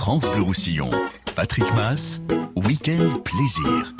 [0.00, 0.88] France Bleu Roussillon.
[1.36, 2.22] Patrick Mass,
[2.56, 3.94] Week-end Plaisir.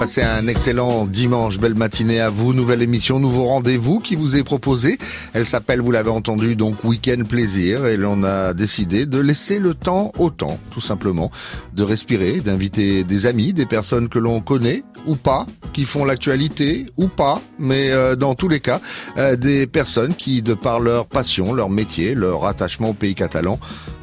[0.00, 2.54] Passez un excellent dimanche, belle matinée à vous.
[2.54, 4.96] Nouvelle émission, nouveau rendez-vous qui vous est proposé.
[5.34, 7.84] Elle s'appelle, vous l'avez entendu, donc Week-end Plaisir.
[7.84, 11.30] Et l'on a décidé de laisser le temps au temps, tout simplement.
[11.74, 15.44] De respirer, d'inviter des amis, des personnes que l'on connaît ou pas,
[15.74, 18.80] qui font l'actualité ou pas, mais euh, dans tous les cas,
[19.18, 23.58] euh, des personnes qui, de par leur passion, leur métier, leur attachement au pays catalan,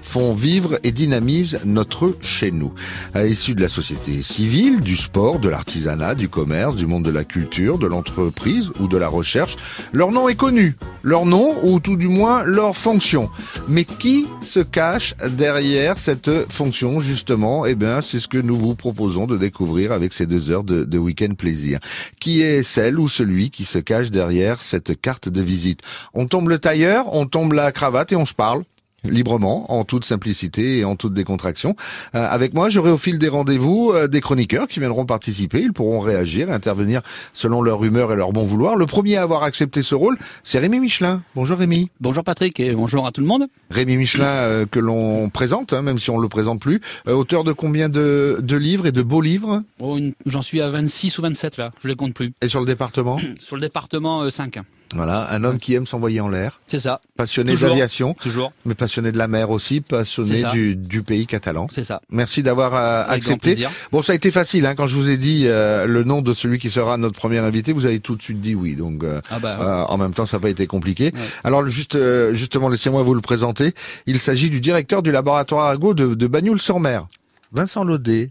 [0.10, 2.74] font vivre et dynamisent notre chez nous.
[3.16, 7.24] Issus de la société civile, du sport, de l'artisanat, du commerce, du monde de la
[7.24, 9.56] culture, de l'entreprise ou de la recherche,
[9.94, 10.76] leur nom est connu.
[11.04, 13.30] Leur nom, ou tout du moins leur fonction.
[13.68, 17.68] Mais qui se cache derrière cette fonction, justement?
[17.68, 20.98] Eh bien, c'est ce que nous vous proposons de découvrir avec ces deux heures de
[20.98, 21.80] week-end plaisir.
[22.20, 25.82] Qui est celle ou celui qui se cache derrière cette carte de visite?
[26.16, 28.64] On tombe le tailleur, on tombe la cravate et on se parle
[29.04, 31.76] librement, en toute simplicité et en toute décontraction.
[32.16, 35.62] Euh, avec moi, j'aurai au fil des rendez-vous euh, des chroniqueurs qui viendront participer.
[35.62, 37.02] Ils pourront réagir, intervenir
[37.34, 38.76] selon leur humeur et leur bon vouloir.
[38.76, 41.22] Le premier à avoir accepté ce rôle, c'est Rémi Michelin.
[41.36, 41.90] Bonjour Rémi.
[42.00, 43.48] Bonjour Patrick et bonjour à tout le monde.
[43.70, 46.82] Rémi Michelin euh, que l'on présente, hein, même si on le présente plus.
[47.08, 49.64] auteur de combien de, de, livres et de beaux livres?
[49.80, 52.34] Oh, J'en suis à 26 ou 27 là, je les compte plus.
[52.42, 53.18] Et sur le département?
[53.40, 54.60] Sur le département 5.
[54.96, 56.60] Voilà, un homme qui aime s'envoyer en l'air.
[56.68, 57.00] C'est ça.
[57.16, 58.16] Passionné d'aviation.
[58.16, 58.52] Toujours.
[58.66, 61.68] Mais passionné de la mer aussi, passionné du, du, pays catalan.
[61.74, 62.02] C'est ça.
[62.10, 63.68] Merci d'avoir euh, accepté.
[63.92, 66.34] Bon, ça a été facile, hein, quand je vous ai dit euh, le nom de
[66.34, 68.76] celui qui sera notre premier invité, vous avez tout de suite dit oui.
[68.76, 71.14] Donc, euh, ah bah, en même temps, ça n'a pas été compliqué.
[71.44, 71.98] Alors, juste,
[72.34, 73.74] justement, laissez-moi vous le présenter.
[74.08, 77.08] Il s'agit du directeur du laboratoire Argo de, de Bagnoul-sur-Mer.
[77.52, 78.30] Vincent Laudet,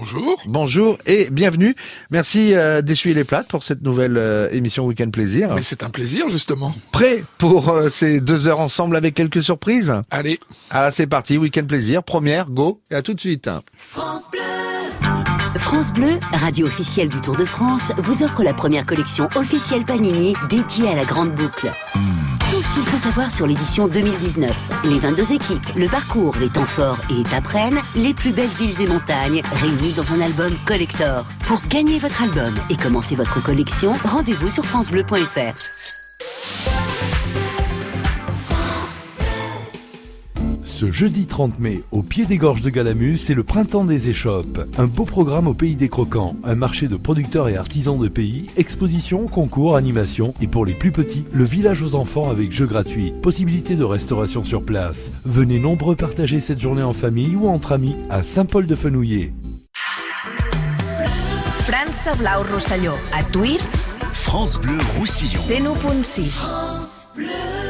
[0.00, 0.42] Bonjour.
[0.46, 1.76] Bonjour et bienvenue.
[2.10, 5.54] Merci euh, d'essuyer les plates pour cette nouvelle euh, émission Week-end Plaisir.
[5.54, 6.74] Mais c'est un plaisir justement.
[6.90, 9.92] Prêt pour euh, ces deux heures ensemble avec quelques surprises?
[10.10, 10.40] Allez.
[10.70, 12.02] Ah, c'est parti, Week-end Plaisir.
[12.02, 13.50] Première, go et à tout de suite.
[13.76, 14.40] France Bleu.
[15.58, 20.34] France Bleu, radio officielle du Tour de France, vous offre la première collection officielle Panini
[20.48, 21.70] dédiée à la grande boucle.
[22.50, 24.50] Tout ce qu'il faut savoir sur l'édition 2019.
[24.82, 28.80] Les 22 équipes, le parcours, les temps forts et étapes reines, les plus belles villes
[28.80, 31.24] et montagnes, réunis dans un album collector.
[31.46, 35.54] Pour gagner votre album et commencer votre collection, rendez-vous sur francebleu.fr.
[40.80, 44.60] Ce jeudi 30 mai, au pied des gorges de Galamus, c'est le printemps des échoppes.
[44.78, 48.46] Un beau programme au pays des croquants, un marché de producteurs et artisans de pays,
[48.56, 53.12] expositions, concours, animations et pour les plus petits, le village aux enfants avec jeux gratuits,
[53.22, 55.12] possibilité de restauration sur place.
[55.26, 59.34] Venez nombreux partager cette journée en famille ou entre amis à Saint-Paul-de-Fenouillet.
[61.66, 63.60] France Blau Rosselló, a Tuir.
[64.14, 65.38] France Bleu Roussillon.
[65.38, 67.69] 101.6.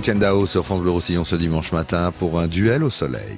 [0.00, 3.36] Etienne Dao sur France Bleu Roussillon ce dimanche matin pour un duel au soleil.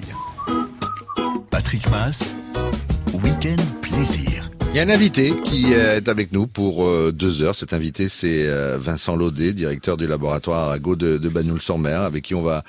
[1.49, 2.37] Patrick Mass,
[3.21, 4.49] Week-end Plaisir.
[4.71, 7.53] Il y a un invité qui est avec nous pour euh, deux heures.
[7.53, 12.33] Cet invité, c'est euh, Vincent Laudet, directeur du laboratoire Arago de, de Bagnoul-sur-Mer, avec qui
[12.33, 12.63] on va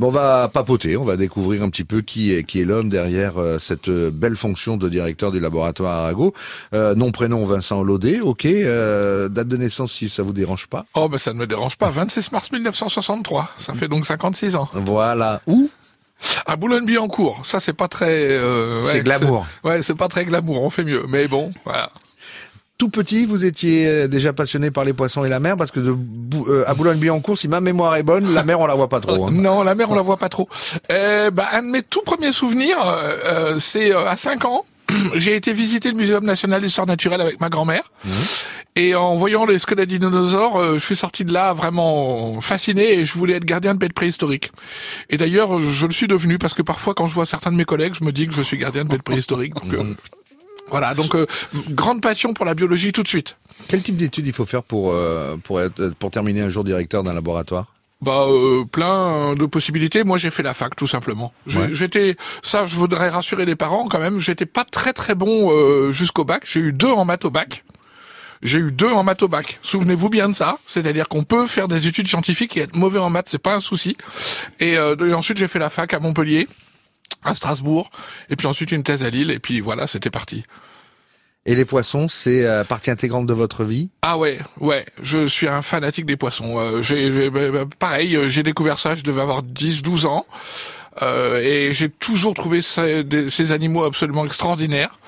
[0.00, 2.88] Bon, on va papoter, on va découvrir un petit peu qui est qui est l'homme
[2.88, 6.32] derrière euh, cette belle fonction de directeur du laboratoire Arago.
[6.72, 8.46] Euh, nom prénom Vincent Laudet, ok.
[8.46, 10.86] Euh, date de naissance si ça vous dérange pas.
[10.94, 11.90] Oh, ben ça ne me dérange pas.
[11.90, 13.50] 26 mars 1963.
[13.58, 14.70] Ça fait donc 56 ans.
[14.72, 15.42] Voilà.
[15.46, 15.68] Où?
[16.46, 17.42] À Boulogne-Billancourt.
[17.44, 18.10] Ça, c'est pas très.
[18.30, 19.46] euh, C'est glamour.
[19.64, 20.62] Ouais, c'est pas très glamour.
[20.62, 21.04] On fait mieux.
[21.08, 21.90] Mais bon, voilà.
[22.80, 25.80] Tout petit, vous étiez euh, déjà passionné par les poissons et la mer parce que
[25.80, 25.94] de
[26.48, 29.26] euh, à Boulogne-Billancourt, si ma mémoire est bonne, la mer on la voit pas trop.
[29.26, 29.30] hein.
[29.30, 30.48] Non, la mer, on la voit pas trop.
[30.90, 34.64] Euh, bah, un de mes tout premiers souvenirs, euh, euh, c'est euh, à 5 ans.
[35.14, 37.92] J'ai été visiter le Muséum national d'histoire naturelle avec ma grand-mère.
[38.76, 42.94] Et en voyant les squelettes de dinosaures, euh, je suis sorti de là vraiment fasciné
[42.94, 44.52] et je voulais être gardien de bêtes préhistoriques.
[45.10, 47.66] Et d'ailleurs, je le suis devenu parce que parfois, quand je vois certains de mes
[47.66, 49.52] collègues, je me dis que je suis gardien de bêtes préhistoriques.
[49.54, 49.94] Donc, euh,
[50.70, 51.26] voilà, donc euh,
[51.70, 53.36] grande passion pour la biologie tout de suite.
[53.68, 57.02] Quel type d'études il faut faire pour euh, pour être pour terminer un jour directeur
[57.02, 57.66] d'un laboratoire?
[58.00, 60.04] Bah euh, plein de possibilités.
[60.04, 61.34] Moi j'ai fait la fac tout simplement.
[61.54, 61.68] Ouais.
[61.72, 64.20] J'étais ça je voudrais rassurer les parents quand même.
[64.20, 66.44] J'étais pas très très bon euh, jusqu'au bac.
[66.50, 67.62] J'ai eu deux en maths au bac.
[68.42, 69.58] J'ai eu deux en maths au bac.
[69.60, 70.56] Souvenez-vous bien de ça.
[70.64, 73.60] C'est-à-dire qu'on peut faire des études scientifiques et être mauvais en maths, c'est pas un
[73.60, 73.98] souci.
[74.60, 76.48] Et, euh, et ensuite j'ai fait la fac à Montpellier,
[77.24, 77.90] à Strasbourg,
[78.30, 79.30] et puis ensuite une thèse à Lille.
[79.30, 80.44] Et puis voilà, c'était parti.
[81.46, 83.88] Et les poissons, c'est euh, partie intégrante de votre vie?
[84.02, 86.58] Ah ouais, ouais, je suis un fanatique des poissons.
[86.58, 90.26] Euh, j'ai, j'ai- bah, bah, pareil, euh, j'ai découvert ça, je devais avoir 10-12 ans.
[91.02, 94.98] Euh, et j'ai toujours trouvé ces, des- ces animaux absolument extraordinaires.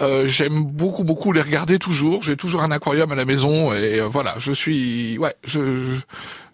[0.00, 2.22] Euh, j'aime beaucoup, beaucoup les regarder toujours.
[2.22, 5.60] J'ai toujours un aquarium à la maison et euh, voilà, je suis, ouais, je,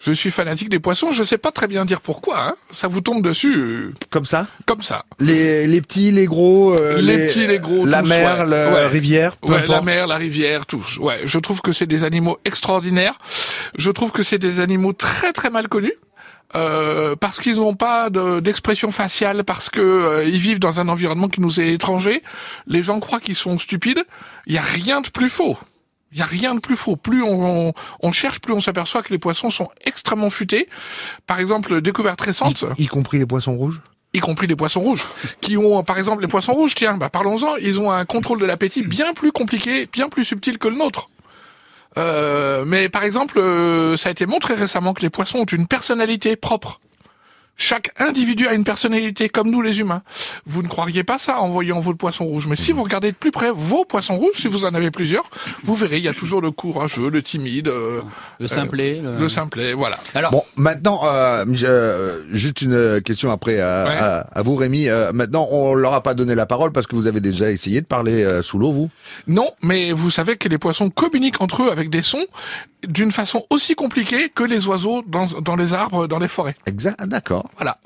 [0.01, 1.13] je, suis fanatique des poissons.
[1.13, 2.41] Je sais pas très bien dire pourquoi.
[2.49, 2.55] Hein.
[2.73, 5.05] Ça vous tombe dessus euh, Comme ça comme ça.
[5.19, 8.47] les, les petits, les gros, euh, Les petits, les gros, la tous, mer, ouais.
[8.47, 8.87] la Ouais.
[8.87, 10.99] rivière, peu Ouais, la mer, la rivière, tous.
[10.99, 13.19] Ouais, je trouve que c'est des animaux extraordinaires.
[13.77, 15.95] Je trouve que c'est des animaux très très mal connus.
[16.57, 20.89] Euh, parce qu'ils n'ont pas de- d'expression faciale, parce que euh, ils vivent dans un
[20.89, 22.25] environnement qui nous est étranger.
[22.67, 24.03] Les gens croient qu'ils sont stupides.
[24.49, 25.57] Il y a rien de plus faux.
[26.13, 26.97] Il y a rien de plus faux.
[26.97, 30.69] Plus on, on, on cherche, plus on s'aperçoit que les poissons sont extrêmement futés.
[31.27, 33.81] Par exemple, découverte récente Y, y compris les poissons rouges
[34.13, 35.05] y compris les poissons rouges,
[35.41, 38.45] qui ont, par exemple, les poissons rouges, tiens, bah parlons-en, ils ont un contrôle de
[38.45, 41.11] l'appétit bien plus compliqué, bien plus subtil que le nôtre.
[41.99, 45.67] Euh, mais par exemple, euh, ça a été montré récemment que les poissons ont une
[45.67, 46.81] personnalité propre.
[47.63, 50.01] Chaque individu a une personnalité comme nous les humains.
[50.47, 52.47] Vous ne croiriez pas ça en voyant votre poisson rouge.
[52.49, 55.25] Mais si vous regardez de plus près vos poissons rouges, si vous en avez plusieurs,
[55.65, 58.01] vous verrez, il y a toujours le courageux, le timide, euh,
[58.39, 59.01] Le simplet.
[59.05, 59.99] le- le simplet, voilà.
[60.15, 63.97] Alors, Bon, maintenant, euh, euh, juste une question après à, Ouais.
[63.97, 64.89] à, à vous, Rémi.
[64.89, 67.83] Euh, maintenant, on leur a pas donné la parole parce que vous avez déjà essayé
[67.83, 68.89] de parler euh, sous l'eau, vous
[69.27, 72.25] Non, mais vous savez que les poissons communiquent entre eux avec des sons
[72.89, 76.55] d'une façon aussi compliquée que les oiseaux dans, dans les arbres, dans les forêts.
[76.65, 76.97] Exact.
[76.99, 77.50] ah, D'accord.
[77.57, 77.79] Voilà.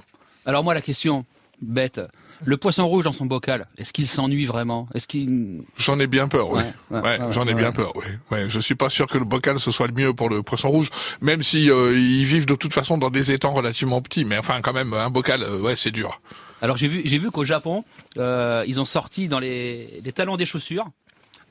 [0.46, 1.24] alors moi la question
[1.60, 2.00] bête.
[2.44, 4.88] Le poisson rouge dans son bocal, est-ce qu'il s'ennuie vraiment?
[4.92, 6.58] Est-ce qu'il J'en ai bien peur, oui.
[6.58, 8.04] Ouais, Ouais, ouais, ouais, j'en ai bien peur, oui.
[8.30, 10.68] Ouais, je suis pas sûr que le bocal ce soit le mieux pour le poisson
[10.68, 10.90] rouge,
[11.20, 14.24] même si euh, ils vivent de toute façon dans des étangs relativement petits.
[14.24, 16.20] Mais enfin, quand même, un bocal, euh, ouais, c'est dur.
[16.60, 17.84] Alors j'ai vu, j'ai vu qu'au Japon,
[18.18, 20.86] euh, ils ont sorti dans les, les talons des chaussures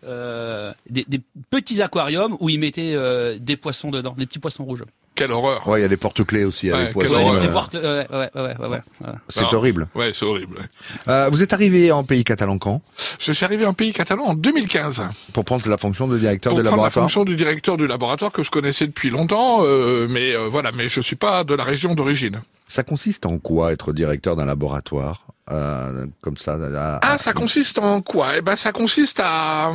[0.03, 2.97] des, des petits aquariums où ils mettaient
[3.39, 4.83] des poissons dedans, des petits poissons rouges.
[5.15, 5.67] Quelle horreur.
[5.67, 7.13] Ouais, il y a des porte-clés aussi, Ouais, les quelle poissons.
[7.13, 7.33] horreur.
[7.33, 9.13] Ouais, euh, les portes- ouais, ouais, ouais, ouais, ouais, ouais.
[9.29, 9.87] c'est horrible.
[9.93, 10.57] Ouais, c'est horrible.
[10.57, 10.65] ouais.
[11.07, 12.81] Euh, vous êtes arrivé en pays catalan quand?
[13.19, 15.03] Je suis arrivé en pays catalan en 2015.
[15.33, 17.85] pour prendre la fonction de directeur pour de prendre la laboratoire fonction du directeur du
[17.85, 21.53] laboratoire que je connaissais depuis longtemps, euh, mais euh, voilà, mais je suis pas de
[21.53, 22.41] la région d'origine.
[22.67, 27.77] Ça consiste en quoi être directeur d'un laboratoire euh, comme ça à- Ah, ça consiste
[27.77, 28.37] en quoi?
[28.37, 29.71] Eh ben, ça consiste à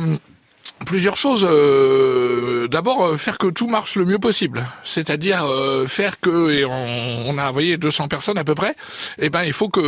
[0.85, 1.47] plusieurs choses.
[1.49, 4.63] Euh, D'abord, euh, faire que tout marche le mieux possible.
[4.83, 8.75] C'est-à-dire euh, faire que, et on, on a envoyé 200 personnes à peu près,
[9.17, 9.79] eh ben, il faut que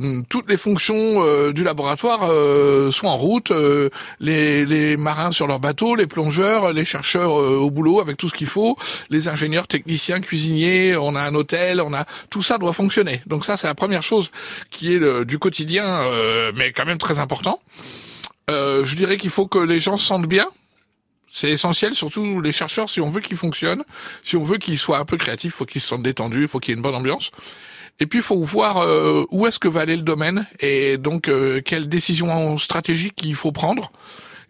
[0.00, 3.52] hum, toutes les fonctions euh, du laboratoire euh, soient en route.
[4.20, 8.34] les, les marins sur leur bateau, les plongeurs, les chercheurs au boulot avec tout ce
[8.34, 8.76] qu'il faut,
[9.10, 13.22] les ingénieurs, techniciens, cuisiniers, on a un hôtel, on a tout ça doit fonctionner.
[13.26, 14.30] Donc ça, c'est la première chose
[14.70, 16.02] qui est du quotidien,
[16.54, 17.60] mais quand même très important.
[18.48, 20.48] Euh, je dirais qu'il faut que les gens se sentent bien.
[21.30, 23.84] C'est essentiel, surtout les chercheurs, si on veut qu'ils fonctionnent,
[24.22, 26.48] si on veut qu'ils soient un peu créatifs, il faut qu'ils se sentent détendus, il
[26.48, 27.30] faut qu'il y ait une bonne ambiance.
[28.00, 31.28] Et puis, il faut voir euh, où est-ce que va aller le domaine et donc
[31.28, 33.90] euh, quelles décisions stratégiques il faut prendre.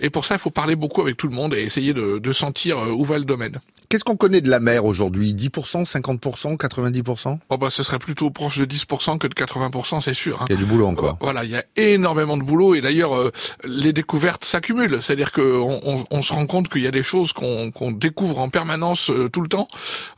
[0.01, 2.33] Et pour ça, il faut parler beaucoup avec tout le monde et essayer de, de
[2.33, 3.59] sentir euh, où va le domaine.
[3.89, 5.33] Qu'est-ce qu'on connaît de la mer aujourd'hui?
[5.35, 10.13] 10%, 50%, 90% Bon bah ce serait plutôt proche de 10% que de 80%, c'est
[10.13, 10.43] sûr.
[10.43, 10.47] hein.
[10.51, 11.17] Il y a du boulot encore.
[11.23, 13.33] Voilà, il y a énormément de boulot et d'ailleurs euh,
[13.65, 14.99] les découvertes s'accumulent.
[15.01, 18.51] C'est-à-dire qu'on on, on se rend compte qu'il y a des choses qu'on découvre en
[18.51, 19.69] permanence euh, tout le temps.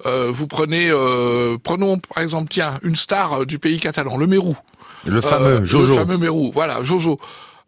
[0.04, 4.26] Euh, vous prenez, euh, prenons par exemple, tiens, une star euh, du pays catalan, le
[4.26, 4.56] Mérou.
[5.06, 5.92] Le fameux Euh, Jojo.
[5.92, 7.18] Le fameux Mérou, voilà, Jojo.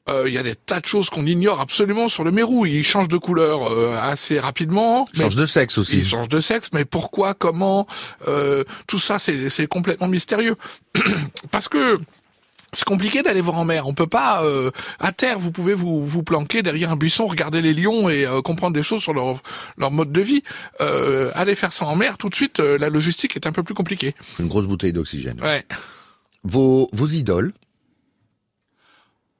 [0.08, 2.66] Euh, Il y a des tas de choses qu'on ignore absolument sur le Mérou.
[2.66, 5.06] Il change de couleur euh, assez rapidement.
[5.14, 5.98] mais- Change de sexe aussi.
[5.98, 7.86] il change de sexe, mais pourquoi, comment,
[8.26, 10.56] euh, tout ça, c'est complètement mystérieux.
[11.52, 11.98] Parce que
[12.72, 13.86] c'est compliqué d'aller voir en mer.
[13.86, 15.38] On peut pas euh, à terre.
[15.38, 18.82] Vous pouvez vous vous planquer derrière un buisson, regarder les lions et euh, comprendre des
[18.82, 19.40] choses sur leur
[19.76, 20.42] leur mode de vie.
[20.80, 23.74] Euh, aller faire ça en mer, tout de suite, la logistique est un peu plus
[23.74, 24.14] compliquée.
[24.40, 25.38] Une grosse bouteille d'oxygène.
[25.42, 25.64] Ouais.
[26.44, 27.52] Vos, vos idoles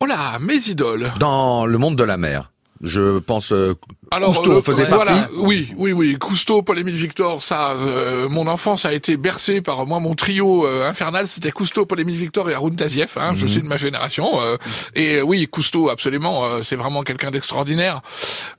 [0.04, 1.12] Oh là, mes idoles.
[1.20, 2.50] dans le monde de la mer.
[2.80, 3.76] Je pense euh,
[4.12, 6.16] Alors, Cousteau le- faisait voilà, partie Oui, oui, oui.
[6.18, 10.00] Cousteau, Paul-Émile Victor, ça, euh, mon enfance a été bercée par moi.
[10.00, 13.16] Mon trio euh, infernal, c'était Cousteau, Paul-Émile Victor et Haroun Tazieff.
[13.16, 13.38] Hein, Mhm.
[13.38, 14.40] Je suis de ma génération.
[14.42, 14.56] euh,
[14.94, 18.02] et euh, oui, Cousteau, absolument, euh, c'est vraiment quelqu'un d'extraordinaire.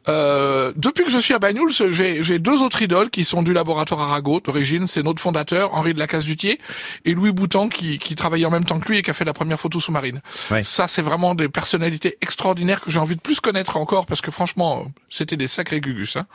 [0.10, 3.54] Euh, depuis que je suis à Banyuls, j'ai j'ai deux autres idoles qui sont du
[3.54, 4.88] laboratoire Arago d'origine.
[4.88, 6.60] C'est notre fondateur, Henri de la Casse-Dutier,
[7.06, 9.26] et Louis Boutan, qui, qui travaillait en même temps que lui et qui a fait
[9.26, 10.22] la première photo sous-marine.
[10.52, 10.64] Ouais.
[10.64, 14.32] Ça, c'est vraiment des personnalités extraordinaires que j'ai envie de plus connaître encore parce que
[14.32, 16.16] franchement, c'était des sacrés gugus.
[16.16, 16.26] Hein.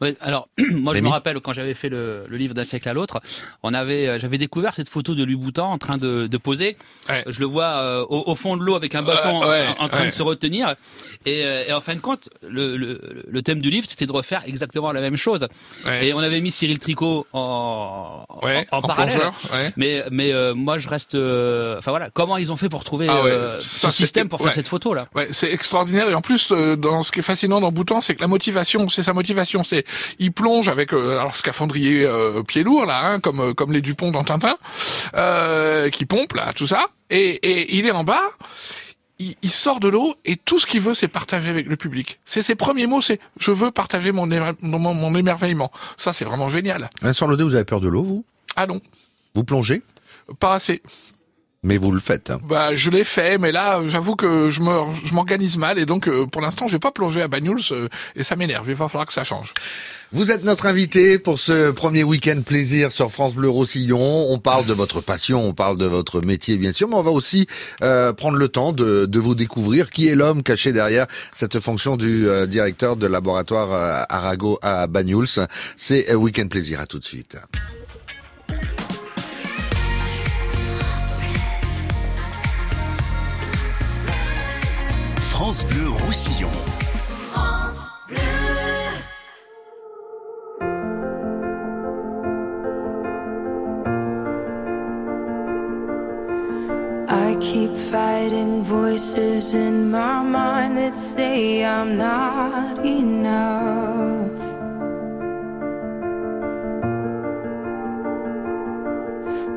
[0.00, 2.92] Ouais, alors, moi, je me rappelle quand j'avais fait le, le livre d'un siècle à
[2.94, 3.20] l'autre,
[3.62, 6.76] on avait, euh, j'avais découvert cette photo de Louis Boutan en train de, de poser.
[7.08, 7.22] Ouais.
[7.26, 9.84] Je le vois euh, au, au fond de l'eau avec un bâton Ouais, ouais, en,
[9.84, 10.06] en train ouais.
[10.06, 10.74] de se retenir.
[11.26, 14.12] Et, euh, et en fin de compte, le, le, le thème du livre, c'était de
[14.12, 15.46] refaire exactement la même chose.
[15.86, 16.06] Ouais.
[16.08, 19.14] Et on avait mis Cyril Tricot en, Ouais, en, en parallèle.
[19.18, 19.34] plongeur.
[19.76, 21.14] Mais, mais euh, moi, je reste.
[21.14, 24.28] euh, Enfin voilà, comment ils ont fait pour trouver Ah ouais, euh, ça, ce système
[24.28, 25.06] pour faire cette photo là?
[25.14, 28.14] Ouais, c'est extraordinaire et en plus euh, dans ce qui est fascinant dans Boutan, c'est
[28.14, 29.83] que la motivation, c'est sa motivation, c'est
[30.18, 33.80] il plonge avec euh, alors scaphandrier euh, pied lourd là, hein, comme euh, comme les
[33.80, 34.56] Dupont dans Tintin,
[35.16, 38.22] euh, qui pompe là, tout ça, et, et il est en bas.
[39.20, 42.18] Il, il sort de l'eau et tout ce qu'il veut, c'est partager avec le public.
[42.24, 45.70] C'est ses premiers mots, c'est je veux partager mon, émer- mon, mon émerveillement.
[45.96, 46.90] Ça, c'est vraiment génial.
[47.00, 48.24] Vincent Lodé, vous avez peur de l'eau, vous?
[48.56, 48.80] Ah non,
[49.36, 49.82] Vous plongez?
[50.40, 50.82] Pas assez.
[51.64, 52.30] Mais vous le faites.
[52.30, 52.38] hein.
[52.46, 56.06] Bah, je l'ai fait, mais là, j'avoue que je me, je m'organise mal et donc,
[56.08, 58.66] euh, pour l'instant, je vais pas plonger à Banyuls euh, et ça m'énerve.
[58.68, 59.52] Il va falloir que ça change.
[60.12, 63.98] Vous êtes notre invité pour ce premier week-end plaisir sur France Bleu Roussillon.
[64.30, 67.10] On parle de votre passion, on parle de votre métier bien sûr, mais on va
[67.10, 67.46] aussi
[67.82, 71.96] euh, prendre le temps de, de vous découvrir qui est l'homme caché derrière cette fonction
[71.96, 75.26] du euh, directeur de laboratoire euh, Arago à Banyuls.
[75.76, 77.36] C'est euh, Week-end plaisir, à tout de suite.
[85.36, 86.48] France Bleu Roussillon.
[97.08, 103.93] I keep fighting voices in my mind that say I'm not enough.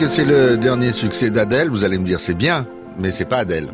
[0.00, 2.64] Que c'est le dernier succès d'Adèle, vous allez me dire c'est bien,
[2.98, 3.68] mais c'est pas Adèle.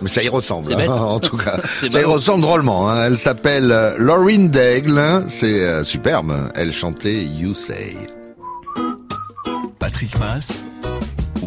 [0.00, 1.58] Mais ça y ressemble, hein, en tout cas.
[1.90, 2.88] Ça y ressemble drôlement.
[2.88, 3.06] hein.
[3.06, 4.96] Elle s'appelle euh, Lauryn Daigle.
[4.98, 5.24] hein.
[5.28, 6.32] C'est euh, superbe.
[6.54, 7.96] Elle chantait You Say.
[9.80, 10.64] Patrick Mass,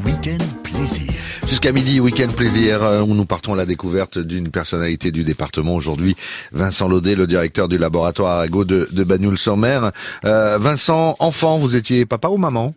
[0.06, 1.12] Week-end plaisir.
[1.48, 5.76] Jusqu'à midi, week-end plaisir, euh, où nous partons à la découverte d'une personnalité du département
[5.76, 6.18] aujourd'hui,
[6.52, 9.92] Vincent Laudet, le directeur du laboratoire Arago de, de Bagnoul-sur-Mer.
[10.26, 12.74] Euh, Vincent, enfant, vous étiez papa ou maman?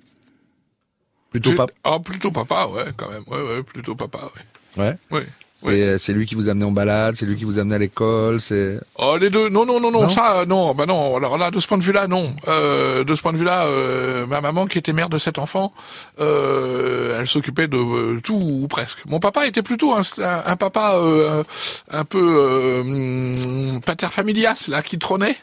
[1.40, 1.72] Plutôt papa.
[1.84, 3.22] Ah, plutôt papa, ouais, quand même.
[3.26, 4.30] Ouais, ouais, plutôt papa,
[4.76, 4.82] ouais.
[4.84, 4.96] Ouais.
[5.10, 5.26] Ouais.
[5.62, 7.78] C'est euh, c'est lui qui vous amenait en balade, c'est lui qui vous amenait à
[7.78, 8.78] l'école, c'est.
[8.98, 11.16] Oh, les deux, non, non, non, non, Non ça, euh, non, bah non.
[11.16, 12.34] Alors là, de ce point de vue-là, non.
[12.48, 15.72] Euh, de ce point de vue-là, euh, ma maman, qui était mère de sept enfants,
[16.20, 18.98] euh, elle s'occupait de euh, tout ou presque.
[19.06, 21.42] Mon papa était plutôt un, un- un papa euh,
[21.90, 25.36] un peu pater familias, là, qui trônait.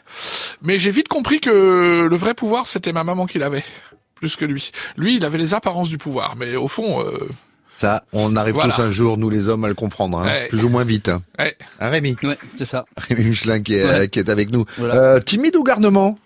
[0.62, 3.64] Mais j'ai vite compris que le vrai pouvoir, c'était ma maman qui l'avait,
[4.22, 4.70] plus que lui.
[4.96, 7.28] Lui, il avait les apparences du pouvoir, mais au fond, euh,
[7.76, 8.72] Ça, on arrive Voilà.
[8.72, 10.46] tous un jour, nous les hommes, à le comprendre, hein, Ouais.
[10.48, 11.08] plus ou moins vite.
[11.08, 11.56] Hein, ouais.
[11.80, 12.14] Hein, Rémi?
[12.22, 12.84] Ouais, c'est ça.
[12.96, 14.08] Rémi Michelin qui est, Ouais.
[14.08, 14.64] qui est avec nous.
[14.78, 14.94] Voilà.
[14.94, 16.16] Euh, timide ou garnement?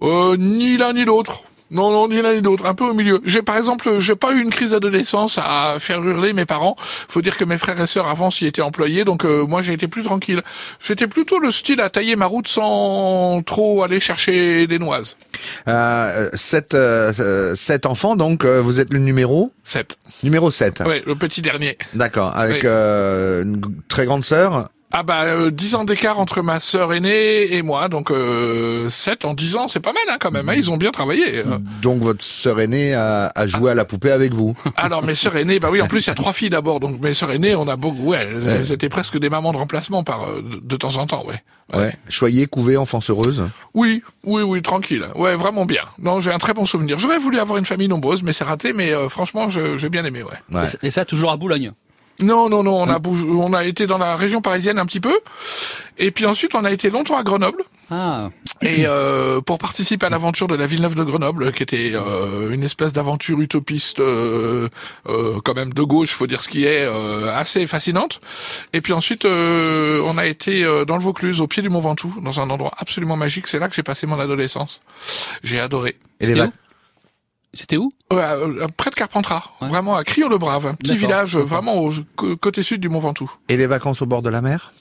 [0.00, 1.42] Euh, ni l'un ni l'autre.
[1.72, 2.66] Non, non, ni l'un ni l'autre.
[2.66, 3.20] Un peu au milieu.
[3.24, 6.76] J'ai, par exemple, j'ai pas eu une crise d'adolescence à faire hurler mes parents.
[7.08, 9.72] Faut dire que mes frères et sœurs avant s'y étaient employés, donc euh, moi j'ai
[9.72, 10.42] été plus tranquille.
[10.80, 15.16] J'étais plutôt le style à tailler ma route sans trop aller chercher des noises.
[15.68, 19.96] euh, sept, euh, euh, sept enfants, donc euh, vous êtes le numéro 7.
[20.22, 20.82] Numéro 7.
[20.86, 21.78] Ouais, le petit dernier.
[21.94, 22.36] D'accord.
[22.36, 22.60] Avec Oui.
[22.64, 24.68] euh, une très grande sœur.
[24.94, 29.24] Ah bah, euh, 10 ans d'écart entre ma sœur aînée et moi, donc euh, 7
[29.24, 30.46] en 10 ans, c'est pas mal hein, quand même.
[30.50, 31.38] Hein, ils ont bien travaillé.
[31.38, 31.58] euh.
[31.80, 34.54] Donc votre sœur aînée a, a joué à la poupée avec vous.
[34.76, 37.00] Alors mes sœurs aînées, bah oui, en plus il y a trois filles d'abord, donc
[37.00, 40.04] mes sœurs aînées, on a beaucoup, ouais, elles, elles étaient presque des mamans de remplacement
[40.04, 41.42] par euh, de, de temps en temps, ouais.
[41.72, 41.94] Ouais.
[42.10, 43.44] Choyée, couvée, enfance heureuse.
[43.72, 45.84] Oui, oui, oui, tranquille, ouais, vraiment bien.
[45.98, 46.98] Non, j'ai un très bon souvenir.
[46.98, 50.22] J'aurais voulu avoir une famille nombreuse, mais c'est raté, mais euh, franchement, j'ai bien aimé,
[50.22, 50.32] ouais.
[50.54, 50.64] Ouais.
[50.64, 51.72] Et ça- Et ça, toujours à Boulogne.
[52.22, 55.00] Non, non, non, on a bougé- on a été dans la région parisienne un petit
[55.00, 55.18] peu,
[55.98, 57.62] et puis ensuite on a été longtemps à Grenoble.
[57.90, 58.30] Ah,
[58.62, 62.62] Et euh, pour participer à l'aventure de la Villeneuve de Grenoble, qui était euh, une
[62.62, 64.68] espèce d'aventure utopiste, euh,
[65.08, 68.20] euh, quand même de gauche, faut dire ce qui est, euh, assez fascinante.
[68.72, 71.80] Et puis ensuite, euh, on a été euh, dans le Vaucluse, au pied du Mont
[71.80, 73.46] Ventoux, dans un endroit absolument magique.
[73.48, 74.80] C'est là que j'ai passé mon adolescence.
[75.42, 75.96] J'ai adoré.
[76.20, 76.52] Et les vac-
[77.54, 77.90] C'était où?
[78.10, 79.68] Ouais, euh, près de Carpentras, Ouais.
[79.68, 81.92] vraiment à Crillon-le-Brave, un petit village euh, vraiment au
[82.40, 83.30] côté sud du Mont Ventoux.
[83.48, 84.72] Et les vacances au bord de la mer?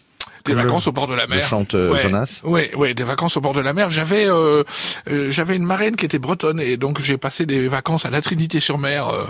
[0.46, 1.46] Des Comme le- vacances au bord de la mer.
[1.46, 2.02] chante euh, Ouais.
[2.02, 2.40] Jonas.
[2.44, 3.92] Ouais, ouais, des vacances au bord de la mer.
[3.92, 4.64] J'avais, euh,
[5.10, 8.22] euh, j'avais une marraine qui était bretonne et donc j'ai passé des vacances à la
[8.22, 9.26] Trinité-sur-Mer euh,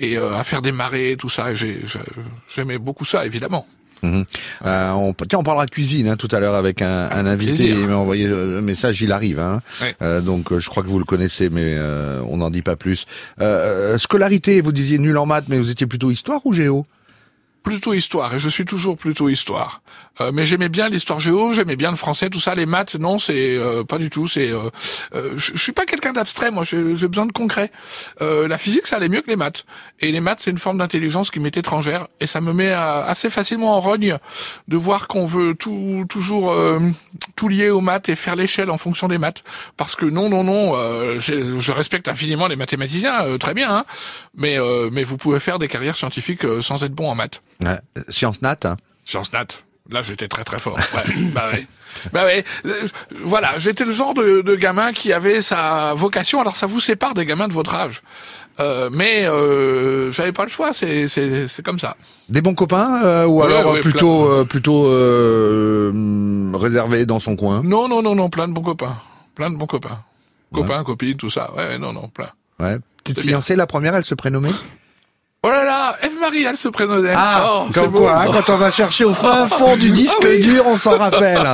[0.00, 1.54] et euh, à faire des marées, tout ça.
[1.54, 2.00] J'ai, j'ai-
[2.52, 3.66] j'aimais beaucoup ça, évidemment.
[4.02, 4.24] Mhm.
[4.64, 7.68] Euh, on, tiens, on parlera cuisine hein, tout à l'heure avec un, un invité.
[7.68, 9.40] Il m'a envoyé le message, il arrive.
[9.40, 9.60] Hein.
[9.80, 9.94] Ouais.
[10.02, 12.76] Euh, donc euh, je crois que vous le connaissez, mais euh, on n'en dit pas
[12.76, 13.06] plus.
[13.98, 16.86] Scolarité, vous disiez nul en maths, mais vous étiez plutôt histoire ou géo?
[17.62, 19.82] Plutôt histoire, et je suis toujours plutôt histoire.
[20.20, 22.54] Euh, mais j'aimais bien l'histoire géo, j'aimais bien le français, tout ça.
[22.54, 24.26] Les maths, non, c'est euh, pas du tout.
[24.26, 24.70] C'est, euh,
[25.14, 26.64] euh, je, suis pas quelqu'un d'abstrait, moi.
[26.64, 27.70] J'ai besoin de concret.
[28.20, 29.64] Euh, la physique, ça allait mieux que les maths.
[30.00, 33.30] Et les maths, c'est une forme d'intelligence qui m'est étrangère, et ça me met assez
[33.30, 34.16] facilement en rogne
[34.68, 36.78] de voir qu'on veut tout toujours euh,
[37.36, 39.44] tout lier aux maths et faire l'échelle en fonction des maths.
[39.76, 40.74] Parce que non, non, non,
[41.20, 43.84] je, respecte infiniment les mathématiciens, très bien, hein,
[44.36, 44.56] mais
[44.90, 47.42] mais vous pouvez faire des carrières scientifiques sans être bon en maths.
[47.64, 47.78] Ouais.
[48.08, 48.76] Sciences nat hein.
[49.04, 49.46] Sciences nat.
[49.90, 50.76] Là, j'étais très très fort.
[50.76, 51.66] Ouais, bah ouais.
[52.12, 52.44] Bah ouais.
[52.66, 52.86] Euh,
[53.22, 56.40] Voilà, j'étais le genre de, de gamin qui avait sa vocation.
[56.42, 58.02] Alors, ça vous sépare des gamins de votre âge.
[58.60, 60.72] Euh, mais euh, j'avais pas le choix.
[60.74, 61.96] C'est c'est c'est comme ça.
[62.28, 67.06] Des bons copains euh, ou Ouais, alors ouais, euh, plutôt euh, plutôt euh, hum, réservé
[67.06, 67.62] dans son coin?
[67.64, 68.28] Non, non, non, non.
[68.28, 68.96] Plein de bons copains.
[69.36, 70.02] Plein de bons copains.
[70.52, 71.52] Copains, copines, tout ça.
[71.54, 72.28] Ouais, non, non, plein.
[72.58, 72.78] Ouais.
[73.04, 73.32] Petite bien.
[73.32, 74.50] fiancée, la première, elle se prénommait?
[75.44, 77.14] Oh là là, Eve-Marie, elle se prénommait.
[77.16, 80.26] oh, c'est comme quoi, hein, quand on va chercher au fin fond du disque Ah
[80.28, 80.40] oui.
[80.40, 81.46] dur, on s'en rappelle.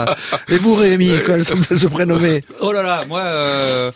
[0.48, 3.90] Et vous, Rémi, elle se, se prénommait oh là là, moi, euh,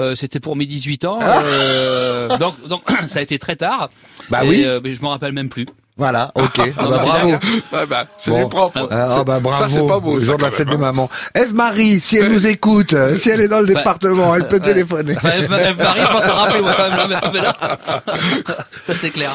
[0.00, 1.18] euh, c'était pour mes 18 ans.
[1.22, 3.90] euh, donc, donc, ça a été très tard.
[4.30, 4.62] Bah Et, oui.
[4.66, 5.66] euh, mais je m'en rappelle même plus.
[5.96, 6.58] Voilà, ok.
[6.78, 7.28] Ah Non, bah, bravo.
[7.72, 8.48] Ouais, bah, c'est Bon.
[8.48, 8.88] propre.
[8.90, 10.14] Ah, bah bravo, Ça, c'est pas beau.
[10.14, 10.86] le ça, jour de la fête même, des hein.
[10.86, 11.10] mamans.
[11.34, 15.12] Eve-Marie, si elle nous écoute, si elle est dans le département, elle peut téléphoner.
[15.12, 17.20] Eve-Marie, je pense s'en rappeler, moi, quand même.
[17.34, 17.54] mais là,
[18.84, 19.30] ça, c'est clair.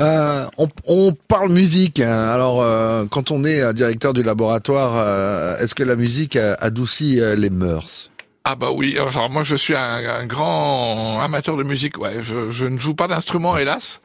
[0.00, 2.00] Euh, on, on parle musique.
[2.00, 2.30] hein.
[2.32, 7.50] Alors, euh, quand on est directeur du laboratoire, euh, est-ce que la musique adoucit les
[7.50, 8.10] mœurs?
[8.44, 9.80] Ah bah oui, enfin moi je suis un,
[10.20, 12.14] un grand amateur de musique, ouais.
[12.22, 14.00] Je, je ne joue pas d'instrument hélas,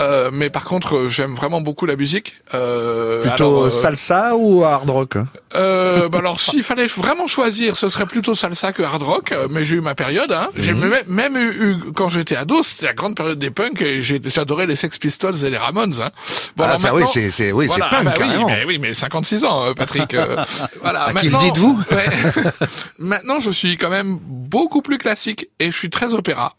[0.00, 2.34] euh, mais par contre j'aime vraiment beaucoup la musique.
[2.54, 5.28] Euh, Plutôt alors, euh, salsa ou hard rock hein?
[5.54, 9.46] Euh, bah alors s'il fallait vraiment choisir, ce serait plutôt salsa que hard rock, euh,
[9.48, 10.32] mais j'ai eu ma période.
[10.32, 10.48] Hein.
[10.56, 14.02] J'ai même, même eu, eu- quand j'étais ado, c'était la grande période des punks et
[14.02, 15.94] j'adorais les Sex Pistols et les Ramones.
[16.02, 16.10] Hein.
[16.56, 18.92] Bon, Ah, ça, oui, c'est- c'est- oui, c'est voilà, punk, bah oui, mais oui, mais
[18.92, 20.16] 56 ans, euh, Patrick.
[20.82, 21.04] voilà.
[21.04, 21.78] À qui le dites-vous?
[21.92, 22.06] Ouais.
[22.98, 26.54] Maintenant, je suis quand même beaucoup plus classique et je suis très opéra.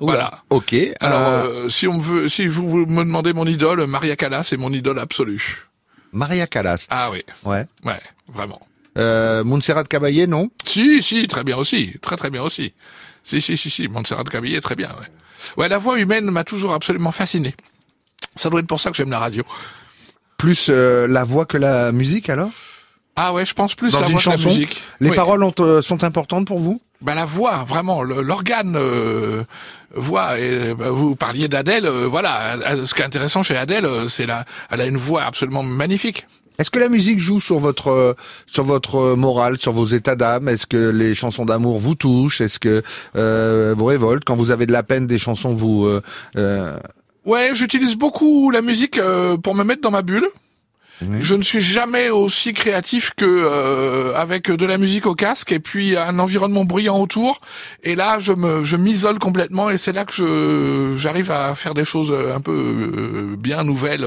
[0.00, 0.42] Voilà.
[0.50, 0.74] Ok.
[1.00, 4.42] Alors, euh, euh, si on veut, si vous, vous me demandez mon idole, Maria Callas
[4.44, 5.64] c'est mon idole absolue.
[6.12, 6.86] Maria Callas.
[6.90, 7.66] Ah oui, Ouais.
[7.84, 8.00] ouais,
[8.32, 8.60] vraiment.
[8.98, 10.50] Euh, Montserrat Caballé, non?
[10.64, 12.72] Si, si, très bien aussi, très très bien aussi.
[13.24, 14.88] Si, si, si, si, Montserrat Caballé, très bien.
[14.90, 15.62] Ouais.
[15.62, 17.54] ouais, la voix humaine m'a toujours absolument fasciné.
[18.36, 19.44] Ça doit être pour ça que j'aime la radio.
[20.38, 22.50] Plus euh, la voix que la musique, alors?
[23.16, 24.82] Ah ouais, je pense plus Dans la une voix que la chanson, musique.
[25.00, 25.16] Les Oui.
[25.16, 26.80] paroles ont, euh, sont importantes pour vous?
[27.00, 29.44] Ben la voix, vraiment, l'organe euh,
[29.94, 30.38] voix.
[30.40, 32.56] Et, ben, vous parliez d'Adèle, euh, voilà.
[32.84, 36.26] Ce qui est intéressant chez Adèle, euh, c'est la, elle a une voix absolument magnifique.
[36.58, 38.14] Est-ce que la musique joue sur votre euh,
[38.46, 40.48] sur votre euh, morale, sur vos états d'âme?
[40.48, 42.40] Est-ce que les chansons d'amour vous touchent?
[42.40, 42.82] Est-ce que
[43.16, 44.24] euh, vous révoltent?
[44.24, 46.00] Quand vous avez de la peine Des chansons vous euh,
[46.36, 46.78] euh,
[47.26, 50.28] Ouais, j'utilise beaucoup la musique euh, pour me mettre dans ma bulle.
[51.02, 55.58] Je ne suis jamais aussi créatif que euh, avec de la musique au casque et
[55.58, 57.40] puis un environnement bruyant autour.
[57.82, 61.74] Et là, je me je m'isole complètement et c'est là que je j'arrive à faire
[61.74, 64.06] des choses un peu euh, bien nouvelles.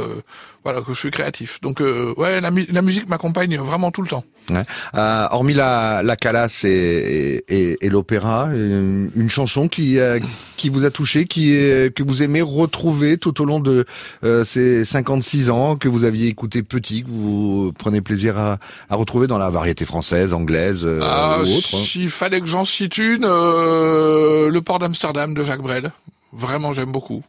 [0.68, 1.62] Voilà, que je suis créatif.
[1.62, 4.26] Donc euh, ouais, la, mu- la musique m'accompagne vraiment tout le temps.
[4.50, 4.66] ouais.
[4.96, 10.20] Euh, Hormis la la Calas et, et, et- et l'opéra, une, une chanson qui euh,
[10.58, 11.48] qui vous a touché, qui
[11.96, 13.86] que vous aimez retrouver tout au long de
[14.26, 18.96] euh, ces 56 ans que vous aviez écouté petit, que vous prenez plaisir à, à
[18.98, 21.50] retrouver dans la variété française, anglaise Ah, ou autre.
[21.76, 21.78] hein.
[21.86, 25.92] S'il fallait que j'en cite une, le port d'Amsterdam de Jacques Brel.
[26.34, 27.24] Vraiment, j'aime beaucoup.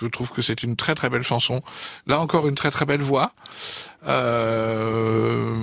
[0.00, 1.62] Je trouve que c'est une très très belle chanson.
[2.06, 3.32] Là encore, une très très belle voix.
[4.06, 5.54] Euh,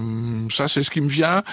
[0.49, 1.43] ça, c'est ce qui me vient.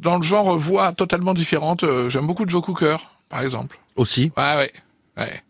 [0.00, 2.96] Dans le genre voix totalement différente, euh, j'aime beaucoup Joe Cooker,
[3.28, 3.78] par exemple.
[3.96, 4.72] Aussi Ouais, ouais,
[5.16, 5.42] ouais.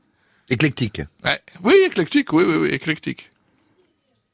[0.49, 1.03] éclectique.
[1.25, 1.41] ouais.
[1.63, 3.31] Oui, éclectique, oui, oui, oui, éclectique.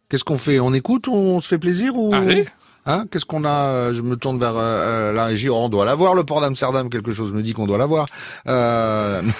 [0.08, 0.61] Qu'est-ce qu'on fait?
[0.61, 2.46] On écoute On se fait plaisir ou Allez.
[2.85, 3.06] Hein?
[3.11, 3.66] Qu'est-ce qu'on a?
[3.68, 5.48] Euh, Je me tourne vers euh, la régie.
[5.48, 6.90] Oh, on doit l'avoir, le port d'Amsterdam.
[6.90, 8.06] Quelque chose me dit qu'on doit l'avoir.
[8.48, 9.22] Euh...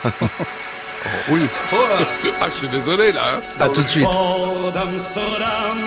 [1.31, 1.41] Oui.
[2.41, 3.35] ah, je suis désolé, là.
[3.37, 3.41] hein.
[3.61, 4.05] à tout de suite.
[4.05, 5.79] port d'Amsterdam,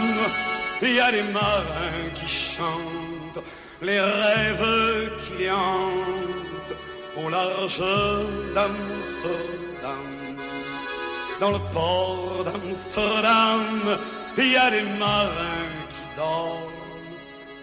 [0.81, 3.43] il y a des marins qui chantent
[3.81, 6.75] les rêves qui les hantent
[7.23, 7.79] au large
[8.53, 10.05] d'Amsterdam.
[11.39, 13.97] Dans le port d'Amsterdam,
[14.37, 16.71] il y a des marins qui dorment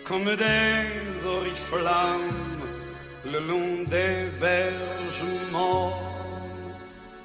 [0.04, 2.60] comme des oriflammes
[3.24, 6.12] le long des berges mortes.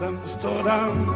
[0.00, 1.14] d'Amsterdam,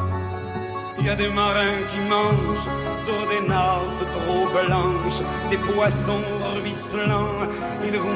[0.98, 2.68] il y a des marins qui mangent
[2.98, 6.22] sur des nappes trop blanches, des poissons
[6.54, 7.48] ruisselants.
[7.84, 8.14] Ils vous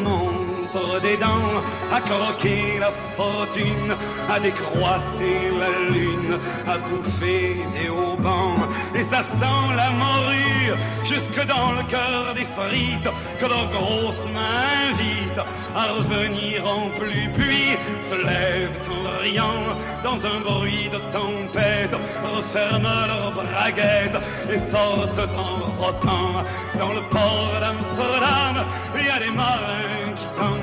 [0.74, 3.94] montrent des dents à croquer la fortune,
[4.30, 8.68] à décroisser la lune, à bouffer des haubans.
[8.94, 14.90] Et ça sent la morue jusque dans le cœur des frites que leurs grosses mains
[14.90, 21.94] invitent à revenir en pluie, puis se lèvent en riant dans un bruit de tempête,
[22.34, 26.44] referment leurs braguettes et sortent en rotant
[26.78, 28.64] dans le port d'Amsterdam.
[28.98, 30.57] Il y a des marins qui dansent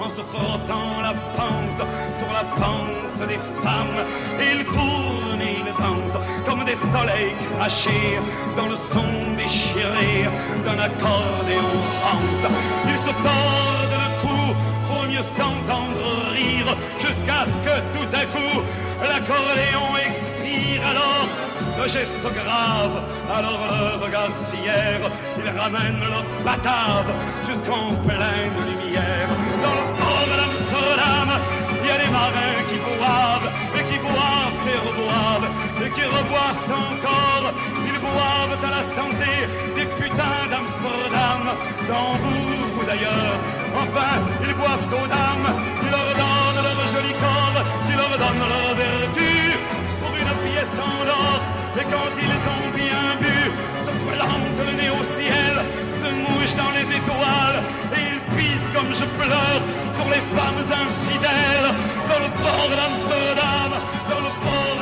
[0.00, 1.80] en se frottant la panse
[2.18, 4.00] sur la panse des femmes.
[4.38, 8.18] Ils tournent et ils dansent comme des soleils crachés
[8.56, 10.28] dans le son déchiré
[10.64, 12.44] d'un accordéon rance.
[12.86, 14.54] Ils se tordent le cou
[14.88, 18.62] pour mieux s'entendre rire jusqu'à ce que tout à coup
[19.00, 21.26] l'accordéon expire alors
[21.80, 24.98] le geste grave, alors le regard fier,
[25.56, 27.10] ramènent leur batave
[27.46, 29.30] jusqu'en pleine lumière.
[29.62, 31.28] Dans le port d'Amsterdam,
[31.80, 35.50] il y a des marins qui boivent, et qui boivent et reboivent,
[35.84, 37.46] et qui reboivent encore.
[37.88, 39.32] Ils boivent à la santé
[39.76, 41.42] des putains d'Amsterdam,
[41.88, 43.36] d'Hambourg ou d'ailleurs.
[43.82, 44.12] Enfin,
[44.46, 45.48] ils boivent aux dames,
[45.82, 46.48] ils leur donnent
[47.98, 49.58] leur donnent leur vertu
[50.00, 51.57] pour une pièce en or.
[51.80, 53.38] Et quand ils ont bien bu,
[53.86, 55.54] se plantent le nez au ciel,
[56.02, 57.62] se mouchent dans les étoiles,
[57.94, 59.62] et ils pissent comme je pleure
[59.92, 61.70] sur les femmes infidèles.
[62.10, 63.70] Dans le port d'Amsterdam,
[64.10, 64.77] dans le port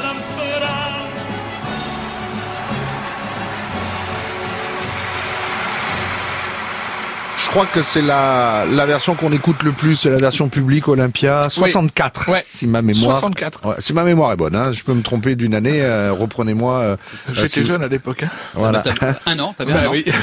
[7.47, 10.89] Je crois que c'est la, la version qu'on écoute le plus, c'est la version publique
[10.89, 12.43] Olympia 64, Ouais.
[12.45, 13.17] si ma mémoire.
[13.17, 13.65] 64.
[13.67, 14.73] Ouais, si ma mémoire est bonne, hein.
[14.73, 16.81] je peux me tromper d'une année, euh, reprenez-moi.
[16.81, 16.97] euh,
[17.33, 18.25] J'étais si- jeune à l'époque.
[18.25, 18.29] Hein.
[18.55, 18.83] Voilà.
[19.27, 19.91] Un an, t'as bien Bah un an.
[19.93, 20.05] oui.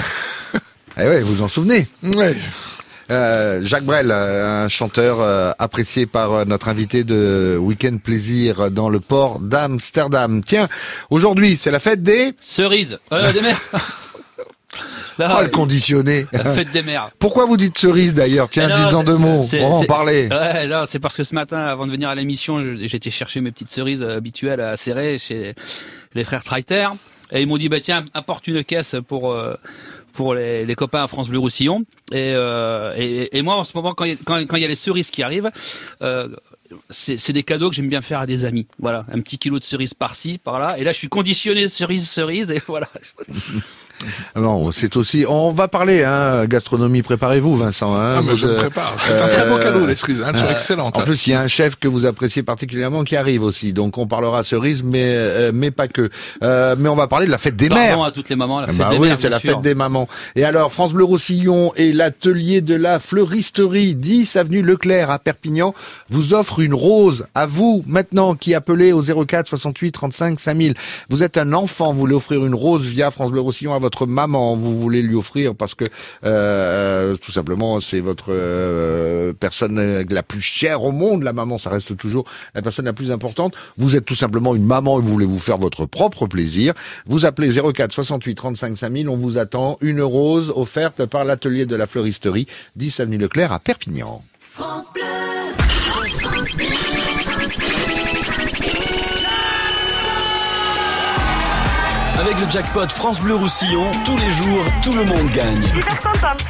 [1.00, 2.36] Eh ouais, vous en souvenez Ouais.
[3.10, 8.70] Euh, Jacques Brel, euh, un chanteur euh, apprécié par euh, notre invité de Week-end Plaisir
[8.70, 10.44] dans le port d'Amsterdam.
[10.46, 10.70] Tiens,
[11.10, 12.34] aujourd'hui, c'est la fête des...
[12.44, 13.60] Cerise, euh, des mers.
[15.18, 17.10] Là, Oh, le conditionné la fête des mers.
[17.20, 20.28] Pourquoi vous dites cerise d'ailleurs Tiens, dites-en deux mots, on va en parler.
[20.30, 23.70] Ouais, c'est parce que ce matin, avant de venir à l'émission, j'étais chercher mes petites
[23.72, 25.54] cerises euh, habituelles à serrer chez
[26.14, 26.88] les frères Treiter.
[27.32, 29.56] Et ils m'ont dit, bah tiens, apporte une caisse pour euh,
[30.14, 31.86] pour les, les copains à France Bleu Roussillon.
[32.12, 34.62] Et, euh, et, et moi, en ce moment, quand il y a, quand, quand il
[34.62, 35.52] y a les cerises qui arrivent,
[36.02, 36.30] euh,
[36.90, 38.68] c'est c'est des cadeaux que j'aime bien faire à des amis.
[38.80, 40.76] Voilà, un petit kilo de cerises par-ci, par-là.
[40.78, 42.88] Et là, je suis conditionné cerise, cerise, et voilà.
[44.36, 45.26] Non, c'est aussi.
[45.28, 47.02] On va parler hein, gastronomie.
[47.02, 47.94] Préparez-vous, Vincent.
[47.96, 48.96] Hein, Ah, mais Vous, je me euh, prépare.
[48.98, 50.22] C'est un très beau euh, cadeau, les cerises.
[50.22, 50.28] hein.
[50.30, 50.98] Elles sont euh, excellentes.
[50.98, 53.74] En plus, il y a un chef que vous appréciez particulièrement qui arrive aussi.
[53.74, 56.10] Donc, on parlera cerise, mais euh, mais pas que.
[56.44, 58.02] Euh, mais on va parler de la fête des mères.
[58.04, 59.18] À toutes les mamans, la fête Bah des oui, mères.
[59.20, 59.52] c'est la sûr.
[59.54, 60.08] fête des mamans.
[60.36, 65.74] Et alors, France Bleu Roussillon et l'atelier de la fleuristerie 10 avenue Leclerc à Perpignan
[66.10, 70.74] vous offre une rose à vous maintenant qui appelez au 04 68 35 5000.
[71.10, 73.93] Vous êtes un enfant, vous voulez offrir une rose via France Bleu Roussillon à votre
[74.06, 74.56] maman.
[74.56, 75.86] Vous voulez lui offrir parce que
[76.26, 81.24] euh, tout simplement c'est votre euh, personne euh, la plus chère au monde.
[81.24, 82.26] La maman, ça reste toujours
[82.56, 83.56] la personne la plus importante.
[83.78, 86.74] Vous êtes tout simplement une maman et vous voulez vous faire votre propre plaisir.
[87.06, 89.10] Vous appelez 04 68 35 5000.
[89.10, 89.78] On vous attend.
[89.82, 94.24] Une rose offerte par l'atelier de la fleuristerie 10 avenue Leclerc à Perpignan.
[102.20, 105.74] Avec le jackpot France Bleu Roussillon, tous les jours, tout le monde gagne.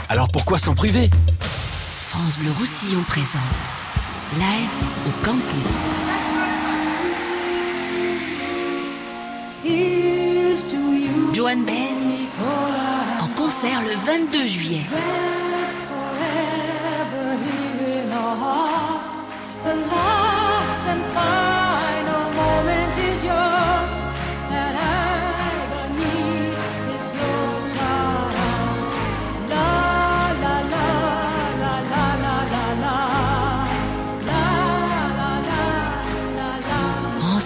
[0.09, 1.09] Alors pourquoi s'en priver?
[2.03, 3.41] France Bleu Roussillon présente
[4.35, 4.69] Live
[5.07, 5.55] au Campo.
[11.33, 11.93] Joan Baez
[13.21, 14.85] en concert le 22 juillet.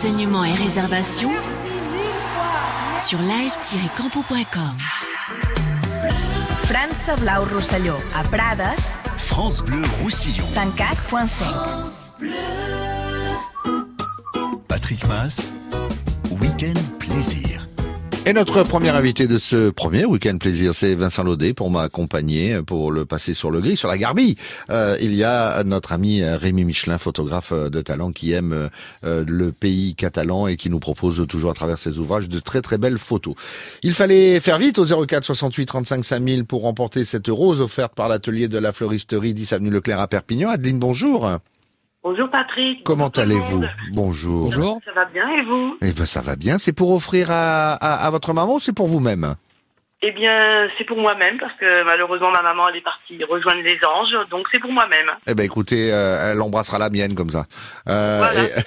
[0.07, 1.31] Renseignements et réservations
[2.97, 4.77] sur live-campo.com.
[6.63, 10.45] França Blau Rosselló, a Prades, France Bleu Roussillon.
[10.45, 12.13] 104.5.
[14.69, 15.51] Patrick Mass,
[16.39, 17.66] Week-end Plaisir.
[18.27, 22.91] Et notre premier invité de ce premier week-end plaisir, c'est Vincent Laudet pour m'accompagner, pour
[22.91, 24.35] le passer sur le gris, sur la Garbie.
[24.69, 28.69] Euh, il y a notre ami euh, Rémi Michelin, photographe euh, de talent, qui aime
[29.05, 32.61] euh, le pays catalan et qui nous propose toujours à travers ses ouvrages de très
[32.61, 33.35] très belles photos.
[33.81, 38.09] Il fallait faire vite au 04 68 35 5000 pour remporter cette rose offerte par
[38.09, 40.49] l'atelier de la fleuristerie 10 avenue Leclerc à Perpignan.
[40.49, 41.39] Adeline, bonjour.
[42.03, 42.83] Bonjour Patrick.
[42.83, 43.63] Comment allez-vous.
[43.91, 44.43] Bonjour.
[44.45, 44.79] Bonjour.
[44.85, 45.77] Ça va bien et vous?
[45.81, 46.57] Eh ben ça va bien.
[46.57, 49.35] C'est pour offrir à, à, à votre maman ou c'est pour vous-même?
[50.03, 53.79] Eh bien, c'est pour moi-même parce que malheureusement ma maman elle est partie rejoindre les
[53.83, 55.07] anges, donc c'est pour moi-même.
[55.25, 57.47] Eh ben écoutez, euh, elle embrassera la mienne comme ça.
[57.89, 58.19] Euh,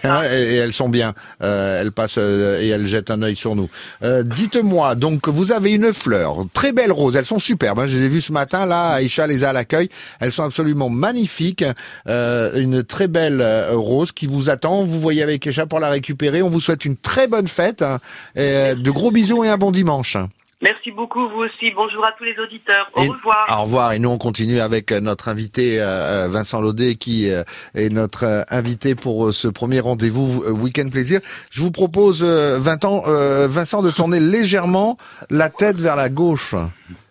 [0.03, 1.15] Voilà, et, et- et elles sont bien.
[1.41, 3.71] Euh, elles passent euh, et elles jettent un œil sur nous.
[4.03, 7.15] Euh, Dites-moi, donc vous avez une fleur, très belle rose.
[7.15, 7.79] Elles sont superbes.
[7.79, 7.87] hein.
[7.87, 8.89] Je les ai vues ce matin là.
[8.95, 9.89] Aïcha les a à l'accueil.
[10.19, 11.65] Elles sont absolument magnifiques.
[12.09, 13.41] Euh, une très belle
[13.71, 14.83] rose qui vous attend.
[14.83, 16.43] Vous voyez avec Aïcha pour la récupérer.
[16.43, 17.83] On vous souhaite une très bonne fête.
[17.83, 18.01] hein.
[18.35, 20.17] Et, de gros bisous et un bon dimanche.
[20.63, 21.73] Merci beaucoup vous aussi.
[21.75, 22.91] Bonjour à tous les auditeurs.
[22.95, 23.47] Au Et- revoir.
[23.59, 23.93] Au revoir.
[23.93, 28.45] Et nous, on continue avec euh, notre invité euh, euh, Vincent Laudet, qui est notre
[28.51, 31.21] invité pour ce premier rendez-vous Week-end Plaisir.
[31.51, 34.99] Je vous propose, euh, 20 ans, euh, Vincent, de tourner légèrement
[35.31, 36.55] la tête vers la gauche.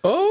[0.04, 0.26] Oh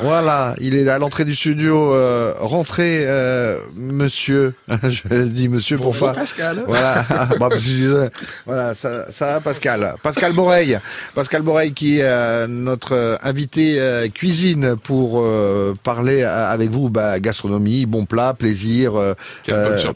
[0.00, 1.94] Voilà, il est à l'entrée du studio.
[1.94, 4.54] Euh, rentrez, euh, monsieur.
[4.82, 6.12] Je dis monsieur pour pas.
[6.12, 6.64] Pascal.
[6.66, 7.04] Voilà,
[7.38, 7.48] Bah,
[8.46, 9.94] voilà, ça, ça va, Pascal.
[10.02, 10.78] Pascal Boreil,
[11.14, 16.88] Pascal Boreil qui est euh, notre euh, invité euh, cuisine pour euh, parler avec vous
[16.88, 19.14] bah, gastronomie, bon plat, plaisir, euh,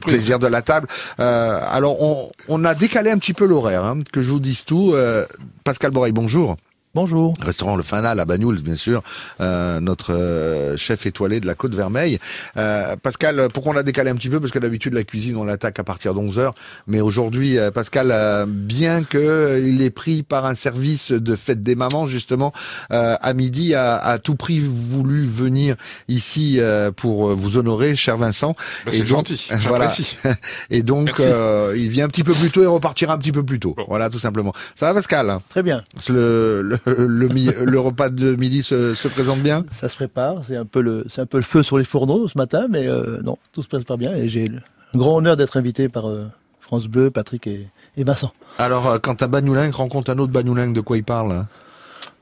[0.01, 0.89] plaisir de la table.
[1.21, 4.65] Euh, alors on, on a décalé un petit peu l'horaire, hein, que je vous dise
[4.65, 4.93] tout.
[4.95, 5.25] Euh,
[5.65, 6.57] Pascal Boreil, bonjour.
[6.97, 7.35] Bonjour.
[7.43, 9.03] Restaurant Le Fanal à Banyuls, bien sûr,
[9.43, 12.19] euh, notre euh, chef étoilé de la Côte Vermeille.
[12.57, 14.41] Euh, Pascal, pourquoi on l'a décalé un petit peu?
[14.41, 16.55] Parce que d'habitude la cuisine on l'attaque à partir de 11 heures,
[16.87, 21.37] mais aujourd'hui euh, Pascal, euh, bien que euh, il est pris par un service de
[21.37, 22.55] fête des mamans justement
[22.91, 25.77] euh, à midi, a à tout prix voulu venir
[26.09, 28.57] ici euh, pour vous honorer, cher Vincent.
[28.87, 29.89] Bah, donc, gentil, voilà.
[29.89, 30.17] j'apprécie.
[30.71, 33.43] Et donc euh, il vient un petit peu plus tôt et repartira un petit peu
[33.43, 33.77] plus tôt.
[33.87, 34.55] Voilà, tout simplement.
[34.75, 35.41] Ça va, Pascal?
[35.51, 35.85] Très bien.
[36.09, 40.43] le, le, le, mi- le repas de midi se, se présente bien Ça se prépare.
[40.47, 42.87] C'est un peu le, c'est un peu le feu sur les fourneaux ce matin, mais
[42.89, 44.15] euh, non, tout se prépare bien.
[44.15, 44.61] Et j'ai le
[44.95, 46.27] grand honneur d'être invité par euh,
[46.61, 48.33] France Bleu, Patrick et, et Vincent.
[48.59, 51.49] Alors, euh, quand un bagnolingue rencontre un autre bagnolingue, de quoi il parle hein?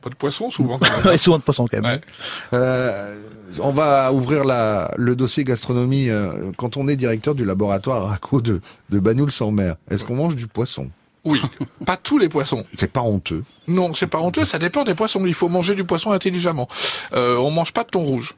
[0.03, 0.79] Pas de poisson souvent.
[0.79, 1.14] quand même.
[1.14, 1.92] et souvent de poisson quand même.
[1.94, 2.00] Ouais.
[2.53, 3.16] Euh,
[3.62, 6.11] On va ouvrir la, le dossier gastronomie.
[6.11, 10.46] euh, Quand on est directeur du laboratoire Raco de, de Bagnoul-sur-Mer, est-ce qu'on mange du
[10.46, 10.88] poisson?
[11.24, 11.40] Oui,
[11.87, 12.64] pas tous les poissons.
[12.76, 13.44] C'est pas honteux.
[13.66, 15.24] Non, c'est pas honteux, ça dépend des poissons.
[15.26, 16.68] Il faut manger du poisson intelligemment.
[17.14, 18.34] Euh, on mange pas de thon rouge.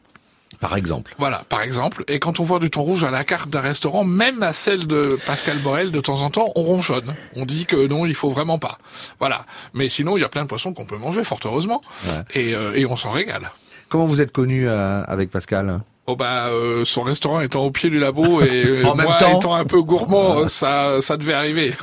[0.61, 1.15] Par exemple.
[1.19, 2.05] Voilà, par exemple.
[2.09, 4.87] Et quand on voit du thon rouge à la carte d'un restaurant, même à celle
[4.87, 7.15] de Pascal Borel, de temps en temps, on ronchonne.
[7.35, 8.79] On dit que non, il faut vraiment pas.
[9.19, 9.45] Voilà.
[9.75, 11.83] Mais sinon, il y a plein de poissons qu'on peut manger, fort heureusement.
[12.07, 12.41] Ouais.
[12.41, 13.51] Et, euh, et on s'en régale.
[13.89, 15.81] Comment vous êtes connu euh, avec Pascal?
[16.09, 19.39] Oh bah, euh, son restaurant étant au pied du labo et En même moi temps.
[19.39, 21.75] étant un peu gourmand, ça, ça devait arriver.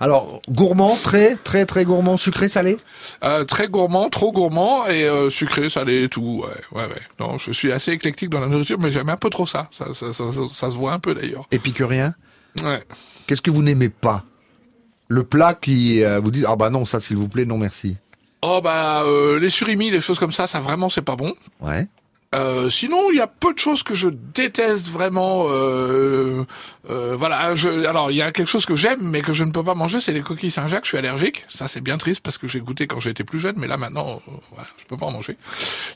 [0.00, 2.78] Alors, gourmand, très, très, très gourmand, sucré, salé?
[3.22, 6.42] Euh, très gourmand, trop gourmand et euh, sucré, salé, tout.
[6.72, 7.00] Ouais, ouais, ouais.
[7.20, 9.68] Non, je suis assez éclectique dans la nourriture, mais j'aime un peu trop ça.
[9.70, 11.46] Ça, ça, ça, ça- ça se voit un peu d'ailleurs.
[11.50, 12.14] Épicurien
[12.64, 12.82] Ouais.
[13.26, 14.24] Qu'est-ce que vous n'aimez pas?
[15.08, 17.96] Le plat qui vous dit ah bah non ça s'il vous plaît non merci.
[18.42, 21.32] Oh bah euh, les surimi, les choses comme ça, ça vraiment c'est pas bon.
[21.60, 21.86] Ouais.
[22.32, 25.46] Euh, sinon, il y a peu de choses que je déteste vraiment.
[25.48, 26.44] Euh,
[26.88, 27.56] euh, voilà.
[27.56, 29.74] Je, alors, il y a quelque chose que j'aime, mais que je ne peux pas
[29.74, 30.84] manger, c'est les coquilles Saint-Jacques.
[30.84, 31.44] Je suis allergique.
[31.48, 34.20] Ça, c'est bien triste parce que j'ai goûté quand j'étais plus jeune, mais là maintenant,
[34.28, 35.36] euh, voilà, je peux pas en manger.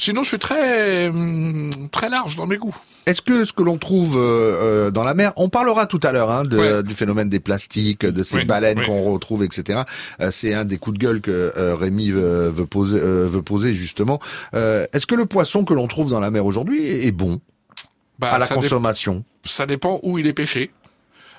[0.00, 2.74] Sinon, je suis très hum, très large dans mes goûts.
[3.06, 6.10] Est-ce que ce que l'on trouve euh, euh, dans la mer, on parlera tout à
[6.10, 6.82] l'heure hein, de- Ouais.
[6.82, 8.86] du phénomène des plastiques, de ces Oui, baleines oui.
[8.86, 9.82] qu'on retrouve, etc.
[10.32, 14.18] C'est un des coups de gueule que Rémi veut, veut poser, veut poser justement.
[14.54, 17.40] Euh, Est-ce que le poisson que l'on trouve dans la mer aujourd'hui est, bon
[18.18, 20.70] Bah, à la dé- consommation ça dépend où il est pêché.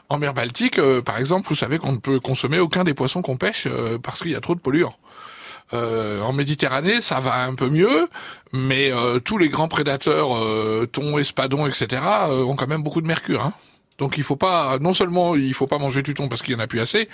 [0.09, 3.23] En mer Baltique, euh, par exemple, vous savez qu'on ne peut consommer aucun des poissons
[3.23, 4.93] qu'on pêche euh, parce qu'il y a trop de polluants.
[5.73, 8.07] Euh, en Méditerranée, ça va un peu mieux,
[8.53, 8.91] mais
[9.23, 10.29] tous les grands prédateurs,
[10.91, 13.43] thon, espadons, etc., ont quand même beaucoup de mercure.
[13.43, 13.53] Hein.
[13.97, 16.55] Donc il faut pas, non seulement il faut pas manger du thon parce qu'il y
[16.55, 17.09] en a plus assez,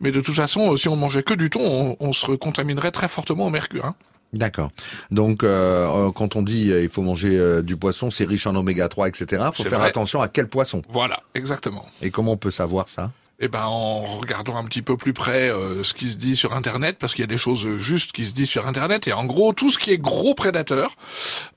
[0.00, 3.08] mais de toute façon, si on mangeait que du thon, on, on se contaminerait très
[3.08, 3.86] fortement au mercure.
[3.86, 3.94] Hein.
[4.34, 4.70] D'accord.
[5.10, 8.46] Donc, euh, euh, quand on dit euh, il faut manger euh, du poisson, c'est riche
[8.46, 9.42] en oméga 3, etc.
[9.54, 9.88] faut C'est faire vrai.
[9.88, 10.82] attention à quel poisson.
[10.90, 11.86] Voilà, exactement.
[12.02, 13.12] Et comment on peut savoir ça?
[13.40, 16.54] Eh ben, en regardant un petit peu plus près euh, ce qui se dit sur
[16.54, 19.24] Internet, parce qu'il y a des choses justes qui se disent sur Internet, et en
[19.24, 20.96] gros, tout ce qui est gros prédateur,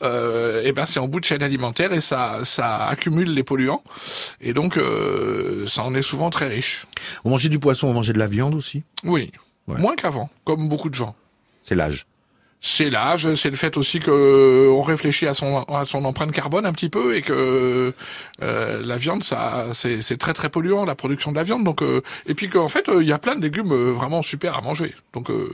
[0.01, 3.83] euh, eh ben, c'est en bout de chaîne alimentaire et ça, ça accumule les polluants,
[4.41, 6.85] et donc euh, ça en est souvent très riche.
[7.23, 8.83] On mangeait du poisson, on mangeait de la viande aussi?
[9.03, 9.31] Oui,
[9.67, 9.79] Ouais.
[9.79, 11.13] moins qu'avant, comme beaucoup de gens.
[11.61, 12.05] C'est l'âge.
[12.59, 16.31] C'est l'âge, c'est le fait aussi que euh, on réfléchit à son à son empreinte
[16.31, 17.93] carbone un petit peu et que
[18.41, 21.83] euh, la viande ça c'est c'est très très polluant la production de la viande donc
[21.83, 24.57] euh, et puis qu'en fait euh, il y a plein de légumes euh, vraiment super
[24.57, 25.47] à manger donc euh,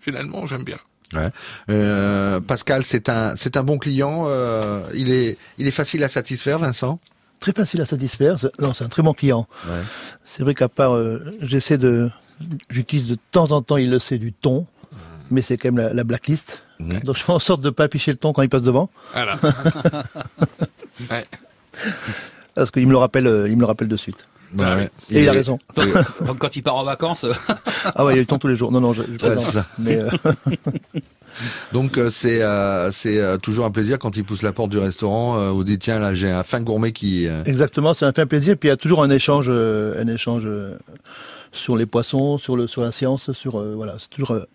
[0.00, 0.78] finalement j'aime bien.
[1.12, 1.28] Ouais.
[1.70, 4.24] Euh, Pascal, c'est un c'est un bon client.
[4.26, 6.98] euh, il est il est facile à satisfaire, Vincent?
[7.38, 8.38] Très facile à satisfaire.
[8.40, 9.46] C'est- Non, c'est un très bon client.
[9.68, 9.82] Ouais.
[10.24, 12.10] C'est vrai qu'à part, euh, j'essaie de,
[12.70, 14.66] j'utilise de temps en temps, il le sait, du thon,
[15.30, 16.62] mais c'est quand même la, la blacklist.
[16.80, 19.36] Donc je fais en sorte de pas afficher le thon quand il passe devant, Voilà.
[21.10, 21.24] ouais.
[22.54, 24.26] parce qu'il me le rappelle, euh, il me le rappelle de suite.
[25.10, 25.58] Et il a raison.
[26.26, 27.32] Donc quand il part en vacances, euh,
[27.94, 28.70] Ah ouais, il y a du thon tous les jours.
[28.72, 29.66] Non, non, je, je Ouais, ça.
[29.78, 30.08] Mais euh,
[31.72, 35.38] Donc c'est euh, c'est toujours un plaisir quand il pousse la porte du restaurant.
[35.38, 37.26] Euh, vous dites tiens là j'ai un fin gourmet qui.
[37.26, 38.56] euh, exactement, c'est un fait un plaisir.
[38.56, 40.78] Puis il y a toujours un échange, euh, un échange euh,
[41.52, 44.46] sur les poissons, sur le, sur la science, sur euh, voilà, c'est toujours euh,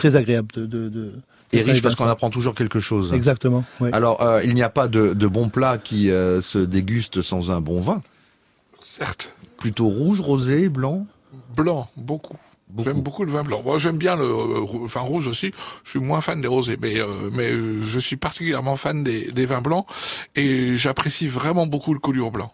[0.00, 0.66] très agréable de.
[0.66, 1.12] de, de
[1.52, 3.12] est riche parce qu'on apprend toujours quelque chose.
[3.12, 3.64] Exactement.
[3.92, 7.50] Alors euh, il n'y a pas de, de bon plat qui euh, se déguste sans
[7.50, 8.02] un bon vin.
[8.82, 9.32] Certes.
[9.58, 11.06] Plutôt rouge, rosé, blanc.
[11.56, 12.36] Blanc beaucoup.
[12.84, 13.62] J'aime beaucoup le vin blanc.
[13.64, 15.52] Moi, j'aime bien le euh, vin rouge aussi.
[15.82, 19.32] Je suis moins fan des rosés, mais euh, mais euh, je suis particulièrement fan des,
[19.32, 19.86] des vins blancs
[20.36, 22.52] et j'apprécie vraiment beaucoup le collioure blanc.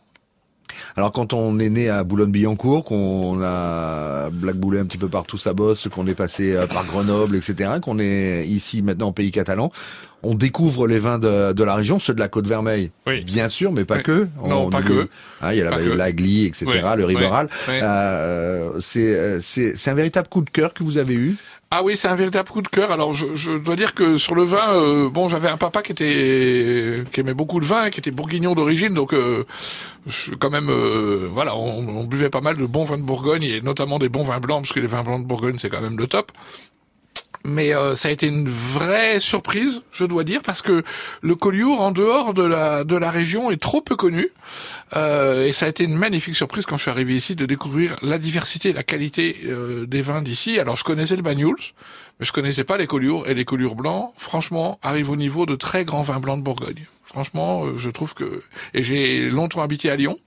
[0.96, 5.52] Alors quand on est né à Boulogne-Billancourt, qu'on a blackboulé un petit peu partout sa
[5.52, 9.70] bosse, qu'on est passé euh, par Grenoble, etc., qu'on est ici maintenant en pays catalan,
[10.22, 12.90] on découvre les vins de, de la région, ceux de la Côte Vermeille,
[13.24, 14.02] bien sûr, mais pas Oui.
[14.02, 14.28] que.
[14.44, 15.08] Non, On pas oublie- que.
[15.40, 15.92] Ah, il y a la Pas vallée que.
[15.94, 17.48] de la Glie, etc., Oui, le Riberal.
[17.68, 17.80] oui, oui.
[17.82, 21.36] Euh, c'est euh, c'est c'est un véritable coup de cœur que vous avez eu.
[21.72, 22.92] Ah oui, c'est un véritable coup de cœur.
[22.92, 27.02] Alors, je, dois dire que sur le vin, euh, bon, j'avais un papa qui était
[27.12, 29.44] qui aimait beaucoup le vin, qui était bourguignon d'origine, donc euh,
[30.06, 33.42] je, quand même, euh, voilà, on, on buvait pas mal de bons vins de Bourgogne
[33.42, 35.80] et notamment des bons vins blancs, parce que les vins blancs de Bourgogne, c'est quand
[35.80, 36.30] même le top.
[37.46, 40.82] Mais euh, ça a été une vraie surprise, je dois dire, parce que
[41.20, 44.30] le Collioure, en dehors de la de la région, est trop peu connu.
[44.96, 47.96] Euh, et ça a été une magnifique surprise quand je suis arrivé ici de découvrir
[48.02, 50.58] la diversité et la qualité euh, des vins d'ici.
[50.58, 51.72] Alors je connaissais le Banyuls,
[52.18, 53.28] mais je connaissais pas les Collioures.
[53.28, 56.86] Et les Collioures blancs, franchement, arrivent au niveau de très grands vins blancs de Bourgogne.
[57.04, 58.42] Franchement, je trouve que...
[58.74, 60.18] Et j'ai longtemps habité à Lyon,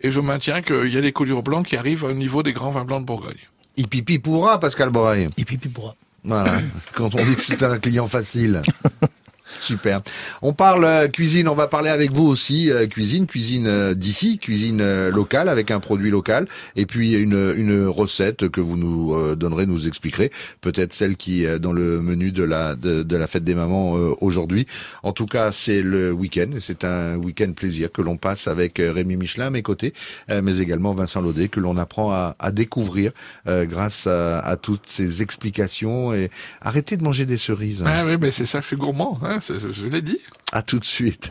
[0.00, 2.70] et je maintiens qu'il y a des Collioures blancs qui arrivent au niveau des grands
[2.70, 3.48] vins blancs de Bourgogne.
[3.76, 5.28] Hippie pourra, Pascal Boré.
[5.36, 5.94] Hippie pourra.
[6.28, 6.58] Voilà.
[6.94, 8.60] Quand on dit que c'est un client facile.
[9.60, 10.02] Super.
[10.42, 14.38] On parle euh, cuisine, on va parler avec vous aussi euh, cuisine, cuisine euh, d'ici,
[14.38, 16.46] cuisine locale avec un produit local
[16.76, 20.30] et puis une, une recette que vous nous donnerez, nous expliquerez,
[20.60, 23.92] peut-être celle qui est dans le menu de la de, de la fête des mamans
[24.20, 24.66] aujourd'hui.
[25.02, 29.16] En tout cas, c'est le week-end, c'est un week-end plaisir que l'on passe avec Rémi
[29.16, 29.92] Michelin à mes côtés,
[30.28, 33.12] mais également Vincent Laudet que l'on apprend à, à découvrir
[33.46, 36.30] grâce à, toutes ces explications et
[36.60, 37.82] arrêtez de manger des cerises.
[37.86, 40.18] Ah oui, mais c'est ça, suis gourmand, hein, c'est- c'est- je l'ai dit.
[40.52, 41.30] À tout de suite.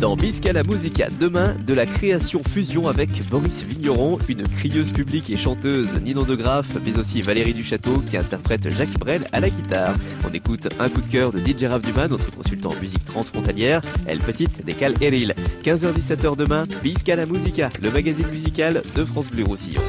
[0.00, 5.36] Dans Biscala Musica, demain, de la création fusion avec Boris Vigneron, une crieuse publique et
[5.36, 9.94] chanteuse Ninon de Graff, mais aussi Valérie Duchâteau qui interprète Jacques Brel à la guitare.
[10.26, 13.82] On écoute un coup de cœur de DJ Rav Dumas, notre consultant en musique transfrontalière,
[14.06, 15.34] Elle Petite décale Eril.
[15.64, 19.82] 15h-17h demain, Biscala Musica, le magazine musical de France Bleu Roussillon.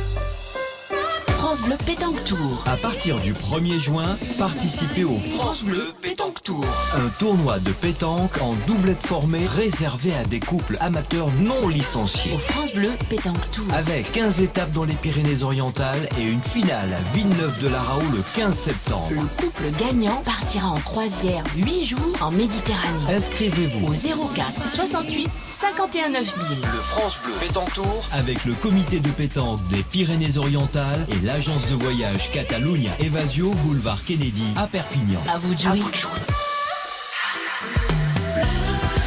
[1.42, 2.64] France Bleu Pétanque Tour.
[2.68, 6.64] À partir du 1er juin, participez au France Bleu Pétanque Tour.
[6.96, 12.34] Un tournoi de pétanque en doublette formée réservé à des couples amateurs non licenciés.
[12.36, 13.66] Au France Bleu Pétanque Tour.
[13.74, 19.10] Avec 15 étapes dans les Pyrénées-Orientales et une finale à Villeneuve-de-la-Raoult le 15 septembre.
[19.10, 23.16] Le couple gagnant partira en croisière 8 jours en Méditerranée.
[23.16, 26.62] Inscrivez-vous Au 04 68 51 9000.
[26.62, 31.76] Le France Bleu Pétanque Tour avec le comité de pétanque des Pyrénées-Orientales et l'agence de
[31.76, 35.22] voyage Catalunya Evasio Boulevard Kennedy à Perpignan.
[35.34, 35.80] À vous de jouer.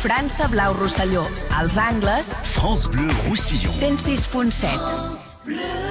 [0.02, 1.24] França Blau Rosselló.
[1.54, 2.42] Als angles.
[2.44, 3.70] France Bleu Roussillon.
[3.70, 5.84] 106.7.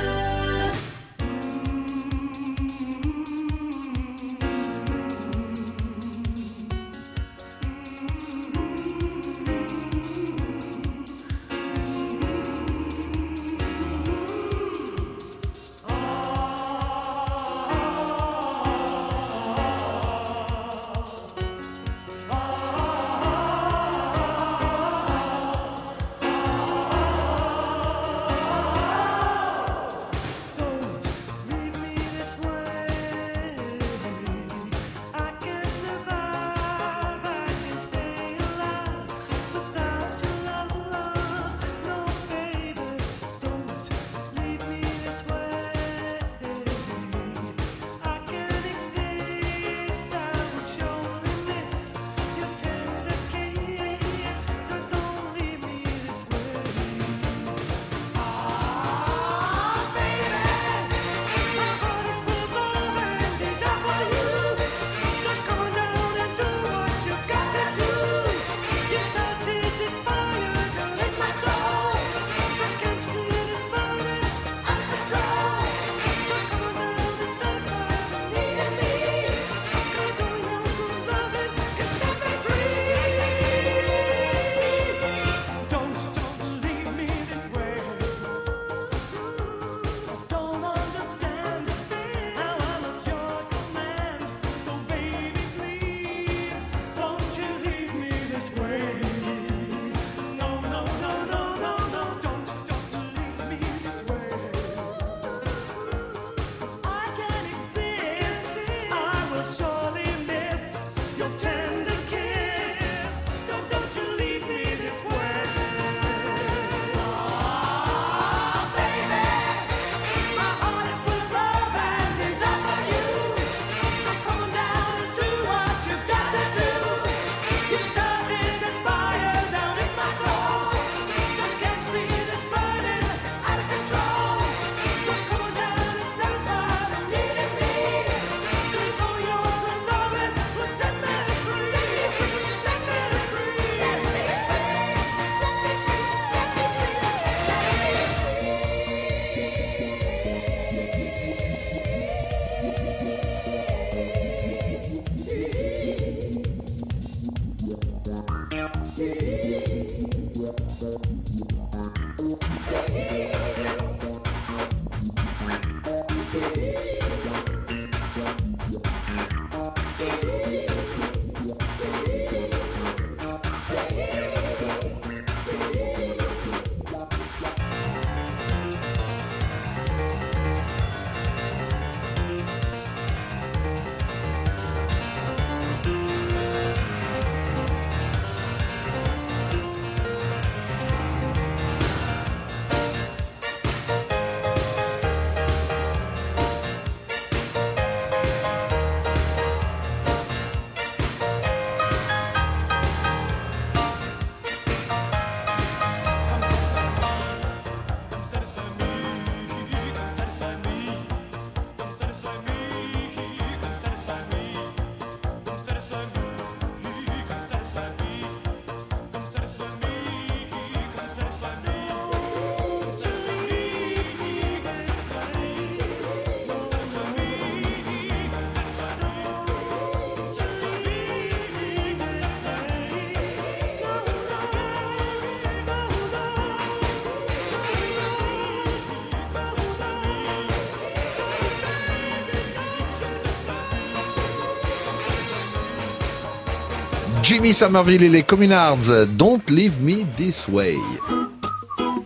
[247.24, 250.76] Jimmy Somerville et les Communards, Don't Leave Me This Way.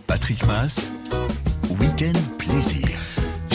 [0.06, 0.92] Patrick Mass,
[1.80, 2.87] Week-end Plaisir.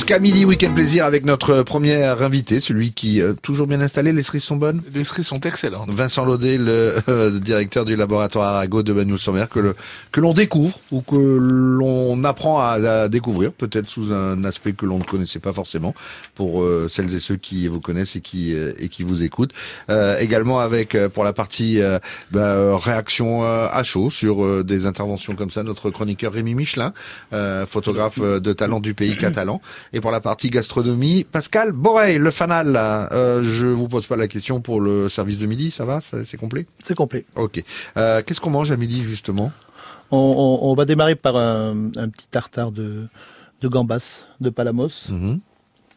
[0.04, 4.12] Jusqu'à midi, week-end plaisir avec notre premier invité, celui qui euh, toujours bien installé.
[4.12, 4.82] Les cerises sont bonnes?
[4.93, 5.89] Les cerises sont excellentes.
[5.91, 9.76] Vincent Laudet, le euh, directeur du laboratoire Arago de Bagnoul-sur-Mer, que le,
[10.12, 14.86] que l'on découvre ou que l'on apprend à, à découvrir, peut-être sous un aspect que
[14.86, 15.95] l'on ne connaissait pas forcément,
[16.36, 19.54] pour euh, celles et ceux qui vous connaissent et qui euh, et qui vous écoutent.
[19.89, 21.97] Euh, également avec euh, pour la partie euh,
[22.30, 26.91] bah, réaction euh, à chaud sur euh, des interventions comme ça, notre chroniqueur Rémi Michelin,
[27.32, 29.62] euh, photographe de talent du pays catalan.
[29.96, 32.76] Et pour la partie gastronomie, Pascal Borey, le fanal.
[32.76, 36.36] Euh, je vous pose pas la question pour le service de midi, ça va, c'est
[36.38, 36.66] complet?
[36.84, 37.26] C'est complet.
[37.36, 37.64] Ok.
[37.98, 39.52] Euh, Qu'est-ce qu'on mange à midi justement?
[40.10, 40.18] On,
[40.64, 43.06] on- on va démarrer par un, un petit tartare de,
[43.62, 44.89] de gambas, de palamos.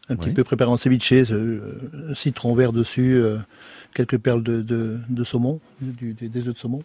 [0.09, 0.33] Un petit Oui.
[0.35, 3.37] peu préparé en ceviche, euh, citron vert dessus, euh,
[3.95, 6.83] quelques perles de, de, de saumon, du- des, des œufs de saumon.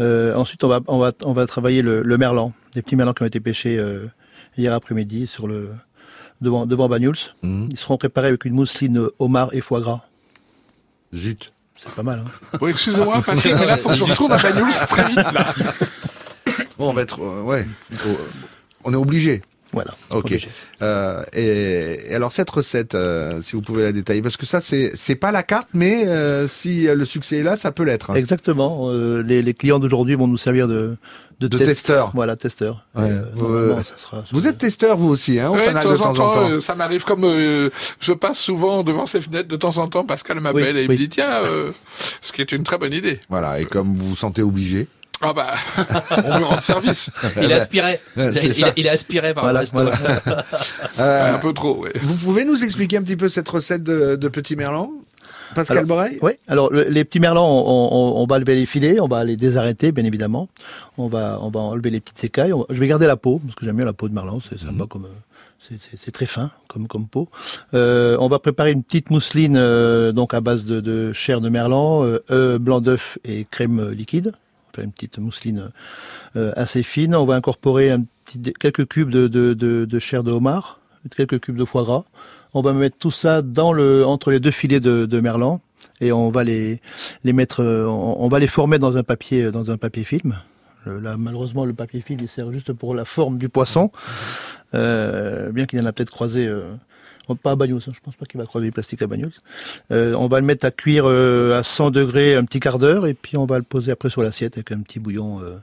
[0.00, 3.22] Ensuite, on va, on va, on va travailler le, le merlan, des petits merlans qui
[3.22, 3.78] ont été pêchés
[4.56, 5.68] hier après-midi sur le
[6.40, 7.16] devant, devant Banyuls.
[7.42, 10.02] Ils seront préparés avec une mousseline homard et foie gras.
[11.14, 11.52] Zut.
[11.76, 14.70] C'est pas mal, hein Oui, excusez-moi, Patrick, mais là, faut que je retourne à Bagnols
[14.88, 15.54] très vite, là.
[16.78, 18.18] Bon, on va être, euh, ouais, faut-
[18.84, 19.42] on est obligé.
[19.72, 19.94] Voilà.
[20.10, 20.34] Ok.
[20.82, 24.60] Euh, et, et alors cette recette, euh, si vous pouvez la détailler, parce que ça
[24.60, 28.10] c'est c'est pas la carte, mais euh, si le succès est là, ça peut l'être.
[28.10, 28.14] hein.
[28.14, 28.88] Exactement.
[28.90, 30.96] euh, les, les clients d'aujourd'hui vont nous servir de,
[31.38, 31.92] de, De test.
[32.14, 32.84] Voilà, testeurs.
[32.96, 33.04] Ouais.
[33.04, 35.80] Euh, Vous, normalement, euh, ça sera- Vous êtes testeur vous aussi, hein, au Ouais, de
[35.80, 36.48] temps en temps.
[36.50, 40.04] euh, ça m'arrive comme euh, je passe souvent devant ces fenêtres de temps en temps.
[40.04, 40.94] Pascal m'appelle Oui, et il oui.
[40.94, 41.70] me dit tiens, euh,
[42.20, 43.20] ce qui est une très bonne idée.
[43.28, 44.88] Voilà, et comme vous vous sentez obligé.
[45.22, 45.52] Ah bah,
[46.24, 47.10] on veut rendre service.
[47.42, 48.00] Il a aspiré.
[48.16, 48.72] Ouais, Il, il- ça.
[48.76, 49.90] il a aspiré par Voilà, le voilà.
[50.98, 51.76] Euh, un peu trop.
[51.82, 51.92] Ouais.
[52.02, 54.90] Vous pouvez nous expliquer un petit peu cette recette de, de petit merlan,
[55.54, 58.66] Pascal Alors, Borey Oui, alors le- les petits merlans, on, on- on va lever les
[58.66, 60.48] filets, on va les désarrêter, bien évidemment.
[60.96, 62.52] On va, on va enlever les petites écailles.
[62.52, 64.58] Va- je vais garder la peau, parce que j'aime bien la peau de merlan, c'est
[64.58, 65.04] sympa comme...
[65.06, 67.28] euh, c'est- très fin comme, comme peau.
[67.74, 71.48] Euh, on va préparer une petite mousseline euh, donc à base de, de chair de
[71.48, 74.32] merlan, euh, blanc d'œuf et crème euh, liquide.
[74.82, 75.70] Une petite mousseline
[76.36, 77.14] euh, assez fine.
[77.14, 77.94] On va incorporer
[78.58, 80.80] quelques cubes de, chair de homard,
[81.16, 82.04] quelques cubes de foie gras.
[82.52, 85.60] On va mettre tout ça dans le, entre les deux filets de, merlan
[86.00, 86.80] et on va les,
[87.24, 90.36] les mettre, on, va les former dans un papier, dans un papier film.
[90.86, 93.90] Malheureusement, le papier film il sert juste pour la forme du poisson,
[94.74, 96.46] euh, bien qu'il y en a peut-être croisé.
[96.46, 96.72] Euh,
[97.34, 99.32] pas à Bagnols, hein, je pense pas qu'il va croiser du plastique à Bagnols.
[99.90, 103.06] Euh, on va le mettre à cuire euh, à 100 degrés un petit quart d'heure
[103.06, 105.58] et puis on va le poser après sur l'assiette avec un petit bouillon, euh,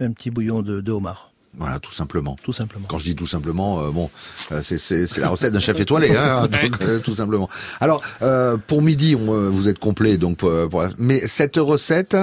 [0.00, 1.33] un petit bouillon de, de homard.
[1.58, 2.36] Voilà, tout simplement.
[2.42, 2.86] Tout simplement.
[2.88, 4.10] Quand je dis tout simplement, euh, bon,
[4.52, 7.48] euh, c'est- c'est c'est la recette d'un chef étoilé, hein, donc, euh, tout simplement.
[7.80, 10.42] Alors, euh, pour midi, on, euh, vous êtes complet, donc.
[10.42, 12.16] euh, pour- mais cette recette,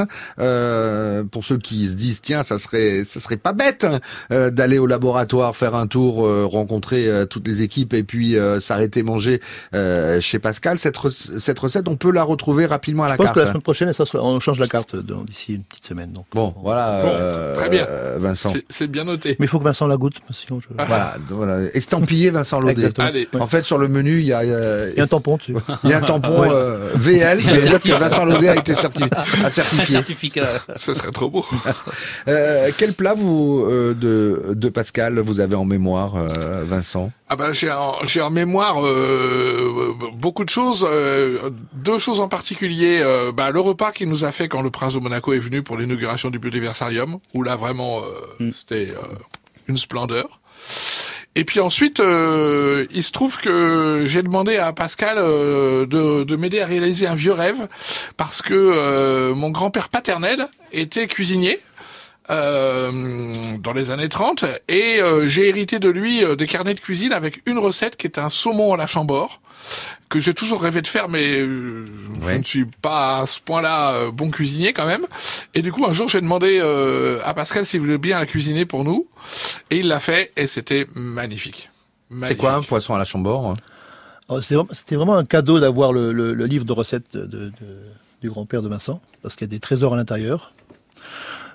[0.52, 4.00] euh, pour ceux qui se disent, tiens, ça serait, ça serait pas bête hein,
[4.32, 8.38] euh, d'aller au laboratoire, faire un tour, euh, rencontrer euh, toutes les équipes et puis
[8.38, 9.42] euh, s'arrêter manger
[9.74, 10.78] euh, chez Pascal.
[10.78, 13.36] Cette, cette recette, on peut la retrouver rapidement à Je la pense carte.
[13.36, 14.96] que la semaine prochaine, ça sera- on change la carte
[15.28, 16.12] d'ici une petite semaine.
[16.12, 16.26] Donc.
[16.34, 17.86] Bon, voilà, Bon, euh, très bien.
[18.18, 18.50] Vincent.
[18.50, 19.21] C'est- C'est bien noté.
[19.26, 20.68] Mais il faut que Vincent la goûte, sinon je...
[20.76, 21.60] Voilà, voilà.
[21.74, 22.92] estampillé Vincent Laudet.
[23.00, 23.28] Allez.
[23.40, 25.56] En fait, sur le menu, il y a, euh, Il y a un tampon dessus.
[25.84, 26.50] il y a un tampon Ouais.
[26.52, 28.76] euh, VL, ça veut dire que Vincent Laudet a été a
[29.50, 29.96] certifié.
[29.96, 30.48] Certificat.
[30.76, 31.46] Ce serait trop beau.
[32.28, 37.12] Euh, quel plat vous euh, de, de Pascal vous avez en mémoire, euh, Vincent?
[37.34, 42.28] Ah bah j'ai en, j'ai en mémoire euh, beaucoup de choses, euh, deux choses en
[42.28, 43.00] particulier.
[43.02, 45.64] euh, bah, le repas qu'il nous a fait quand le prince de Monaco est venu
[45.64, 48.02] pour l'inauguration du biodiversarium, où là vraiment
[48.42, 49.16] euh, c'était euh,
[49.70, 50.42] une splendeur.
[51.36, 56.36] Et puis ensuite, euh, il se trouve que j'ai demandé à Pascal euh, de, de
[56.36, 57.70] m'aider à réaliser un vieux rêve,
[58.18, 61.62] parce que euh, mon grand-père paternel était cuisinier
[62.30, 66.80] euh, dans les années 30 et euh, j'ai hérité de lui euh, des carnets de
[66.80, 69.42] cuisine avec une recette qui est un saumon à la chambord
[70.10, 71.84] que j'ai toujours rêvé de faire mais euh,
[72.26, 75.06] je ne suis pas à ce point-là euh, bon cuisinier quand même
[75.56, 78.66] et du coup un jour j'ai demandé euh, à Pascal s'il voulait bien la cuisiner
[78.66, 79.08] pour nous
[79.72, 81.70] et il l'a fait et c'était magnifique.
[82.26, 83.54] C'est quoi un poisson à la chambord hein?
[84.30, 87.52] Alors, C'était vraiment- un cadeau d'avoir le, le- le livre de recettes de- de-
[88.22, 90.54] du grand-père de Vincent, parce qu'il y a des trésors à l'intérieur.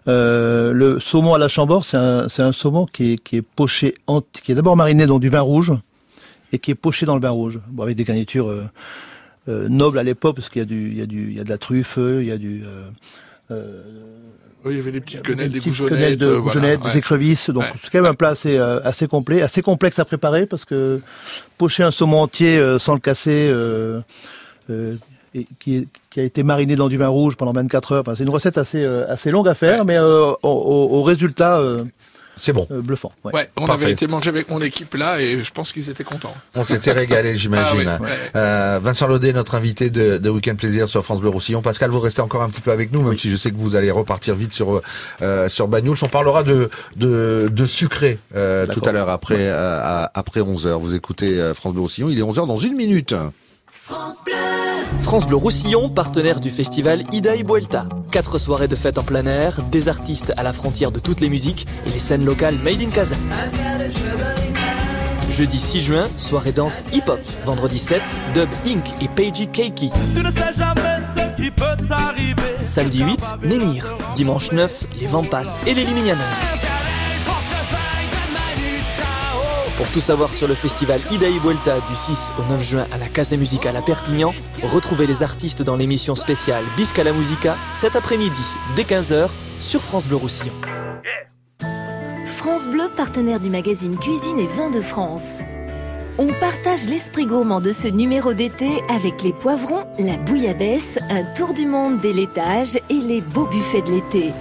[0.09, 4.21] Euh, le saumon à la chambord, c'est un, saumon qui est, qui est poché, en-
[4.21, 5.73] qui est d'abord mariné dans du vin rouge
[6.53, 8.63] et qui est poché dans le vin rouge, bon, avec des garnitures euh,
[9.49, 11.41] euh, nobles à l'époque, parce qu'il y a du, il y a du, il y
[11.41, 12.63] a de la truffe, il y a du,
[13.51, 16.91] Oui, il y avait des petites quenelles, des petites goujonnettes, de euh, voilà, goujonnettes, ouais.
[16.93, 17.51] des écrevisses.
[17.51, 17.71] Donc Ouais.
[17.77, 21.01] c'est quand même un plat assez, euh, assez complet, assez complexe à préparer parce que
[21.59, 23.49] pocher un saumon entier euh, sans le casser,
[25.37, 28.01] et qui, est- qui a été mariné dans du vin rouge pendant 24 heures.
[28.07, 31.85] Enfin, c'est une recette assez, euh, assez longue à faire, mais euh, au, résultat euh,
[32.39, 33.13] c'est bon, bluffant.
[33.25, 33.33] ouais.
[33.35, 33.85] Ouais, on Parfait.
[33.85, 36.35] avait été manger avec mon équipe là et je pense qu'ils étaient contents.
[36.55, 37.89] On s'était régalé, j'imagine.
[37.89, 38.13] Ah oui, ouais.
[38.37, 41.63] Euh, Vincent Laudet, notre invité de, de Week-end Plaisir sur France Bleu Roussillon.
[41.63, 43.75] Pascal, vous restez encore un petit peu avec nous, même si je sais que vous
[43.75, 44.83] allez repartir vite sur
[45.23, 45.97] euh, sur Bagnouls.
[46.03, 50.79] On parlera de de, de sucré euh, tout à l'heure après euh, après 11 h
[50.79, 52.11] Vous écoutez euh, France Bleu Roussillon.
[52.11, 53.15] Il est 11 h dans une minute.
[53.71, 54.35] France Bleu
[55.47, 57.87] Roussillon, partenaire du festival Ida y Vuelta.
[58.11, 61.29] Quatre soirées de fête en plein air, des artistes à la frontière de toutes les
[61.29, 63.15] musiques et les scènes locales made in Casa.
[65.31, 67.21] Jeudi 6 juin, soirée danse hip-hop.
[67.45, 68.03] Vendredi 7,
[68.35, 68.85] Dub Inc.
[69.03, 69.91] et Peiji Keiki.
[70.15, 72.43] Tu ne sais jamais ce qui peut t'arriver.
[72.65, 73.97] Samedi 8, Némir.
[74.15, 76.25] Dimanche 9, les Vampas et les Liminianas.
[79.77, 82.97] Pour tout savoir sur le festival Ida y Vuelta du 6 au 9 juin à
[82.97, 87.95] la Casa Musicale à Perpignan, retrouvez les artistes dans l'émission spéciale Bisca la Musica cet
[87.95, 88.43] après-midi
[88.75, 89.29] dès 15h
[89.61, 90.55] sur France Bleu Roussillon.
[92.39, 95.25] France Bleu, partenaire du magazine Cuisine et Vins de France.
[96.17, 101.53] On partage l'esprit gourmand de ce numéro d'été avec les poivrons, la bouillabaisse, un tour
[101.53, 104.33] du monde des laitages et les beaux buffets de l'été.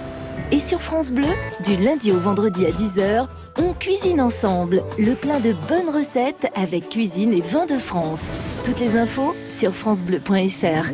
[0.50, 1.28] Et sur France Bleu,
[1.62, 3.26] du lundi au vendredi à 10h,
[3.58, 8.20] on cuisine ensemble le plein de bonnes recettes avec Cuisine et Vins de France.
[8.64, 10.90] Toutes les infos sur francebleu.fr.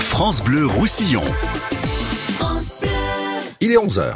[0.00, 1.24] France Bleu Roussillon.
[3.60, 4.14] Il est 11 h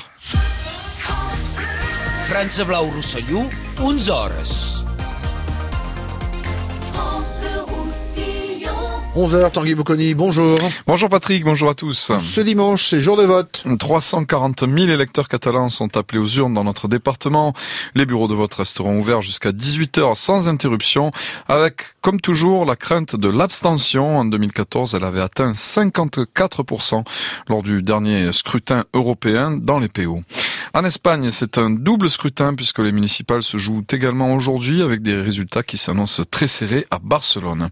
[2.25, 3.43] Franse Blau Rosselló,
[3.81, 4.70] 11
[9.21, 10.57] 11h, Tanguy Bocconi, bonjour.
[10.87, 12.11] Bonjour Patrick, bonjour à tous.
[12.19, 13.63] Ce dimanche, c'est jour de vote.
[13.79, 17.53] 340 000 électeurs catalans sont appelés aux urnes dans notre département.
[17.95, 21.13] Les bureaux de vote resteront ouverts jusqu'à 18h sans interruption,
[21.49, 24.21] avec, comme toujours, la crainte de l'abstention.
[24.21, 27.05] En 2014, elle avait atteint 54%
[27.51, 30.23] lors du dernier scrutin européen dans les PO.
[30.73, 35.17] En Espagne, c'est un double scrutin puisque les municipales se jouent également aujourd'hui avec des
[35.17, 37.69] résultats qui s'annoncent très serrés à Barcelone.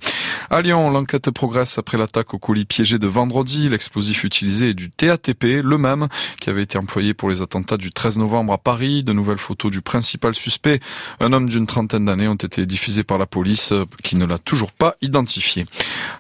[0.51, 3.69] À Lyon, l'enquête progresse après l'attaque au colis piégé de vendredi.
[3.69, 6.09] L'explosif utilisé est du TATP, le même
[6.41, 9.05] qui avait été employé pour les attentats du 13 novembre à Paris.
[9.05, 10.81] De nouvelles photos du principal suspect,
[11.21, 13.73] un homme d'une trentaine d'années, ont été diffusées par la police
[14.03, 15.65] qui ne l'a toujours pas identifié.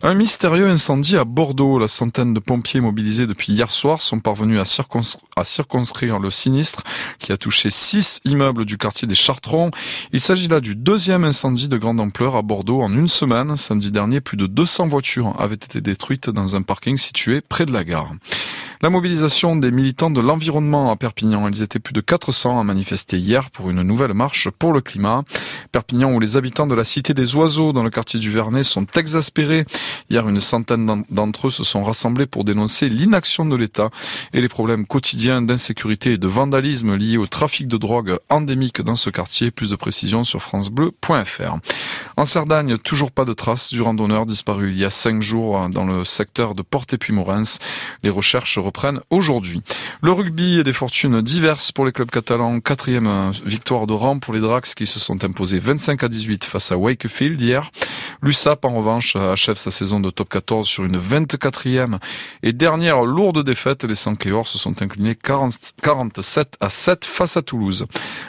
[0.02, 1.80] Un mystérieux incendie à Bordeaux.
[1.80, 6.84] La centaine de pompiers mobilisés depuis hier soir sont parvenus à, à circonscrire le sinistre
[7.18, 9.72] qui a touché six immeubles du quartier des Chartrons.
[10.12, 13.56] Il s'agit là du deuxième incendie de grande ampleur à Bordeaux en une semaine.
[13.56, 14.97] Samedi dernier, plus de 200 voitures
[15.38, 18.12] avaient été détruites dans un parking situé près de la gare.
[18.80, 21.48] La mobilisation des militants de l'environnement à Perpignan.
[21.48, 25.24] Ils étaient plus de 400 à manifester hier pour une nouvelle marche pour le climat.
[25.72, 28.86] Perpignan où les habitants de la Cité des Oiseaux dans le quartier du Vernet sont
[28.94, 29.64] exaspérés.
[30.10, 33.90] Hier, une centaine d'en- d'entre eux se sont rassemblés pour dénoncer l'inaction de l'État
[34.32, 38.96] et les problèmes quotidiens d'insécurité et de vandalisme liés au trafic de drogue endémique dans
[38.96, 39.50] ce quartier.
[39.50, 41.56] Plus de précisions sur francebleu.fr.
[42.16, 45.84] En Cerdagne, toujours pas de traces du randonneur disparu il y a cinq jours dans
[45.84, 47.58] le secteur de Porte-et-Puy-Morens.
[48.04, 49.62] Les recherches reprennent aujourd'hui.
[50.02, 52.60] Le rugby et des fortunes diverses pour les clubs catalans.
[52.60, 56.44] Quatrième euh, victoire de rang pour les Drax qui se sont imposés 25 à 18
[56.44, 57.70] face à Wakefield hier.
[58.22, 61.98] L'USAP, en revanche, achève sa saison de top 14 sur une 24e
[62.42, 63.84] et dernière lourde défaite.
[63.84, 67.86] Les Sancléors se sont inclinés 40 47 à 7 face à Toulouse.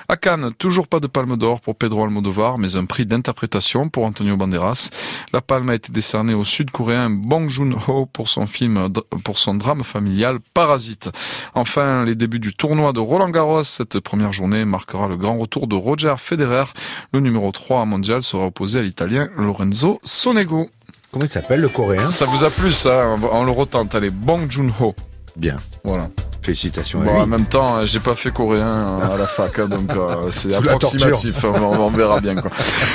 [0.08, 4.06] À Cannes, toujours pas de palme d'or pour Pedro Almodovar, mais un prix d'interprétation pour
[4.06, 4.90] Antonio Banderas.
[5.34, 8.90] La palme a été décernée au sud-coréen Bong Joon-ho pour son film,
[9.24, 11.10] pour son drame familial Parasite.
[11.56, 13.64] Enfin, les débuts du tournoi de Roland Garros.
[13.64, 16.66] Cette première journée marquera le grand retour de Roger Federer.
[17.14, 20.70] Le numéro 3 mondial sera opposé à l'italien Lorenzo Sonego.
[21.12, 22.12] Comment il s'appelle le coréen?
[22.12, 23.96] Ça vous a plu ça On le retente.
[23.96, 24.94] Allez, Bong Joon-ho.
[25.40, 25.58] Bien.
[25.84, 26.10] Voilà.
[26.42, 27.22] Félicitations à Bon, lui.
[27.22, 28.66] en même temps, euh, j'ai pas fait coréen
[29.02, 31.44] euh, à la fac, hein, donc euh, c'est approximatif.
[31.44, 32.36] hein, on, on verra bien.
[32.36, 32.50] Quoi.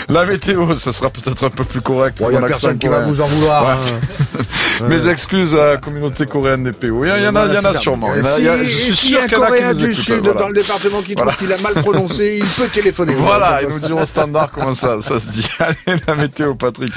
[0.08, 2.18] La météo, ça sera peut-être un peu plus correct.
[2.18, 4.88] Bon, y a personne qui va vous en vouloir, Ouais.
[4.88, 7.04] Mes excuses à la communauté coréenne des PO.
[7.04, 8.08] Il y, en a, il y en a, il y en a sûrement.
[8.16, 9.38] Il y en a- il a- je Si- suis s'il y sûr a un qu'il
[9.38, 10.40] y en a qui Coréen nous du Sud voilà.
[10.40, 11.32] dans le département qui Voilà.
[11.32, 13.14] trouve qu'il a mal prononcé, il peut téléphoner.
[13.18, 15.46] Voilà, ils nous diront standard comment ça, ça se dit.
[15.60, 16.92] Allez, la météo, Patrick.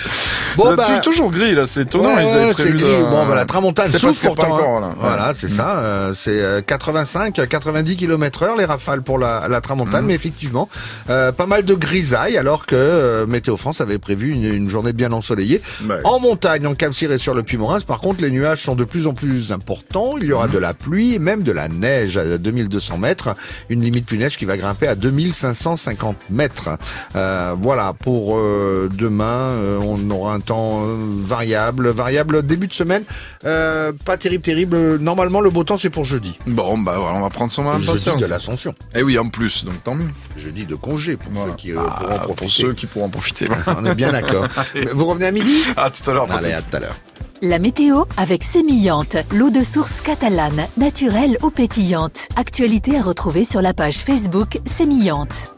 [0.55, 2.15] Bon, bah, tu- toujours gris là, c'est étonnant.
[2.15, 3.01] Ouais, ils avaient ouais, c'est gris.
[3.01, 4.57] Bon, bah, la tramontane C'est souffle pourtant.
[4.57, 4.81] hein.
[4.81, 4.89] là.
[4.99, 5.77] Voilà, C'est ça.
[5.79, 10.07] euh, c'est euh, 85, 90 km heure les rafales pour la, la tramontane, Mhm.
[10.07, 10.69] mais effectivement,
[11.09, 14.93] euh, pas mal de grisailles alors que euh, Météo France avait prévu une, une journée
[14.93, 15.61] bien ensoleillée.
[15.87, 15.99] Ouais.
[16.03, 19.07] En montagne, en Cap-Cyr et sur le Puy-Morins, par contre, les nuages sont de plus
[19.07, 20.15] en plus importants.
[20.19, 23.35] Il y aura de la pluie et même de la neige à 2200 mètres.
[23.69, 26.69] Une limite plus neige qui va grimper à 2550 mètres.
[27.15, 31.89] Euh, voilà, pour euh, demain, euh, on aura un temps euh, variable.
[31.89, 33.03] Variable début de semaine,
[33.45, 34.97] euh, pas terrible, terrible.
[35.17, 36.37] Normalement, le beau temps, c'est pour jeudi.
[36.45, 38.21] Bon, bah voilà, on va prendre son mal Jeudi patience.
[38.21, 38.75] de l'Ascension.
[38.93, 40.11] Et oui, en plus, donc tant mieux.
[40.37, 41.53] Jeudi de congé pour Voilà.
[41.53, 42.61] ceux qui euh, Ah, pourront pour profiter.
[42.61, 43.47] ceux qui pourront profiter.
[43.65, 44.45] On est bien d'accord.
[44.93, 46.31] Vous revenez à midi À tout à l'heure.
[46.31, 46.95] Allez, à tout à l'heure.
[47.41, 52.27] La météo avec Sémillante, l'eau de source catalane, naturelle ou pétillante.
[52.35, 55.49] Actualité à retrouver sur la page Facebook Sémillante.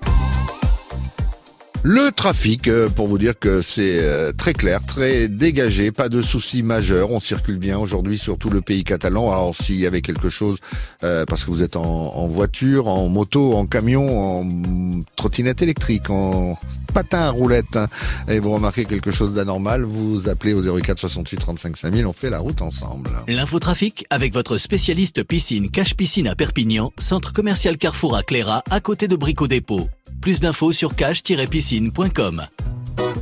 [1.84, 6.22] Le trafic, euh, pour vous dire que c'est euh, très clair, très dégagé, pas de
[6.22, 7.10] soucis majeurs.
[7.12, 9.32] On circule bien aujourd'hui sur tout le pays catalan.
[9.32, 10.58] Alors s'il y avait quelque chose,
[11.06, 16.10] euh, parce que vous êtes en, en voiture, en moto, en camion, en trottinette électrique,
[16.10, 16.58] en
[16.94, 17.88] patin à roulette, hein,
[18.28, 22.30] et vous remarquez quelque chose d'anormal, vous appelez au 04 68 35 5000, on fait
[22.30, 23.12] la route ensemble.
[23.30, 28.82] L'infotrafic avec votre spécialiste piscine Cache Piscine à Perpignan, centre commercial Carrefour à Cléra, à
[28.82, 29.88] côté de Brico Dépôt.
[30.22, 30.96] Plus d'infos sur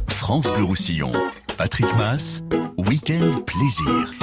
[0.08, 1.12] France Bleu Roussillon.
[1.58, 2.44] Patrick Mass,
[2.78, 4.14] Week-end Plaisir.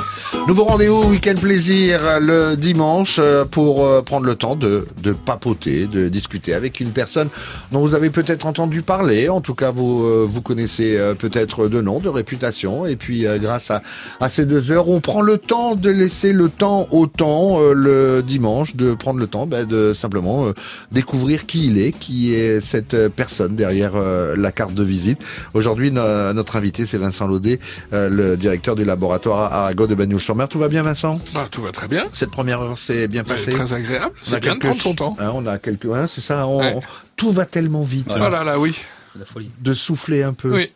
[0.46, 5.86] Nouveau rendez-vous week-end plaisir le dimanche euh, pour euh, prendre le temps de, de papoter,
[5.86, 7.28] de discuter avec une personne
[7.72, 9.28] dont vous avez peut-être entendu parler.
[9.28, 12.84] En tout cas, vous euh, vous connaissez peut-être de nom, de réputation.
[12.86, 13.82] Et puis, grâce à,
[14.20, 18.22] à ces deux heures, on prend le temps de laisser le temps au temps le
[18.22, 20.46] dimanche, de prendre le temps ben, de simplement
[20.92, 23.92] découvrir qui il est, qui est cette personne derrière
[24.36, 25.18] la carte de visite.
[25.54, 27.58] Aujourd'hui, no- notre invité, c'est Vincent Laudet,
[27.92, 30.48] euh, le directeur du laboratoire Arago de Bagnoul-sur-Mer.
[30.48, 31.20] Tout va bien, Vincent?
[31.34, 32.04] Bah, tout va très bien.
[32.12, 33.50] Cette première heure s'est bien passée.
[33.52, 34.14] très agréable.
[34.20, 35.16] On C'est a bien de prendre son temps.
[35.18, 36.46] Hein, on a quelques, hein, c'est ça.
[36.46, 36.72] on- Ouais.
[36.76, 36.80] on-
[37.16, 38.06] tout va tellement vite.
[38.10, 38.74] Oh là là, oui.
[39.18, 39.50] La folie.
[39.60, 40.52] De souffler un peu.
[40.52, 40.72] Oui.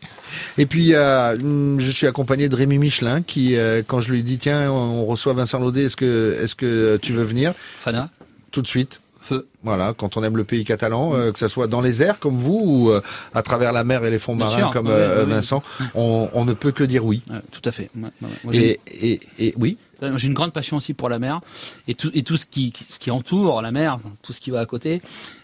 [0.59, 4.39] Et puis, euh, je suis accompagné de Rémi Michelin qui, euh, quand je lui dis
[4.39, 7.53] tiens, on reçoit Vincent Laudet, est-ce que, est-ce que tu veux venir?
[7.81, 8.11] Fana?
[8.53, 9.01] Tout de suite.
[9.29, 9.49] Feu.
[9.63, 12.37] Voilà, quand on aime le pays catalan, euh, que ce soit dans les airs comme
[12.37, 13.01] vous ou euh,
[13.35, 15.31] à travers la mer et les fonds Bien marins sûr, comme oui, euh, oui, oui.
[15.35, 15.63] Vincent,
[15.95, 17.23] on, on ne peut que dire oui.
[17.53, 17.91] Tout à fait.
[17.95, 18.11] Moi,
[18.53, 19.77] Et, et, et oui.
[20.17, 21.41] J'ai une grande passion aussi pour la mer
[21.89, 24.61] et tout, et tout ce, qui, ce qui entoure la mer, tout ce qui va
[24.61, 25.03] à côté.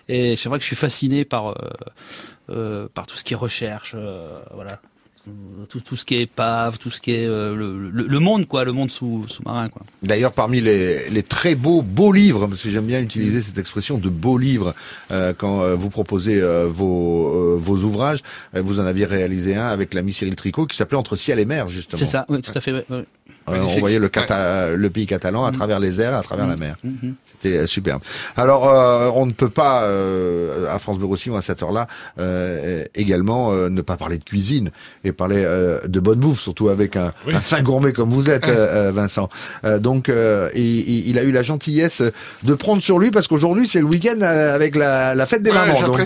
[0.09, 1.55] Et c'est vrai que je suis fasciné par,
[2.51, 4.81] euh, par tout ce qui est recherche, euh, voilà.
[5.27, 8.19] Euh, Tout, tout ce qui est épave, tout ce qui est euh, le, le- le
[8.21, 9.83] monde, quoi, le monde sous, sous-marin, quoi.
[10.03, 13.97] D'ailleurs, parmi les, les très beaux beaux livres, parce que j'aime bien utiliser cette expression
[13.97, 14.75] de beaux livres
[15.11, 18.21] euh, quand vous proposez euh, vos, vos ouvrages,
[18.55, 21.69] vous en aviez réalisé un avec l'ami Cyril Tricot qui s'appelait Entre ciel et mer,
[21.71, 21.99] justement.
[21.99, 22.85] C'est ça, oui, tout à fait.
[23.49, 26.57] Euh, on voyait le, cata- le pays catalan à travers les airs, à travers la
[26.57, 26.77] mer.
[26.83, 27.15] Mhm.
[27.25, 28.01] C'était euh, superbe.
[28.37, 31.87] Alors, euh, on ne peut pas, euh, à France Bleu Roussillon, à cette heure-là,
[32.19, 34.71] euh, également euh, ne pas parler de cuisine
[35.05, 37.35] et parler euh, de bonne bouffe, surtout avec un, Oui.
[37.35, 39.29] un fin gourmet comme vous êtes, euh, euh, Vincent.
[39.65, 42.03] Euh, donc, euh, il, il- a eu la gentillesse
[42.43, 45.51] de prendre sur lui parce qu'aujourd'hui, c'est le week-end euh, avec la, la fête des
[45.51, 45.83] Ouais, mamans.
[45.83, 46.01] Donc,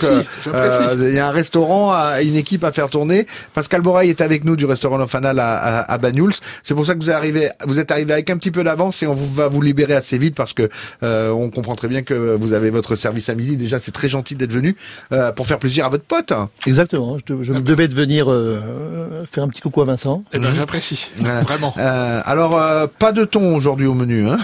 [0.45, 3.25] il y a un restaurant, à- une équipe à faire tourner.
[3.53, 6.33] Pascal Borail est avec nous du restaurant L'Enfanal à, à, à Banyuls.
[6.63, 7.28] C'est pour ça que vous, arrivez,
[7.65, 10.17] vous êtes arrivé avec un petit peu d'avance et on vous, va vous libérer assez
[10.17, 10.69] vite parce que
[11.03, 13.57] euh, on comprend très bien que vous avez votre service à midi.
[13.57, 14.75] Déjà, c'est très gentil d'être venu
[15.11, 16.33] euh, pour faire plaisir à votre pote.
[16.65, 17.17] Exactement.
[17.27, 20.23] Je, je me devais de venir euh, faire un petit coucou à Vincent.
[20.33, 20.55] Eh ben, Mhm.
[20.55, 21.09] j'apprécie.
[21.17, 21.41] Voilà.
[21.41, 21.73] Vraiment.
[21.77, 24.27] Euh, alors, euh, pas de thon aujourd'hui au menu.
[24.27, 24.37] Hein?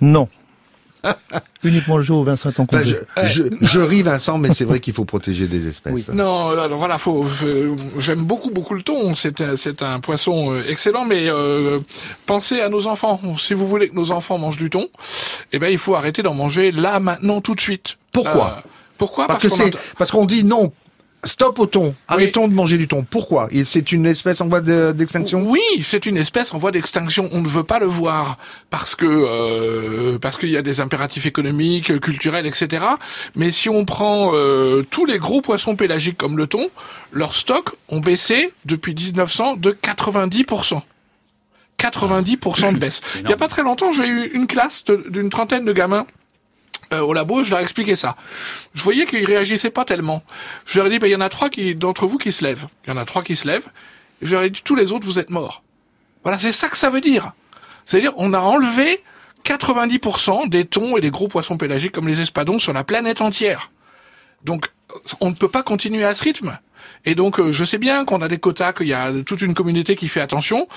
[0.00, 0.28] Non.
[1.64, 2.96] Uniquement le jour où Vincent est en Enfin, congé.
[3.22, 6.08] je, je, je ris, Vincent, mais c'est vrai qu'il faut protéger des espèces.
[6.08, 7.24] Non, alors voilà, faut,
[7.98, 9.14] j'aime beaucoup beaucoup le thon.
[9.14, 11.78] C'est un, c'est un poisson euh, excellent, mais euh,
[12.26, 13.20] pensez à nos enfants.
[13.38, 14.88] Si vous voulez que nos enfants mangent du thon,
[15.52, 17.96] eh ben il faut arrêter d'en manger là, maintenant, tout de suite.
[18.12, 18.56] Pourquoi?
[18.64, 19.26] Euh, Pourquoi?
[19.26, 20.72] Parce que qu'on c'est entend- parce qu'on dit non.
[21.22, 21.94] Stop au thon.
[22.08, 23.04] Arrêtons de manger du thon.
[23.08, 23.48] Pourquoi?
[23.66, 25.42] C'est une espèce en voie de- d'extinction?
[25.46, 27.28] Oui, c'est une espèce en voie d'extinction.
[27.32, 28.38] On ne veut pas le voir
[28.70, 32.84] parce que euh, parce qu'il y a des impératifs économiques, culturels, etc.
[33.36, 36.70] Mais si on prend euh, tous les gros poissons pélagiques comme le thon,
[37.12, 40.80] leurs stocks ont baissé depuis 1900 de 90%.
[41.78, 43.00] 90% de baisse.
[43.22, 46.06] Il y a pas très longtemps, j'ai eu une classe d'une trentaine de gamins
[46.92, 48.16] euh, au labo, je leur ai expliqué ça.
[48.74, 50.22] Je voyais qu'ils réagissaient pas tellement.
[50.66, 52.44] Je leur ai dit, ben, il y en a trois qui, d'entre vous qui se
[52.44, 52.66] lèvent.
[52.84, 53.66] Il y en a trois qui se lèvent.
[54.22, 55.62] Je leur ai dit, tous les autres, vous êtes morts.
[56.24, 57.32] Voilà, c'est ça que ça veut dire.
[57.86, 59.02] C'est-à-dire, on a enlevé
[59.44, 63.70] 90% des thons et des gros poissons pélagiques comme les espadons sur la planète entière.
[64.44, 64.70] Donc,
[65.20, 66.58] on ne peut pas continuer à ce rythme.
[67.04, 69.54] Et donc, euh, je sais bien qu'on a des quotas, qu'il y a toute une
[69.54, 70.68] communauté qui fait attention.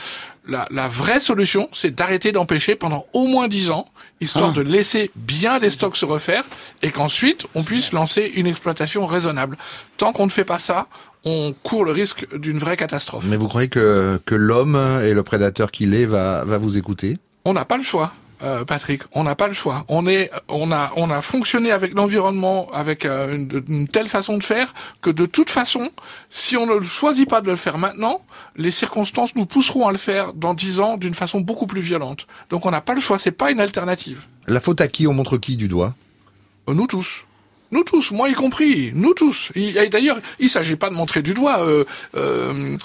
[0.48, 3.88] La, la vraie solution, c'est d'arrêter d'empêcher pendant au moins 10 ans,
[4.22, 4.54] histoire Ah.
[4.58, 6.44] de laisser bien les stocks se refaire,
[6.82, 9.58] et qu'ensuite, on puisse lancer une exploitation raisonnable.
[9.98, 10.88] Tant qu'on ne fait pas ça,
[11.26, 13.24] on court le risque d'une vraie catastrophe.
[13.28, 17.18] Mais vous croyez que, que l'homme et le prédateur qu'il est va, va vous écouter?
[17.46, 18.12] On n'a pas le choix.
[18.44, 19.86] Euh, Patrick, on n'a pas le choix.
[19.88, 24.38] On est, on a, on a fonctionné avec l'environnement avec euh, une, une telle façon
[24.38, 25.90] de faire que de toute façon,
[26.30, 28.22] si on ne choisit pas de le faire maintenant,
[28.56, 32.28] les circonstances nous pousseront à le faire dans dix ans d'une façon beaucoup plus violente.
[32.50, 33.18] Donc on n'a pas le choix.
[33.18, 34.26] C'est pas une alternative.
[34.48, 35.08] La faute à qui?
[35.08, 35.94] On montre qui du doigt?
[36.70, 37.26] Euh, Nous tous.
[37.74, 39.52] Nous tous, moi y compris, nous tous.
[39.56, 41.60] Et d'ailleurs, il s'agit pas de montrer du doigt.
[41.62, 41.84] euh,
[42.16, 42.78] euh,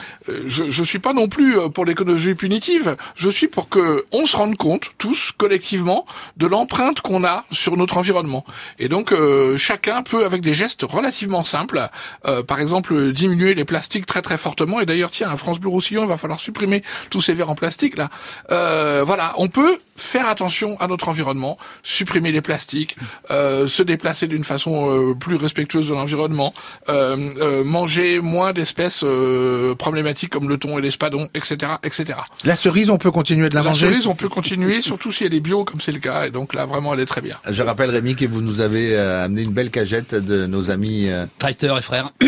[0.47, 2.97] je, je suis pas non plus euh, pour l'économie punitive.
[3.15, 6.07] Je suis pour que on se rende compte tous collectivement
[6.39, 8.47] de l'empreinte qu'on a sur notre environnement.
[8.79, 11.89] Et donc euh, chacun peut, avec des gestes relativement simples,
[12.25, 14.81] euh, par exemple diminuer les plastiques très très fortement.
[14.81, 17.55] Et d'ailleurs, tiens, à France Bleu Roussillon, il va falloir supprimer tous ces verres en
[17.55, 18.09] plastique là.
[18.51, 22.97] Euh, voilà, on peut faire attention à notre environnement, supprimer les plastiques,
[23.31, 26.55] euh, se déplacer d'une façon euh, plus respectueuse de l'environnement,
[26.89, 32.19] euh, euh, manger moins d'espèces euh, problématiques comme le thon et l'espadon, etc., etc.
[32.45, 35.25] La cerise, on peut continuer de la, La manger cerise, on peut continuer, surtout si
[35.25, 37.37] elle est bio, comme c'est le cas, et donc là, vraiment, elle est très bien.
[37.51, 41.09] Je rappelle Rémi que vous nous avez euh, amené une belle cagette de nos amis.
[41.09, 42.13] euh, Traiteur et frères.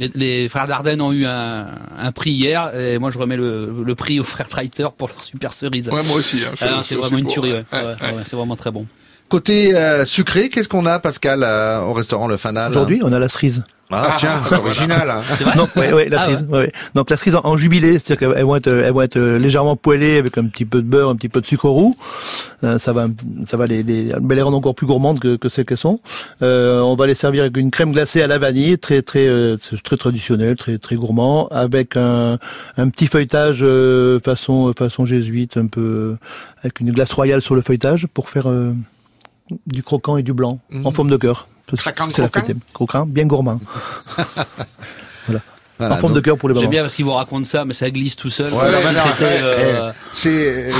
[0.00, 3.76] Les, les frères Dardenne ont eu un, un prix hier et moi je remets le,
[3.84, 5.88] le prix aux frères Traiteur pour leur super cerise.
[5.90, 7.52] Ouais, moi aussi, hein, Ah, c'est vraiment une pour, tuerie.
[7.52, 7.64] ouais.
[7.72, 7.78] ouais.
[7.78, 8.14] Ouais, Ouais, ouais.
[8.16, 8.86] ouais, c'est vraiment très bon.
[9.28, 12.70] Côté euh, sucré, qu'est-ce qu'on a, Pascal, euh, au restaurant Le Fanal?
[12.72, 13.62] Aujourd'hui, on a la cerise.
[13.92, 15.10] Ah, tiens, c'est original.
[15.10, 15.22] hein.
[15.56, 16.46] Non, ouais, ouais, la Ah, cerise.
[16.48, 16.72] ouais, ouais.
[16.94, 19.74] Donc la cerise en, en jubilé, c'est-à-dire qu'elles vont être, elles vont être euh, légèrement
[19.76, 21.96] poêlées avec un petit peu de beurre, un petit peu de sucre roux.
[22.62, 23.06] Euh, ça va,
[23.46, 25.98] ça va les, les, les rendre encore plus gourmandes que, que celles qu'elles sont.
[26.42, 29.56] Euh, on va les servir avec une crème glacée à la vanille, très très euh,
[29.82, 32.38] très traditionnel, très très gourmand, avec un,
[32.76, 36.16] un petit feuilletage euh, façon façon jésuite, un peu
[36.62, 38.72] avec une glace royale sur le feuilletage pour faire euh,
[39.66, 40.92] du croquant et du blanc en Mhm.
[40.94, 41.48] forme de cœur.
[41.76, 42.54] C'est la croquant.
[42.72, 43.60] Croquant, bien gourmand.
[45.26, 45.40] voilà.
[45.80, 46.70] Voilà, en forme de cœur pour les J'aime mamans.
[46.70, 48.52] bien parce qu'il vous raconte ça, mais ça glisse tout seul.
[48.52, 50.72] C'était, euh,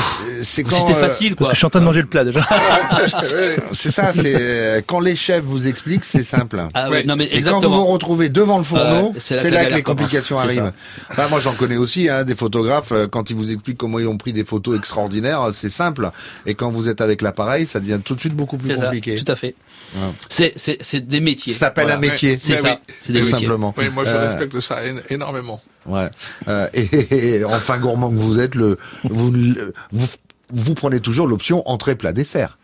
[0.42, 1.46] c'est quand c'était euh, facile, quoi.
[1.46, 2.40] Parce que je suis en train de manger le plat déjà.
[3.72, 6.62] c'est ça, c'est euh, quand les chefs vous expliquent, c'est simple.
[6.74, 9.74] Ah oui, non, mais Et quand vous vous retrouvez devant le fourneau, c'est là que
[9.74, 10.72] les complications arrivent.
[11.10, 12.92] Enfin, moi, j'en connais aussi hein, des photographes.
[12.92, 16.10] euh, Quand ils vous expliquent comment ils ont pris des photos extraordinaires, c'est simple.
[16.46, 19.16] Et quand vous êtes avec l'appareil, ça devient tout de suite beaucoup plus ça, compliqué.
[19.16, 19.54] tout à fait.
[19.94, 20.00] Ouais.
[20.28, 21.52] C'est, c'est, c'est des métiers.
[21.52, 22.36] Ça s'appelle un métier.
[22.36, 22.62] C'est ça.
[22.88, 22.94] oui.
[23.00, 23.40] C'est des Tout métiers.
[23.40, 23.74] simplement.
[23.76, 24.76] Oui, moi je Euh, respecte ça
[25.10, 25.60] énormément.
[25.86, 26.08] Ouais.
[26.48, 30.06] Euh, et, et enfin gourmand que vous êtes, le vous le- vous,
[30.52, 32.58] vous prenez toujours l'option entrée plat dessert.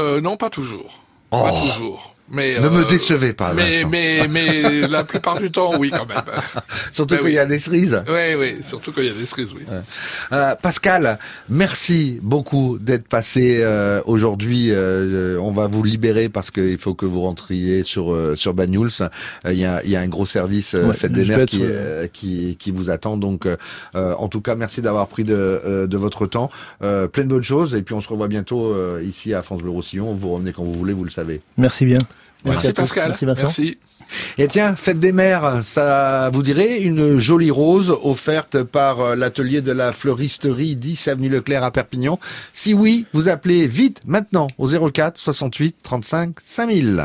[0.00, 1.02] Euh, non, pas toujours.
[1.30, 1.66] Pas Oh.
[1.66, 2.14] toujours.
[2.30, 3.88] Mais, Ne me euh, décevez pas, Mais, Vincent.
[3.88, 6.22] mais, mais la plupart du temps, oui, quand même.
[6.90, 8.02] Surtout Ben qu'il y a des cerises.
[8.08, 9.62] Oui, oui, surtout quand il y a des cerises, oui.
[10.32, 11.18] Euh, Pascal,
[11.48, 14.68] merci beaucoup d'être passé euh, aujourd'hui.
[14.70, 18.90] Euh, on va vous libérer parce qu'il faut que vous rentriez sur euh, sur Banyuls.
[19.00, 19.08] Euh,
[19.52, 21.60] Il y, a, il y a un gros service euh, Ouais, Fête des Mères qui,
[21.62, 23.16] euh, qui qui vous attend.
[23.16, 23.46] Donc,
[23.94, 26.50] en tout cas, merci d'avoir pris de de votre temps.
[26.82, 27.74] Euh, plein de bonnes choses.
[27.74, 30.12] Et puis, on se revoit bientôt euh, ici à France Bleu Roussillon.
[30.14, 31.40] Vous revenez quand vous voulez, vous le savez.
[31.56, 31.98] Merci bien.
[32.44, 32.72] Merci.
[32.72, 33.08] Pascal.
[33.08, 33.42] Merci Vincent.
[33.42, 33.78] Merci.
[34.38, 39.62] Et tiens, fête des mères, ça vous dirait une jolie rose offerte par euh, l'atelier
[39.62, 42.20] de la fleuristerie 10 avenue Leclerc à Perpignan.
[42.52, 47.04] Si oui, vous appelez vite maintenant au 04 68 35 5000.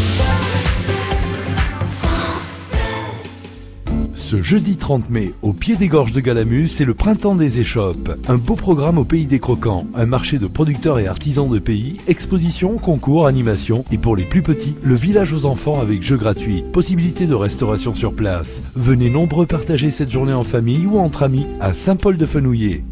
[4.31, 8.11] Ce jeudi 30 mai, au pied des gorges de Galamus, c'est le printemps des échoppes.
[8.29, 11.97] Un beau programme au pays des croquants, un marché de producteurs et artisans de pays,
[12.07, 16.63] expositions, concours, animations et pour les plus petits, le village aux enfants avec jeux gratuits,
[16.71, 18.63] possibilité de restauration sur place.
[18.73, 22.85] Venez nombreux partager cette journée en famille ou entre amis à Saint-Paul-de-Fenouillet.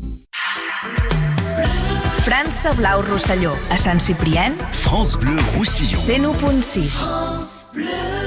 [2.18, 5.98] França Blau Rosselló, a Sant Ciprián, France Bleu Roussillon.
[5.98, 7.40] 101.6.
[7.72, 8.19] to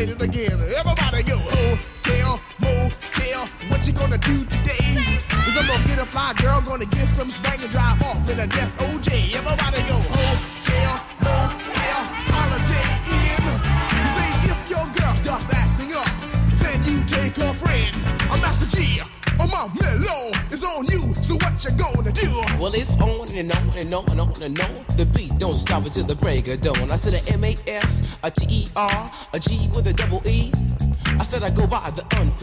[0.00, 0.58] made it again.
[0.80, 5.20] Everybody go, hotel, motel, what you gonna do today?
[5.28, 8.40] Cause I'm gonna get a fly girl, gonna get some spank and drive off in
[8.40, 9.34] a death OJ.
[9.34, 12.00] Everybody go, hotel, motel,
[12.32, 12.88] holiday
[13.20, 13.44] in.
[14.14, 16.08] See, if your girl starts acting up,
[16.62, 17.94] then you take her friend.
[18.30, 19.00] I'm Master G.
[19.42, 22.30] Oh, my mellow is on you, so what you gonna do?
[22.60, 24.84] Well, it's on and on and on and on and on.
[24.98, 26.90] The beat don't stop until the break of dawn.
[26.90, 29.49] I said a M A S, a T E R, a G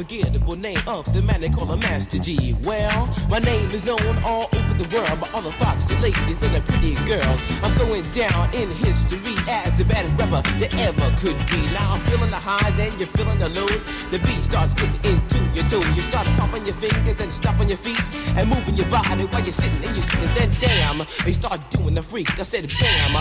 [0.07, 2.55] unforgettable name of the man they call a Master G.
[2.63, 6.55] Well, my name is known all over the world by all the foxy ladies and
[6.55, 7.41] the pretty girls.
[7.61, 11.59] I'm going down in history as the baddest rapper that ever could be.
[11.73, 13.85] Now I'm feeling the highs and you're feeling the lows.
[14.09, 15.83] The beat starts getting into your toe.
[15.93, 18.01] You start pumping your fingers and stomping your feet
[18.37, 20.29] and moving your body while you're sitting and you're sitting.
[20.35, 22.39] Then damn, you start doing the freak.
[22.39, 23.15] I said bam,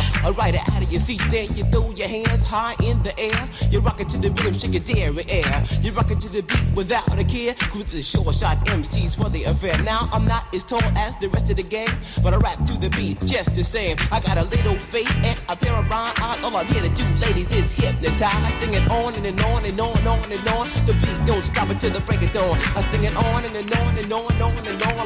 [0.55, 1.23] it out of your seat.
[1.31, 3.49] Then you throw your hands high in the air.
[3.71, 5.65] You rock it to the rhythm, shake your dairy air.
[5.81, 7.55] You rock it to the beat without a care.
[7.55, 9.77] Cruise the short shot MCs for the affair.
[9.83, 11.89] Now I'm not as tall as the rest of the gang,
[12.23, 13.97] but I rap to the beat just the same.
[14.13, 16.45] I got a little face and a pair of rhyme eyes.
[16.45, 18.55] All I'm here to do, ladies, is hypnotize.
[18.55, 20.69] Sing it on and, and on and on and on and on.
[20.87, 22.59] The beat don't stop until the break of dawn.
[22.77, 25.06] I sing it on and, and on and on and on and on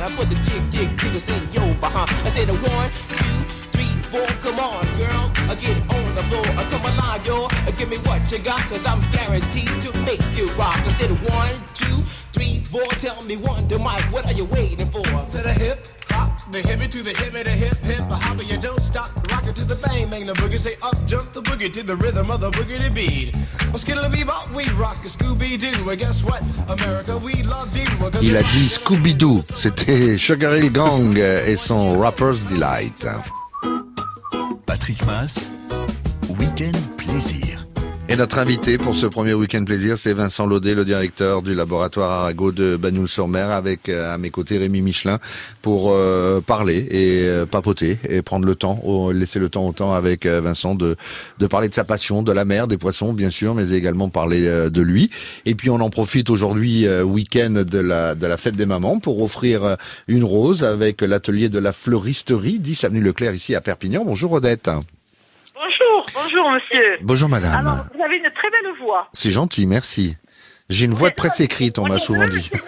[0.01, 2.09] I put the jig, jig, jiggles in your behind.
[2.25, 2.89] I say the one,
[3.19, 3.37] two,
[3.71, 4.25] three, four.
[4.41, 6.10] Come on, girls, I get on
[6.69, 7.45] come alive, y'all.
[7.67, 10.77] Uh, Give me what you got, cause I'm guaranteed to make you rock.
[10.77, 12.83] I said one, two, three, four.
[12.99, 15.01] Tell me one, the mic, what are you waiting for?
[15.01, 18.43] To the hip hop, the hippie to the hippie, the hip hip, the hopper.
[18.43, 20.59] You don't stop, rock it to the bang bang, the boogie.
[20.59, 23.35] Say up, jump the boogie to the rhythm of the boogie to beat.
[23.69, 25.89] Well, skittle bebop, we rock a Scooby Doo.
[25.89, 27.85] And guess what, America, we love you.
[28.21, 29.41] Il a dit Scooby-Doo.
[29.55, 33.07] C'était Sugar Hill Gang et son Rapper's Delight.
[34.65, 35.51] Patrick Mass,
[36.41, 37.65] Week-end Plaisir.
[38.09, 42.11] Et notre invité pour ce premier week-end plaisir, c'est Vincent Laudet, le directeur du laboratoire
[42.11, 45.19] Arago de Bagnoul-sur-Mer, avec euh, à mes côtés Rémi Michelin
[45.61, 49.71] pour euh, parler et euh, papoter et prendre le temps, au- laisser le temps au
[49.71, 50.97] temps avec euh, Vincent de,
[51.39, 54.45] de parler de sa passion, de la mer, des poissons bien sûr, mais également parler
[54.47, 55.09] euh, de lui.
[55.45, 59.21] Et puis on en profite aujourd'hui, week-end de la, de la fête des mamans, pour
[59.21, 59.77] offrir
[60.09, 64.03] une rose avec l'atelier de la fleuristerie 10 avenue Leclerc ici à Perpignan.
[64.03, 64.69] Bonjour Odette.
[66.13, 66.97] Bonjour, bonjour monsieur.
[67.01, 67.67] Bonjour madame.
[67.67, 69.07] Alors, vous avez une très belle voix.
[69.13, 70.17] C'est gentil, merci.
[70.69, 72.49] J'ai une voix de presse écrite, on m'a souvent dit.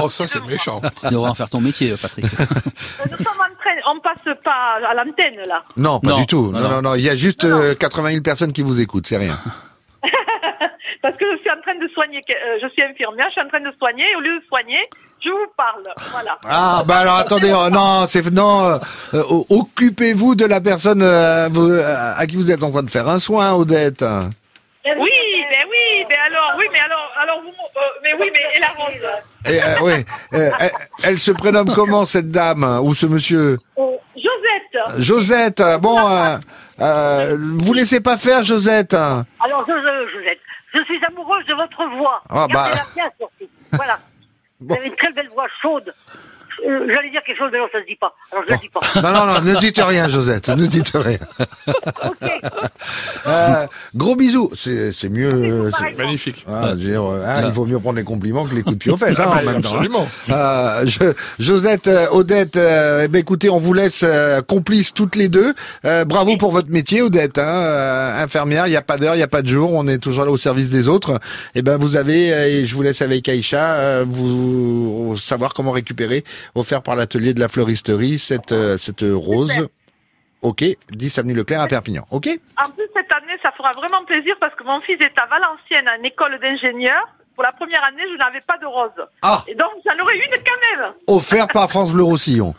[0.00, 0.80] Oh, ça c'est méchant.
[1.00, 2.24] Tu devrais en faire ton métier, Patrick.
[3.10, 5.64] Nous sommes en train, on passe pas à l'antenne là.
[5.76, 6.52] Non, pas Non, du tout.
[6.52, 6.94] Non, non, non, non.
[6.94, 9.40] Il y a juste euh, 80 000 personnes qui vous écoutent, c'est rien.
[11.02, 13.48] Parce que je suis en train de soigner, euh, je suis infirmière, je suis en
[13.48, 14.78] train de soigner, et au lieu de soigner,
[15.24, 15.84] je vous parle.
[16.12, 16.38] Voilà.
[16.48, 18.64] Ah, bah alors attendez, euh, non, c'est non.
[18.66, 18.78] euh,
[19.14, 23.08] euh, Occupez-vous de la personne euh, vous- à qui vous êtes en train de faire
[23.08, 24.02] un soin, Odette.
[24.02, 25.10] Oui,
[25.50, 27.52] ben oui, ben alors, oui, mais alors, alors vous,
[28.02, 30.02] mais oui, mais et la rose
[30.34, 30.70] euh, elle,
[31.04, 33.58] elle se prénomme comment cette dame ou ce monsieur?
[33.76, 35.00] Oh, Josette.
[35.02, 35.62] Josette.
[35.80, 35.98] Bon,
[36.78, 38.94] vous laissez pas faire Josette.
[38.94, 40.38] Alors, Josette,
[40.74, 42.20] je suis amoureuse de votre voix.
[42.30, 42.70] Ah, bah.
[42.94, 43.46] Bien, surtout.
[43.72, 43.98] Voilà.
[44.60, 45.94] Vous avez une très belle voix chaude.
[46.66, 48.14] Euh, J'allais dire quelque chose, mais non, ça se dit pas.
[48.32, 48.80] Alors, je ne le dis pas.
[49.02, 51.18] Non, non, non, ne dites rien, Josette, ne dites rien.
[53.26, 55.70] Euh, gros bisous, c'est c'est mieux.
[55.76, 56.44] c'est- Magnifique.
[56.48, 58.76] Ah, je veux dire, euh, hein, il vaut mieux prendre les compliments que les coups
[58.76, 59.70] de pied aux fesses, hein, Ah, en bah, même temps.
[59.70, 59.72] hein.
[59.74, 60.06] absolument.
[60.30, 61.12] Euh, je-
[61.44, 65.54] Josette, euh, Odette, euh, eh ben, écoutez, on vous laisse euh, complices toutes les deux.
[65.84, 68.66] Euh, bravo pour votre métier, Odette, hein, euh, infirmière.
[68.66, 69.72] Il n'y a pas d'heure, il n'y a pas de jour.
[69.72, 71.18] On est toujours là au service des autres.
[71.54, 75.72] Et ben, vous avez, euh, et je vous laisse avec Aïcha, euh, vous savoir comment
[75.72, 76.24] récupérer,
[76.54, 79.68] offert par l'atelier de la fleuristerie, cette euh, cette rose.
[80.40, 82.06] Ok, 10 avenue Leclerc à Perpignan.
[82.12, 82.28] Ok.
[82.64, 85.88] En plus, cette année, ça fera vraiment plaisir parce que mon fils est à Valenciennes,
[85.88, 87.08] à une école d'ingénieur.
[87.34, 88.90] Pour la première année, je n'avais pas de rose.
[89.22, 89.42] Ah.
[89.48, 90.92] Et donc, j'en aurais une quand même.
[91.08, 92.54] Offert par France Bleu Roussillon.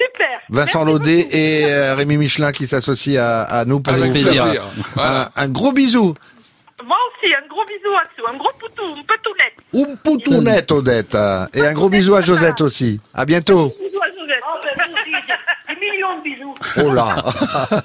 [0.00, 0.40] Super.
[0.48, 4.42] Vincent Laudet et euh, Rémi Michelin qui s'associent à, à nous pour Avec vous plaisir.
[4.52, 5.30] faire Voilà.
[5.36, 6.14] un, un gros bisou.
[6.90, 9.86] Moi aussi, un gros bisou à dessous, un gros poutou, un peu tout net.
[9.86, 11.16] Un poutounette, Odette.
[11.54, 12.98] Et un gros bisou à Josette aussi.
[13.14, 13.72] À bientôt.
[14.02, 14.42] À Josette.
[14.44, 14.86] Oh, ben,
[15.68, 16.54] des millions de bisous.
[16.78, 17.22] Oh là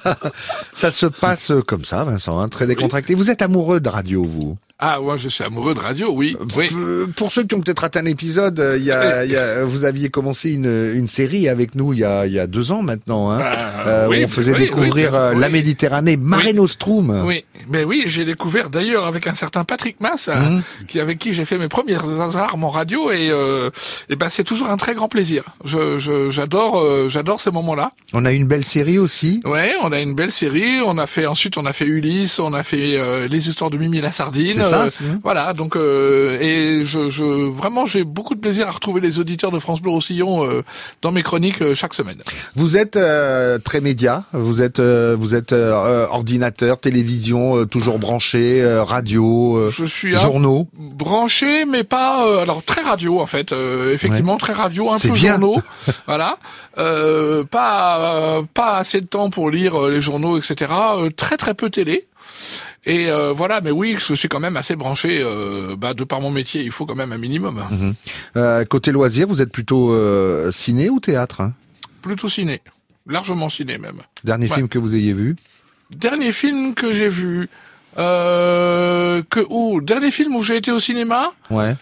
[0.74, 3.14] Ça se passe comme ça, Vincent, hein, très décontracté.
[3.14, 4.58] Vous êtes amoureux de radio, vous?
[4.78, 6.36] Ah, moi, je suis amoureux de radio, oui.
[6.58, 6.68] oui.
[6.76, 9.38] Euh, Pour ceux qui ont peut-être raté un épisode, euh, il y a, il y
[9.38, 12.46] a- vous aviez commencé une, une série avec nous il y a, il y a
[12.46, 13.40] deux ans maintenant, hein,
[13.88, 15.54] euh, oui, on faisait oui, découvrir oui, la oui.
[15.54, 17.24] Méditerranée, Mare Nostrum.
[17.26, 20.62] Oui, mais oui, j'ai découvert d'ailleurs avec un certain Patrick Mass, euh, Mhm.
[20.90, 22.04] qui avec qui j'ai fait mes premières
[22.36, 23.70] armes en radio, et, euh,
[24.10, 25.46] et ben c'est toujours un très grand plaisir.
[25.64, 27.92] Je je- j'adore euh, j'adore ces moments-là.
[28.12, 29.40] On a une belle série aussi.
[29.46, 30.82] Ouais, on a une belle série.
[30.86, 33.00] On a fait ensuite, on a fait Ulysse, on a fait
[33.30, 34.65] les histoires de Mimi la sardine.
[34.66, 35.54] Ça, euh, c'est- voilà.
[35.54, 39.60] Donc euh, et je, je vraiment j'ai beaucoup de plaisir à retrouver les auditeurs de
[39.60, 40.64] France Bleu Roussillon euh,
[41.02, 42.22] dans mes chroniques euh, chaque semaine.
[42.56, 48.00] Vous êtes euh, très média, vous êtes euh, vous êtes euh, ordinateur, télévision, euh, toujours
[48.00, 50.68] branché, euh, radio, euh, Je suis journaux.
[50.78, 53.52] branché, mais pas euh, alors très radio en fait.
[53.52, 55.32] euh, effectivement, très radio, un peu bien.
[55.40, 55.62] journaux.
[56.08, 56.38] voilà.
[56.78, 60.72] Euh, pas euh, pas assez de temps pour lire euh, les journaux, etc.
[60.98, 62.08] Euh, très très peu télé.
[62.88, 65.20] Et euh, voilà, mais oui, je suis quand même assez branché.
[65.24, 67.64] Euh, bah, de par mon métier, il faut quand même un minimum.
[67.72, 67.94] Mhm.
[68.38, 69.94] Euh, côté loisirs, vous êtes plutôt
[70.52, 71.54] ciné ou théâtre hein?
[72.02, 72.62] Plutôt ciné,
[73.08, 73.98] largement ciné même.
[74.24, 74.56] Dernier Ouais.
[74.56, 75.36] film que vous ayez vu?
[75.90, 77.50] Dernier film que j'ai vu.
[77.96, 81.32] Que ou dernier film où j'ai été au cinéma?
[81.50, 81.76] Ouais.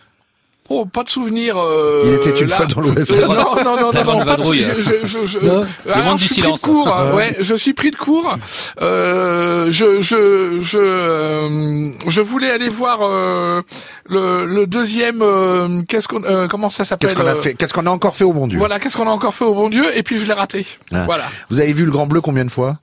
[0.69, 1.55] Oh, pas de souvenir.
[1.57, 2.55] Euh, Il était une là.
[2.55, 3.11] fois dans l'Ouest.
[3.11, 5.65] Euh, non, non, non, non, non, pas de je, je, je, je- Non.
[5.85, 6.61] Le monde je suis silence.
[6.61, 6.87] pris de court.
[6.87, 7.13] Ouais.
[7.15, 8.37] ouais, je suis pris de court.
[8.81, 13.61] Euh, je, je, je, euh, je voulais aller voir euh,
[14.07, 15.21] le, le deuxième.
[15.21, 17.55] euh, qu'est-ce qu'on, euh, comment ça s'appelle Qu'est-ce qu'on a euh, fait?
[17.55, 18.57] Qu'est-ce qu'on a encore fait au bon Dieu?
[18.57, 19.83] Voilà, qu'est-ce qu'on a encore fait au bon Dieu?
[19.97, 20.65] Et puis je l'ai raté.
[20.93, 21.03] Ah.
[21.05, 21.25] Voilà.
[21.49, 22.77] Vous avez vu le Grand Bleu combien de fois?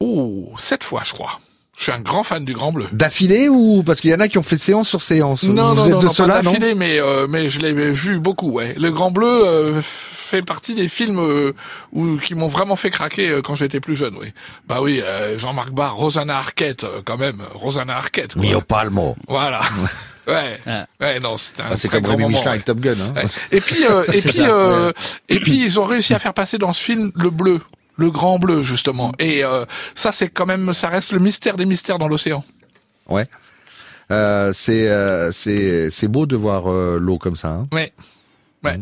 [0.00, 1.38] Oh, sept fois, je crois.
[1.76, 2.86] Je suis un grand fan du Grand Bleu.
[2.92, 5.42] D'affilée ou parce qu'il y en a qui ont fait séance sur séance?
[5.42, 6.50] Non, Vous non, êtes non, de non, pas non?
[6.52, 8.50] d'affilée, mais euh, mais je l'ai vu beaucoup.
[8.52, 11.52] Ouais, Le Grand Bleu euh, fait partie des films euh,
[11.92, 14.14] où, qui m'ont vraiment fait craquer euh, quand j'étais plus jeune.
[14.20, 14.32] Oui,
[14.68, 18.34] bah oui, euh, Jean-Marc Barr, Rosanna Arquette, euh, quand même, Rosanna Arquette.
[18.34, 18.42] quoi.
[18.42, 19.16] Mio Palmo.
[19.28, 19.60] Voilà.
[20.26, 20.58] Ouais,
[21.02, 22.48] ouais, non, c'était un Ah, c'est très comme Rémi Michelin ouais.
[22.52, 22.92] avec Top Gun.
[22.92, 23.12] Hein.
[23.14, 23.24] Ouais.
[23.52, 24.90] Et puis, euh, et C'est puis, euh,
[25.28, 27.60] et puis, ils ont réussi à faire passer dans ce film le bleu,
[27.96, 29.12] le grand bleu justement.
[29.18, 29.64] Et euh,
[29.94, 32.44] ça, c'est quand même, ça reste le mystère des mystères dans l'océan.
[33.08, 33.26] Ouais.
[34.10, 37.48] Euh, c'est euh, c'est c'est beau de voir euh, l'eau comme ça.
[37.48, 37.66] Hein.
[37.72, 37.92] Ouais,
[38.62, 38.78] ouais,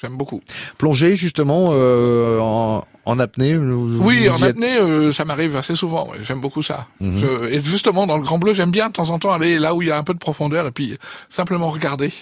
[0.00, 0.42] j'aime beaucoup.
[0.76, 3.56] Plonger justement euh, en, en apnée.
[3.56, 6.08] vous- Oui, vous en êtes- apnée, euh, ça m'arrive assez souvent.
[6.10, 6.86] ouais, J'aime beaucoup ça.
[7.00, 9.74] Je- et justement, dans le Grand Bleu, j'aime bien de temps en temps aller là
[9.74, 10.98] où il y a un peu de profondeur et puis
[11.30, 12.12] simplement regarder.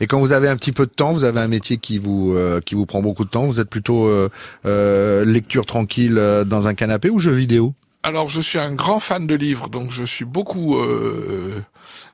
[0.00, 2.34] Et quand vous avez un petit peu de temps, vous avez un métier qui vous
[2.34, 3.46] euh, qui vous prend beaucoup de temps.
[3.46, 4.30] Vous êtes plutôt euh,
[4.64, 6.14] euh, lecture tranquille
[6.46, 7.74] dans un canapé ou jeu vidéo?
[8.02, 10.78] Alors, je suis un grand fan de livres, donc je suis beaucoup,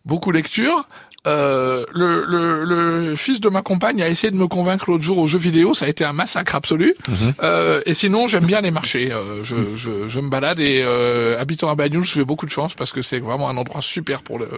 [0.05, 0.89] beaucoup lecture.
[1.27, 5.19] Euh, le, le, le fils de ma compagne a essayé de me convaincre l'autre jour
[5.19, 6.95] aux jeux vidéo, ça a été un massacre absolu.
[7.43, 9.11] Euh, et sinon, j'aime bien les marchés.
[9.13, 12.75] Euh, je, je, je me balade et euh, habitant à Bagnoul, j'ai beaucoup de chance
[12.75, 14.49] parce que c'est vraiment un endroit super pour le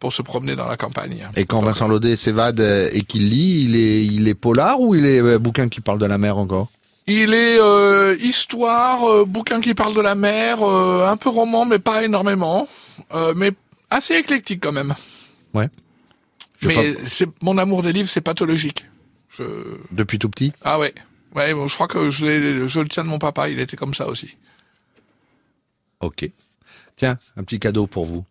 [0.00, 1.28] pour se promener dans la campagne.
[1.36, 4.94] Et quand Vincent Laudet s'évade euh, et qu'il lit, il est il est polar ou
[4.94, 6.68] il est bouquin qui parle de la mer encore?
[7.06, 11.64] Il est euh, histoire, euh, bouquin qui parle de la mer, euh, un peu roman,
[11.64, 12.66] mais pas énormément,
[13.14, 13.52] euh, mais
[13.90, 14.94] assez éclectique quand même.
[15.54, 15.68] Ouais.
[16.66, 18.84] Mais pas- c'est mon amour des livres, c'est pathologique.
[19.36, 19.44] Je...
[19.90, 20.52] Depuis tout petit?
[20.62, 20.94] Ah ouais,
[21.34, 23.94] ouais, bon, je crois que je, je le tiens de mon papa, il était comme
[23.94, 24.36] ça aussi.
[26.00, 26.30] Ok.
[26.96, 28.24] Tiens, un petit cadeau pour vous.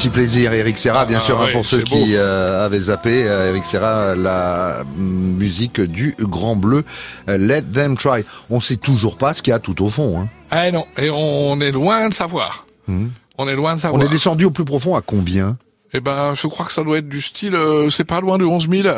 [0.00, 3.24] Petit plaisir, Eric Serra, bien Ah, sûr, hein, ouais, pour ceux qui euh, avaient zappé.
[3.28, 6.84] euh, Eric Serra, la musique du Grand Bleu,
[7.28, 8.24] euh, Let Them Try.
[8.48, 10.18] On sait toujours pas ce qu'il y a tout au fond.
[10.18, 10.28] Hein.
[10.50, 12.64] Ah non, et on est loin de savoir.
[12.88, 13.10] Mhm.
[13.36, 14.02] On est loin de On savoir.
[14.02, 15.58] est descendu au plus profond à combien?
[15.92, 18.44] Eh ben, je crois que ça doit être du style, euh, c'est pas loin de
[18.46, 18.88] 11 000.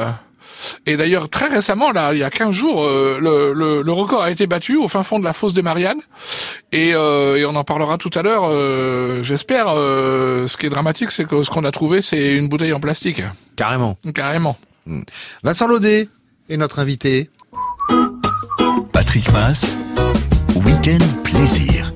[0.87, 4.23] Et d'ailleurs, très récemment, là, il y a 15 jours, euh, le, le, le record
[4.23, 6.01] a été battu au fin fond de la fosse des Mariannes.
[6.73, 9.67] Et, euh, et on en parlera tout à l'heure, euh, j'espère.
[9.69, 12.81] Euh, ce qui est dramatique, c'est que ce qu'on a trouvé, c'est une bouteille en
[12.81, 13.23] plastique.
[13.57, 13.97] Carrément.
[14.15, 14.57] Carrément.
[15.43, 16.09] Vincent Laudet
[16.49, 17.31] est notre invité.
[18.93, 19.79] Patrick Mass,
[20.57, 21.93] Week-end Plaisir.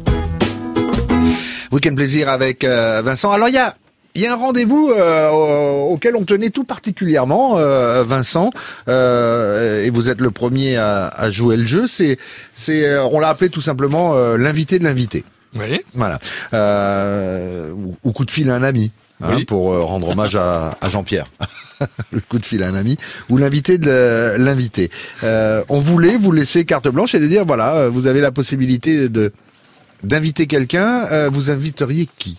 [1.73, 3.33] Week-end plaisir avec Vincent.
[3.33, 3.75] Alors il y a
[4.17, 8.51] il y a un rendez-vous euh, au- auquel on tenait tout particulièrement, euh, Vincent,
[8.89, 11.87] euh, et vous êtes le premier à, à jouer le jeu.
[11.87, 12.19] C'est,
[12.55, 15.25] c'est, on l'a appelé tout simplement l'invité de l'invité.
[15.59, 15.81] Oui.
[15.95, 16.19] Voilà.
[17.73, 18.91] Ou, ou coup de fil à un ami.
[19.23, 19.45] hein, Oui.
[19.45, 21.27] pour rendre hommage à, à Jean-Pierre.
[22.11, 22.97] le coup de fil à un ami
[23.29, 24.91] ou l'invité de l'invité.
[25.23, 29.33] On voulait vous laisser carte blanche et de dire voilà, vous avez la possibilité de
[30.03, 31.29] d'inviter quelqu'un.
[31.31, 32.39] vous inviteriez qui?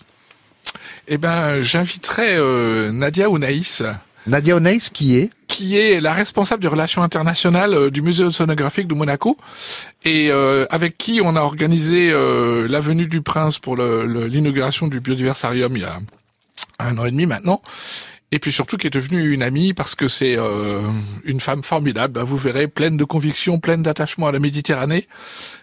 [1.08, 3.82] Eh ben, j'inviterai euh, Nadia Ounaïs.
[4.26, 8.86] Nadia Oneis, qui est qui est la responsable des relations internationales euh, du musée océanographique
[8.86, 9.38] de Monaco
[10.04, 14.26] et euh, avec qui on a organisé euh, la venue du prince pour le- le-
[14.26, 15.98] l'inauguration du biodiversarium il y a
[16.78, 17.62] un an et demi maintenant.
[18.30, 20.80] Et puis surtout qui est devenue une amie parce que c'est euh,
[21.24, 25.08] une femme formidable, bah, vous verrez, pleine de conviction, pleine d'attachement à la Méditerranée,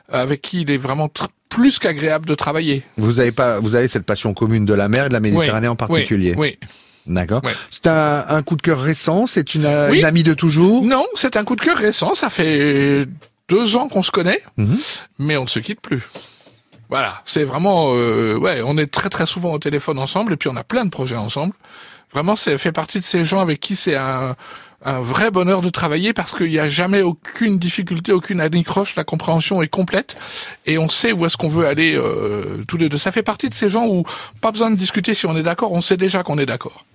[0.09, 1.09] avec qui il est vraiment
[1.49, 2.83] plus qu'agréable de travailler.
[2.97, 5.67] Vous avez pas, vous avez cette passion commune de la mer et de la Méditerranée
[5.67, 6.33] Oui, en particulier.
[6.37, 6.57] Oui.
[6.61, 6.67] oui.
[7.07, 7.41] D'accord.
[7.69, 9.27] C'est un, un coup de cœur récent.
[9.27, 9.99] C'est une, euh, Oui.
[9.99, 10.83] une amie de toujours?
[10.83, 12.15] Non, c'est un coup de cœur récent.
[12.15, 13.05] Ça fait
[13.47, 14.77] deux ans qu'on se connaît, Mhm.
[15.19, 16.01] mais on ne se quitte plus.
[16.89, 20.49] Voilà, c'est vraiment, euh, ouais, on est très très souvent au téléphone ensemble et puis
[20.49, 21.53] on a plein de projets ensemble.
[22.13, 24.35] Vraiment, c'est fait partie de ces gens avec qui c'est un,
[24.85, 29.03] un vrai bonheur de travailler parce qu'il n'y a jamais aucune difficulté, aucune anicroche, la
[29.03, 30.15] compréhension est complète
[30.67, 32.97] et on sait où est-ce qu'on veut aller euh, tous les deux.
[32.99, 34.03] Ça fait partie de ces gens où
[34.41, 36.85] pas besoin de discuter si on est d'accord, on sait déjà qu'on est d'accord.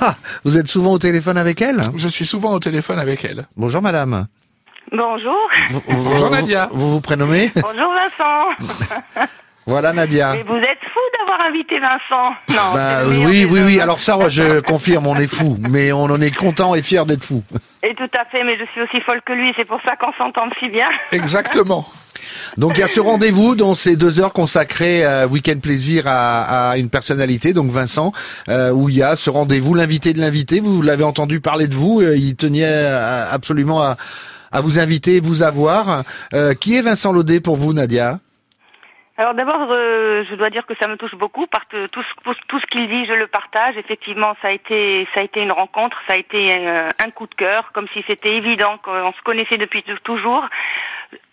[0.00, 1.80] Ah, vous êtes souvent au téléphone avec elle?
[1.96, 3.46] Je suis souvent au téléphone avec elle.
[3.56, 4.26] Bonjour madame.
[4.90, 5.34] Bonjour.
[5.70, 6.68] Vous- Bonjour, vous- Nadia.
[6.72, 7.50] Vous vous prénommez?
[7.54, 9.26] Bonjour Vincent.
[9.66, 10.32] Voilà Nadia.
[10.32, 12.34] Mais vous êtes fou d'avoir invité Vincent.
[12.48, 12.74] Non.
[12.74, 13.80] Bah, oui, oui, oui.
[13.80, 17.22] Alors ça, je confirme, on est fou, mais on en est content et fier d'être
[17.22, 17.44] fou.
[17.84, 20.12] Et tout à fait, mais je suis aussi folle que lui, c'est pour ça qu'on
[20.18, 20.88] s'entend si bien.
[21.12, 21.86] Exactement.
[22.56, 26.70] Donc il y a ce rendez-vous dans ces deux heures consacrées à Week-end Plaisir à,
[26.70, 28.12] à une personnalité, donc Vincent,
[28.48, 30.60] euh, où il y a ce rendez-vous, l'invité de l'invité.
[30.60, 33.96] Vous l'avez entendu parler de vous, euh, il tenait euh, absolument à,
[34.50, 36.02] à vous inviter, vous avoir.
[36.34, 38.18] Euh, qui est Vincent Laudet pour vous, Nadia?
[39.18, 42.66] Alors d'abord, euh, je dois dire que ça me touche beaucoup parce que tout ce,
[42.66, 43.76] qu'il dit, je le partage.
[43.76, 47.26] Effectivement, ça a été, ça a été une rencontre, ça a été euh, un coup
[47.26, 50.46] de cœur, comme si c'était évident qu'on se connaissait depuis tou- toujours.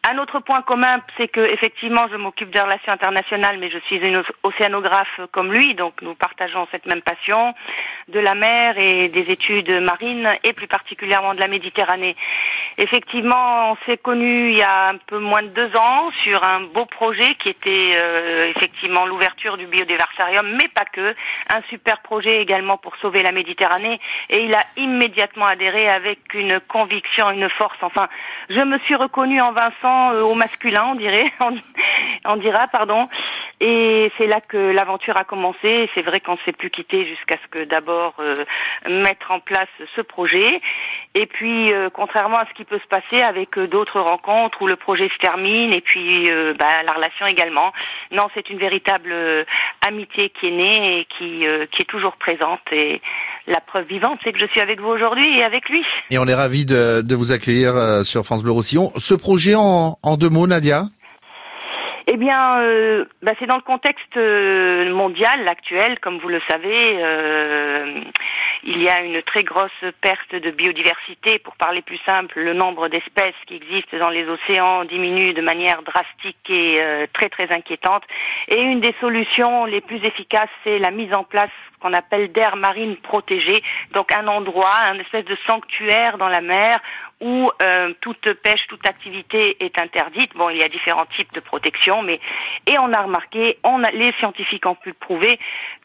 [0.07, 3.97] Un autre point commun, c'est que effectivement, je m'occupe des relations internationales, mais je suis
[3.97, 7.53] une oc- océanographe comme lui, donc nous partageons cette même passion
[8.07, 12.15] de la mer et des études marines, et plus particulièrement de la Méditerranée.
[12.77, 16.61] Effectivement, on s'est connus il y a un peu moins de deux ans sur un
[16.61, 21.13] beau projet qui était euh, effectivement l'ouverture du biodiversarium, mais pas que,
[21.53, 23.99] un super projet également pour sauver la Méditerranée,
[24.29, 27.77] et il a immédiatement adhéré avec une conviction, une force.
[27.81, 28.07] Enfin,
[28.49, 31.31] je me suis reconnue en Vincent euh, au masculin, on dirait,
[32.25, 33.09] on, dira, pardon.
[33.59, 35.89] Et c'est là que l'aventure a commencé.
[35.93, 38.45] C'est vrai qu'on ne s'est plus quitté jusqu'à ce que d'abord euh,
[38.87, 40.61] mettre en place ce projet.
[41.15, 44.75] Et puis, euh, contrairement à ce qui peut se passer avec d'autres rencontres où le
[44.75, 47.73] projet se termine et puis bah, la relation également.
[48.11, 49.13] Non, c'est une véritable
[49.85, 52.61] amitié qui est née et qui, qui est toujours présente.
[53.49, 55.83] La preuve vivante, c'est que je suis avec vous aujourd'hui et avec lui.
[56.11, 58.93] Et on est ravis de, vous accueillir euh, sur France Bleu Roussillon.
[58.97, 60.85] Ce projet en deux mots, Nadia?
[62.11, 66.97] Eh bien, euh, bah, c'est dans le contexte euh, mondial actuel, comme vous le savez.
[66.97, 68.01] euh,
[68.63, 69.71] il y a une très grosse
[70.01, 71.37] perte de biodiversité.
[71.37, 75.83] Pour parler plus simple, le nombre d'espèces qui existent dans les océans diminue de manière
[75.83, 78.03] drastique et euh, très très inquiétante.
[78.47, 82.57] Et une des solutions les plus efficaces, c'est la mise en place qu'on appelle d'aires
[82.57, 83.63] marines protégées,
[83.93, 86.81] donc un endroit, un espèce de sanctuaire dans la mer
[87.21, 90.33] où euh, toute pêche, toute activité est interdite.
[90.35, 92.19] Bon, il y a différents types de protection, mais
[92.65, 95.39] et on a remarqué, on a, les scientifiques ont pu prouver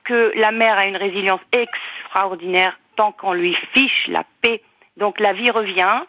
[0.05, 4.63] que la mer a une résilience extraordinaire tant qu'on lui fiche la paix.
[4.97, 6.03] Donc la vie revient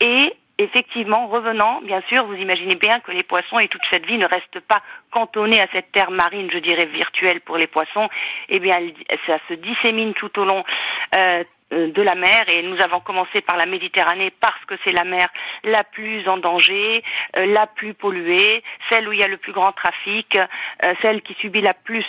[0.00, 4.18] et effectivement, revenant, bien sûr, vous imaginez bien que les poissons et toute cette vie
[4.18, 8.08] ne restent pas cantonnés à cette terre marine, je dirais virtuelle pour les poissons.
[8.48, 8.78] Eh bien,
[9.26, 10.64] ça se dissémine tout au long
[11.14, 15.04] euh, de la mer et nous avons commencé par la Méditerranée parce que c'est la
[15.04, 15.28] mer
[15.64, 17.02] la plus en danger,
[17.36, 21.22] euh, la plus polluée, celle où il y a le plus grand trafic, euh, celle
[21.22, 22.04] qui subit la plus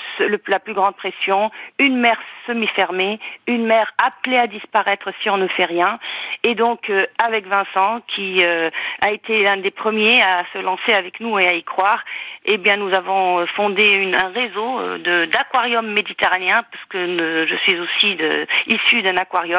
[0.48, 1.50] la plus grande pression,
[1.80, 2.18] une mer
[2.48, 6.00] semi-fermée, une mer appelée à disparaître si on ne fait rien.
[6.44, 8.70] Et donc euh, avec Vincent qui euh,
[9.02, 12.04] a été l'un des premiers à se lancer avec nous et à y croire,
[12.46, 17.48] eh bien nous avons euh, fondé une- un réseau euh, d'aquariums méditerranéens parce que euh,
[17.48, 19.53] je suis aussi de, issue d'un aquarium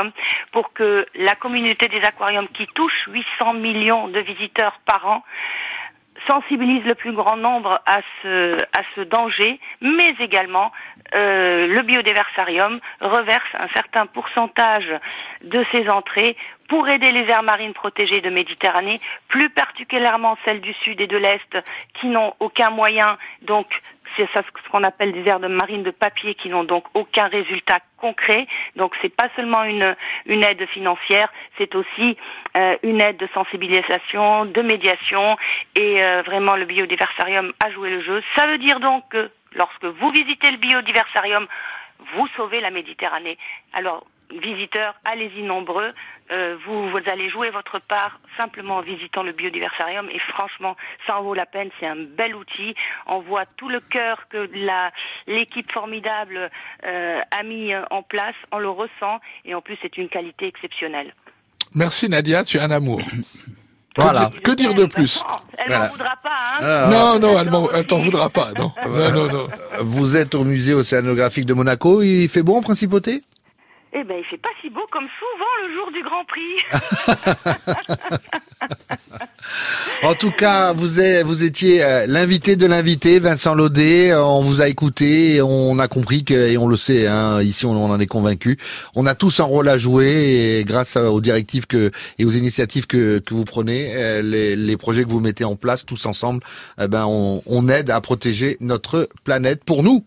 [0.52, 5.24] pour que la communauté des aquariums qui touche 800 millions de visiteurs par an
[6.26, 10.72] sensibilise le plus grand nombre à ce, danger, mais également
[11.14, 14.92] euh, le biodiversarium reverse un certain pourcentage
[15.42, 16.36] de ses entrées
[16.68, 21.16] pour aider les aires marines protégées de Méditerranée, plus particulièrement celles du sud et de
[21.16, 21.58] l'est
[21.92, 23.66] qui n'ont aucun moyen, donc
[24.16, 27.80] c'est ce qu'on appelle des aires de marine de papier qui n'ont donc aucun résultat
[27.98, 28.46] concret.
[28.76, 32.16] Donc c'est pas seulement une, une aide financière, c'est aussi
[32.56, 35.36] euh, une aide de sensibilisation, de médiation
[35.74, 38.22] et euh, vraiment le biodiversarium a joué le jeu.
[38.36, 41.46] Ça veut dire donc que lorsque vous visitez le biodiversarium,
[42.16, 43.38] vous sauvez la Méditerranée.
[43.72, 45.92] Alors visiteurs, allez-y nombreux.
[46.30, 50.76] Euh, vous, allez jouer votre part simplement en visitant le biodiversarium et franchement,
[51.06, 51.70] ça en vaut la peine.
[51.80, 52.74] C'est un bel outil.
[53.06, 54.48] On voit tout le cœur que
[55.26, 56.50] l'équipe formidable
[56.84, 58.34] euh, a mis euh, en place.
[58.52, 61.14] On le ressent et en plus, c'est une qualité exceptionnelle.
[61.74, 63.00] Merci Nadia, tu es un amour.
[63.96, 64.30] Voilà.
[64.42, 65.22] Que dire de plus?
[65.56, 65.84] Elle Voilà.
[65.86, 66.88] m'en voudra pas, hein Ah.
[66.90, 68.50] Non, non, elle, t'en voudra pas.
[68.58, 69.32] Non, non, non.
[69.32, 69.46] non.
[69.82, 72.02] Vous êtes au musée océanographique de Monaco.
[72.02, 73.22] Il fait bon en principauté?
[73.96, 76.58] Eh ben, il fait pas si beau comme souvent le jour du Grand Prix.
[80.02, 84.10] En tout cas, vous, êtes, vous étiez euh, l'invité de l'invité, Vincent Laudet.
[84.10, 87.64] Euh, On vous a écouté, on a compris que, et on le sait, hein, ici
[87.64, 88.58] on, en est convaincu.
[88.94, 92.86] On a tous un rôle à jouer et grâce aux directives que et aux initiatives
[92.86, 96.42] que, que vous prenez, euh, les, projets que vous mettez en place tous ensemble,
[96.80, 100.04] eh ben on aide à protéger notre planète pour nous.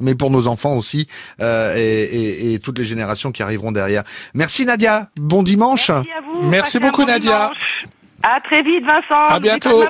[0.00, 1.06] Mais pour nos enfants aussi
[1.40, 4.02] euh, et, et- et toutes les générations qui arriveront derrière.
[4.34, 5.08] Merci Nadia.
[5.16, 5.90] Bon dimanche.
[5.90, 6.42] Merci à vous.
[6.48, 7.30] Merci Passez un beaucoup, bon Nadia.
[7.52, 7.86] dimanche.
[8.22, 9.26] À très vite, Vincent.
[9.28, 9.82] À bientôt.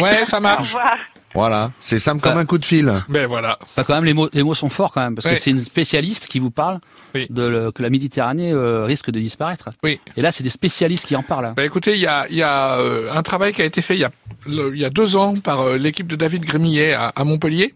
[0.00, 0.74] Ouais, ça marche.
[0.74, 0.96] Au revoir.
[1.34, 2.90] Voilà, c'est simple comme un coup de fil.
[3.08, 3.58] Ben voilà.
[3.76, 5.62] Bah, quand même, les mots, les mots sont forts quand même, parce que c'est une
[5.62, 6.80] spécialiste qui vous parle
[7.14, 9.68] de le- que la Méditerranée euh, risque de disparaître.
[9.84, 10.00] Oui.
[10.16, 11.52] Et là, c'est des spécialistes qui en parlent.
[11.54, 13.94] Bah écoutez, il y a, il y a euh, un travail qui a été fait
[13.94, 14.10] il y a,
[14.50, 17.74] le- y a deux ans par euh, l'équipe de David Grémillet à, à Montpellier,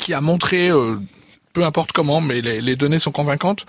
[0.00, 0.96] qui a montré, euh,
[1.52, 3.66] peu importe comment, mais les, les données sont convaincantes,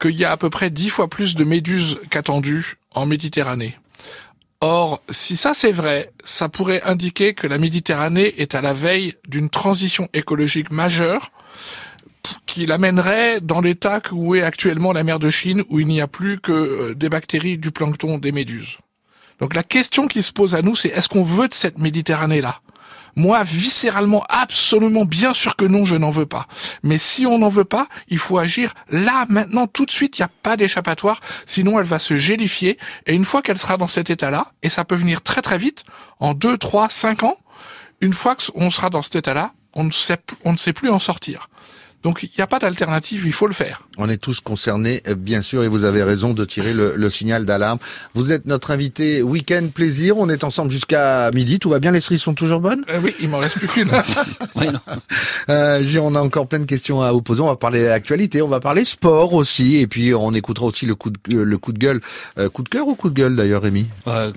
[0.00, 3.76] qu'il y a à peu près dix fois plus de méduses qu'attendu en Méditerranée.
[4.60, 9.14] Or, si ça c'est vrai, ça pourrait indiquer que la Méditerranée est à la veille
[9.26, 11.32] d'une transition écologique majeure
[12.46, 16.06] qui l'amènerait dans l'état où est actuellement la mer de Chine, où il n'y a
[16.06, 18.78] plus que euh, des bactéries, du plancton, des méduses.
[19.40, 22.60] Donc la question qui se pose à nous, c'est est-ce qu'on veut de cette Méditerranée-là?
[23.16, 26.46] Moi, viscéralement, absolument, bien sûr que non, je n'en veux pas.
[26.82, 30.18] Mais si on n'en veut pas, il faut agir là, maintenant, tout de suite.
[30.18, 31.20] Il n'y a pas d'échappatoire.
[31.46, 32.78] Sinon, elle va se gélifier.
[33.06, 35.84] Et une fois qu'elle sera dans cet état-là, et ça peut venir très très vite,
[36.20, 37.36] en deux, trois, cinq ans,
[38.00, 40.98] une fois qu'on sera dans cet état-là, on ne sait, on ne sait plus en
[40.98, 41.48] sortir.
[42.02, 43.82] Donc il n'y a pas d'alternative, il faut le faire.
[43.98, 47.10] On est tous concernés, euh, bien sûr, et vous avez raison de tirer le, le
[47.10, 47.78] signal d'alarme.
[48.14, 50.16] Vous êtes notre invité Week-end Plaisir.
[50.18, 51.58] On est ensemble jusqu'à midi.
[51.58, 51.92] Tout va bien?
[51.92, 52.84] Les cerises sont toujours bonnes?
[52.88, 53.90] Euh, oui, il m'en reste plus qu'une.
[55.48, 57.40] Euh, Gilles, on a encore plein de questions à vous poser.
[57.42, 60.94] On va parler actualité, on va parler sport aussi, et puis on écoutera aussi le
[60.94, 62.00] coup de, euh, le coup de gueule.
[62.38, 63.86] Euh, coup de cœur ou coup de gueule d'ailleurs, Rémi?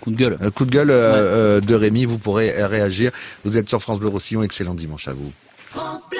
[0.01, 0.37] Coup de gueule.
[0.41, 2.05] Euh, coup de gueule euh, euh, de Rémi.
[2.05, 3.11] Vous pourrez euh, réagir.
[3.43, 4.41] Vous êtes sur France Bleu Roussillon.
[4.43, 5.31] Excellent dimanche à vous.
[5.55, 6.19] France Bleu.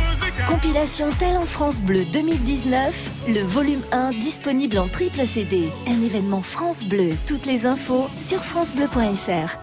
[0.47, 5.69] Compilation Talent France Bleu 2019, le volume 1 disponible en triple CD.
[5.87, 7.09] Un événement France Bleu.
[7.27, 9.57] Toutes les infos sur francebleu.fr.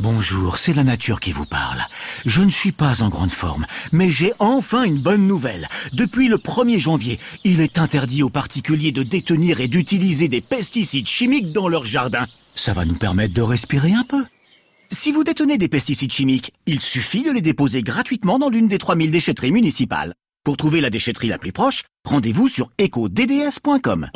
[0.00, 1.82] Bonjour, c'est la nature qui vous parle.
[2.26, 5.68] Je ne suis pas en grande forme, mais j'ai enfin une bonne nouvelle.
[5.92, 11.06] Depuis le 1er janvier, il est interdit aux particuliers de détenir et d'utiliser des pesticides
[11.06, 12.26] chimiques dans leur jardin.
[12.56, 14.24] Ça va nous permettre de respirer un peu.
[14.92, 18.78] Si vous détenez des pesticides chimiques, il suffit de les déposer gratuitement dans l'une des
[18.78, 20.14] 3000 déchetteries municipales.
[20.44, 24.08] Pour trouver la déchetterie la plus proche, rendez-vous sur ecodds.com.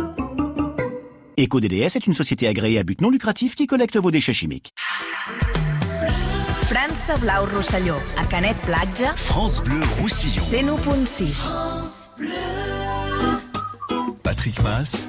[1.39, 4.73] EcoDDS est une société agréée à but non lucratif qui collecte vos déchets chimiques.
[6.67, 10.43] França Blau Rosselló, a Canet Platja, France Bleu Roussillon.
[10.43, 11.57] 101.6.
[14.25, 15.09] Patrick Mass,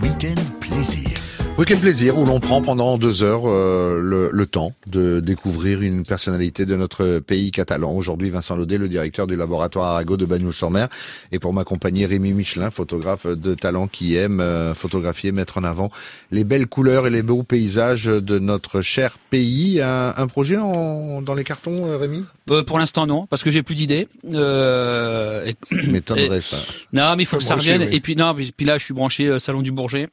[0.00, 1.19] Week-end Plaisir.
[1.60, 6.04] Week-end plaisir où l'on prend pendant deux heures euh, le, le temps de découvrir une
[6.04, 7.92] personnalité de notre pays catalan.
[7.92, 10.88] Aujourd'hui, Vincent Laudet, le directeur du laboratoire Arago de Bagnoul-sur-Mer.
[11.32, 15.90] Et pour m'accompagner, Rémi Michelin, photographe de talent qui aime euh, photographier, mettre en avant
[16.30, 19.82] les belles couleurs et les beaux paysages de notre cher pays.
[19.82, 22.24] Un, un projet en, dans les cartons, euh, Rémi?
[22.50, 24.08] Euh, pour l'instant non, parce que j'ai plus d'idées.
[24.32, 26.56] Euh, et- Ça m'étonnerait, ça.
[26.94, 27.82] Non, mais il faut que ça revienne.
[27.82, 27.88] oui.
[27.94, 30.08] Et puis non, puis, puis là, je suis branché euh, salon du Bourget.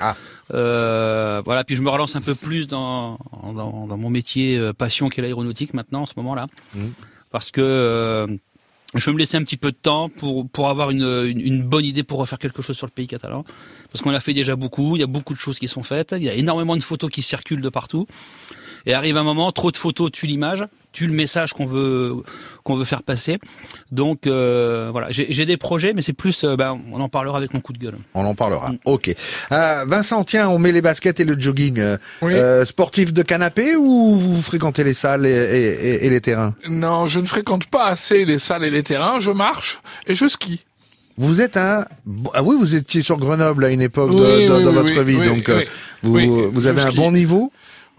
[0.00, 0.16] Ah.
[0.54, 4.72] Euh, voilà, puis je me relance un peu plus dans dans, dans mon métier euh,
[4.72, 6.92] passion qui est l'aéronautique maintenant en ce moment-là, Mhm.
[7.30, 8.26] parce que euh,
[8.94, 11.62] je veux me laisser un petit peu de temps pour pour avoir une, une, une
[11.62, 13.44] bonne idée pour refaire quelque chose sur le pays catalan,
[13.92, 14.96] parce qu'on a fait déjà beaucoup.
[14.96, 16.14] Il y a beaucoup de choses qui sont faites.
[16.16, 18.06] Il y a énormément de photos qui circulent de partout.
[18.86, 20.64] Et arrive un moment, trop de photos tue l'image,
[20.98, 22.14] tue le message qu'on veut
[22.64, 23.38] qu'on veut faire passer.
[23.92, 27.54] Donc euh, voilà, j'ai des projets, mais c'est plus, euh, ben, on en parlera avec
[27.54, 27.94] mon coup de gueule.
[28.14, 28.72] On en parlera.
[28.84, 29.14] Ok.
[29.52, 31.78] Euh, Vincent, tiens, on met les baskets et le jogging.
[31.78, 32.34] Euh, Oui.
[32.34, 36.52] euh, sportif de canapé ou vous fréquentez les salles et, et- et- et les terrains?
[36.68, 39.20] Non, je ne fréquente pas assez les salles et les terrains.
[39.20, 40.60] Je marche et je skie.
[41.16, 41.84] Vous êtes un...
[42.34, 44.74] Ah oui, vous étiez sur Grenoble à une époque de- Oui, de- oui, dans oui,
[44.76, 45.64] votre oui, vie, oui, donc oui.
[46.02, 47.50] vous, Oui, vous avez un bon niveau?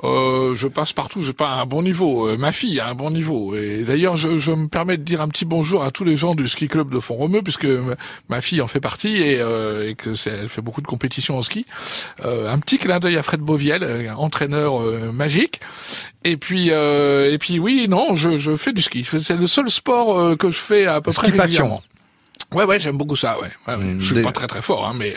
[0.05, 2.30] Euh, je passe partout, j'ai pas un bon niveau.
[2.30, 3.53] Euh, ma fille a un bon niveau.
[3.55, 6.35] Et d'ailleurs, je, je me permets de dire un petit bonjour à tous les gens
[6.35, 7.67] du ski club de Font-Romeu, puisque
[8.30, 11.38] ma fille en fait partie et, euh, et que c'est, elle fait beaucoup de compétitions
[11.38, 11.65] en ski.
[12.23, 15.59] Euh, un petit clin d'œil à Fred Boviel, euh, entraîneur euh, magique.
[16.23, 19.05] Et puis, euh, et puis oui, non, je, je fais du ski.
[19.21, 21.63] C'est le seul sport euh, que je fais à peu Ski près passion.
[21.65, 21.84] régulièrement.
[22.53, 23.38] Ouais, ouais, j'aime beaucoup ça.
[23.39, 23.95] Ouais, ouais, ouais.
[23.99, 25.15] je suis des- pas très très fort, hein, mais.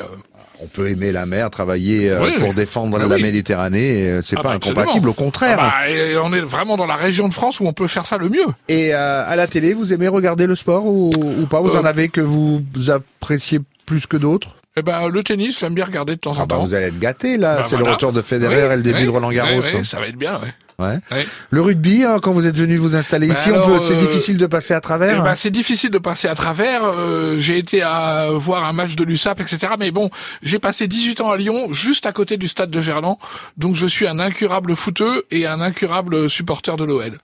[0.63, 3.19] On peut aimer la mer, travailler euh, Oui, pour défendre Ah la.
[3.19, 5.59] Méditerranée, euh, c'est ah pas bah, incompatible, au contraire.
[5.61, 8.17] Ah bah, on est vraiment dans la région de France où on peut faire ça
[8.17, 8.47] le mieux.
[8.69, 11.61] Et euh, à la télé, vous aimez regarder le sport ou, ou pas?
[11.61, 14.57] Vous en avez que vous appréciez plus que d'autres?
[14.77, 16.65] Eh ben, le tennis, j'aime bien regarder de temps Ah en bah, temps.
[16.65, 19.01] vous allez être gâtés là, Bah, c'est le retour de Federer Oui, et le début
[19.01, 19.61] oui, de Roland Garros.
[19.61, 19.85] oui, hein.
[19.85, 20.55] ça va être bien, ouais.
[20.79, 20.99] Ouais.
[21.11, 21.27] Ouais.
[21.51, 23.99] Le rugby, hein, quand vous êtes venu vous installer Bah ici, on peut, c'est euh,
[24.01, 25.23] difficile de passer à Eh travers.
[25.23, 26.83] ben, c'est difficile de passer à travers.
[26.85, 29.75] euh, j'ai été à voir un match de l'USAP, etc.
[29.79, 30.11] Mais bon,
[30.43, 33.19] j'ai passé 18 ans à Lyon, juste à côté du stade de Gerland.
[33.57, 37.19] Donc je suis un incurable footeux et un incurable supporter de l'OL.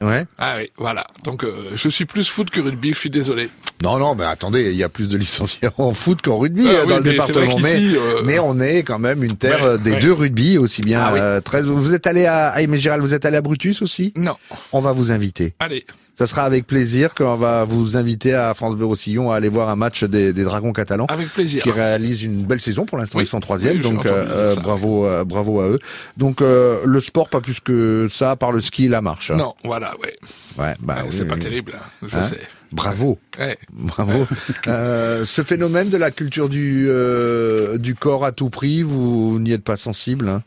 [0.00, 0.26] Ouais.
[0.38, 1.06] Ah oui, voilà.
[1.24, 3.50] Donc euh, je suis plus foot que rugby, je suis désolé.
[3.82, 6.70] Non, non, mais attendez, il y a plus de licenciés en foot qu'en rugby Ah
[6.70, 7.58] euh, oui, dans le mais département.
[7.58, 9.98] Mais, euh, mais on est quand même une terre Ouais, euh, des ouais.
[10.00, 11.60] deux rugby, aussi bien Ah oui.
[11.64, 14.12] Vous êtes allé à, à Aimé Gérald, vous êtes allé à Brutus aussi?
[14.16, 14.34] Non.
[14.72, 15.54] On va vous inviter.
[15.60, 15.84] Allez.
[16.18, 19.68] Ça sera avec plaisir qu'on va vous inviter à France Bleu Roussillon à aller voir
[19.68, 21.06] un match des, des Dragons catalans.
[21.08, 21.62] Avec plaisir.
[21.62, 23.18] Qui réalisent une belle saison pour l'instant.
[23.18, 23.24] Oui.
[23.24, 24.60] Ils sont troisième, Oui, donc euh, ça.
[24.60, 25.78] bravo, euh, bravo à eux.
[26.16, 29.30] Donc euh, le sport pas plus que ça, par le ski et la marche.
[29.30, 29.36] hein.
[29.36, 30.16] Non, voilà, ouais.
[30.58, 32.22] Ouais, bah, Ah, oui, c'est pas terrible, hein, je Hein?
[32.24, 32.40] sais.
[32.72, 33.18] Bravo.
[33.38, 33.56] Ouais.
[33.72, 34.26] Bravo.
[34.66, 39.52] Euh, ce phénomène de la culture du, euh, du corps à tout prix, vous n'y
[39.52, 40.42] êtes pas sensible hein?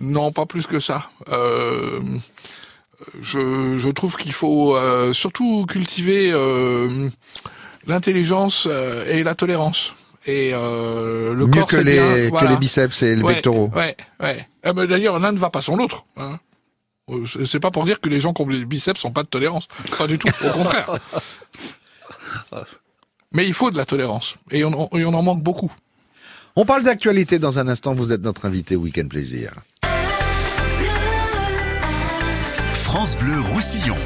[0.00, 1.10] Non, pas plus que ça.
[1.30, 2.00] Euh,
[3.20, 7.08] je, je trouve qu'il faut euh, surtout cultiver euh,
[7.86, 9.92] l'intelligence euh, et la tolérance.
[10.26, 11.94] Et euh, le Mieux corps, que les,
[12.28, 13.70] bien, que les biceps et les Ouais, pectoraux.
[13.74, 14.46] Ouais, ouais.
[14.62, 16.04] Ah, mais D'ailleurs, l'un ne va pas sans l'autre.
[16.18, 16.38] Hein.
[17.08, 19.28] Euh, c'est- pas pour dire que les gens qui ont des biceps sont pas de
[19.28, 19.66] tolérance.
[19.98, 20.28] Pas du tout.
[20.46, 20.90] Au contraire.
[23.32, 24.36] Mais il faut de la tolérance.
[24.50, 25.72] Et on, en- et on en manque beaucoup.
[26.56, 27.94] On parle d'actualité dans un instant.
[27.94, 29.54] Vous êtes notre invité Week-end Plaisir.
[32.90, 34.02] France Bleu Roussillon.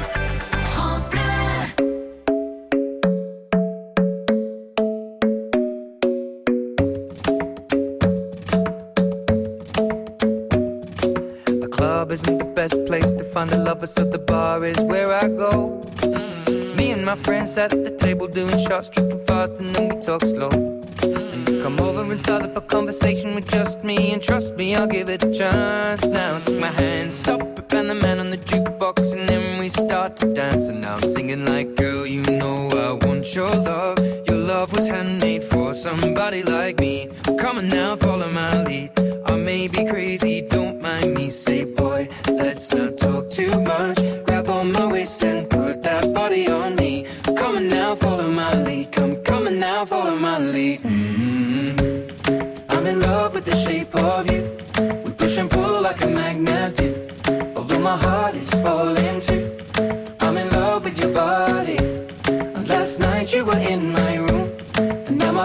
[11.47, 15.11] The club isn't the best place to find the lovers, so the bar is where
[15.11, 15.81] I go.
[16.01, 16.75] Mm.
[16.75, 20.21] Me and my friends at the table doing shots, tripping fast, and then we talk
[20.21, 20.51] slow.
[20.51, 24.75] And you come over and start up a conversation with just me, and trust me,
[24.75, 26.05] I'll give it a chance.
[26.05, 29.69] Now take my hand, stop it, and the man on the jukebox, and then we
[29.69, 30.67] start to dance.
[30.69, 33.99] And I'm singing like, girl, you know I want your love.
[34.27, 37.09] Your love was handmade for somebody like me.
[37.37, 38.91] Come on now, follow my lead.
[39.25, 41.29] I may be crazy, don't mind me.
[41.29, 43.97] Say, boy, let's not talk too much.
[44.23, 45.34] Grab on my waist and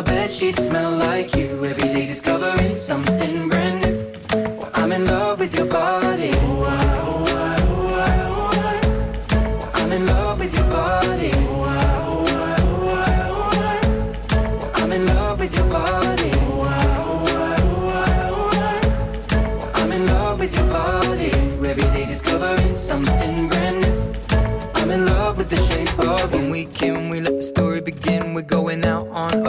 [0.00, 1.62] my bed sheets smell like you.
[1.62, 4.56] Every day discovering something brand new.
[4.56, 5.29] Well, I'm in love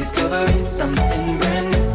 [0.00, 1.88] Discovering something brand new.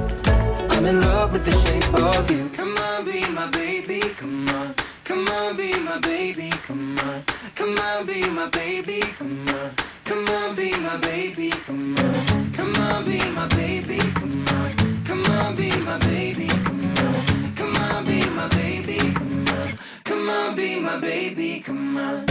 [0.75, 2.49] I'm in love with the shape of you.
[2.49, 4.75] Come on, be my baby, come on.
[5.03, 7.23] Come on, be my baby, come on.
[7.55, 9.71] Come on, be my baby, come on.
[10.03, 12.53] Come on, be my baby, come on.
[12.53, 15.03] Come on, be my baby, come on.
[15.07, 17.25] Come on, be my baby, come on.
[17.55, 19.79] Come on, be my baby, come on.
[20.03, 22.25] Come on, be my baby, come on.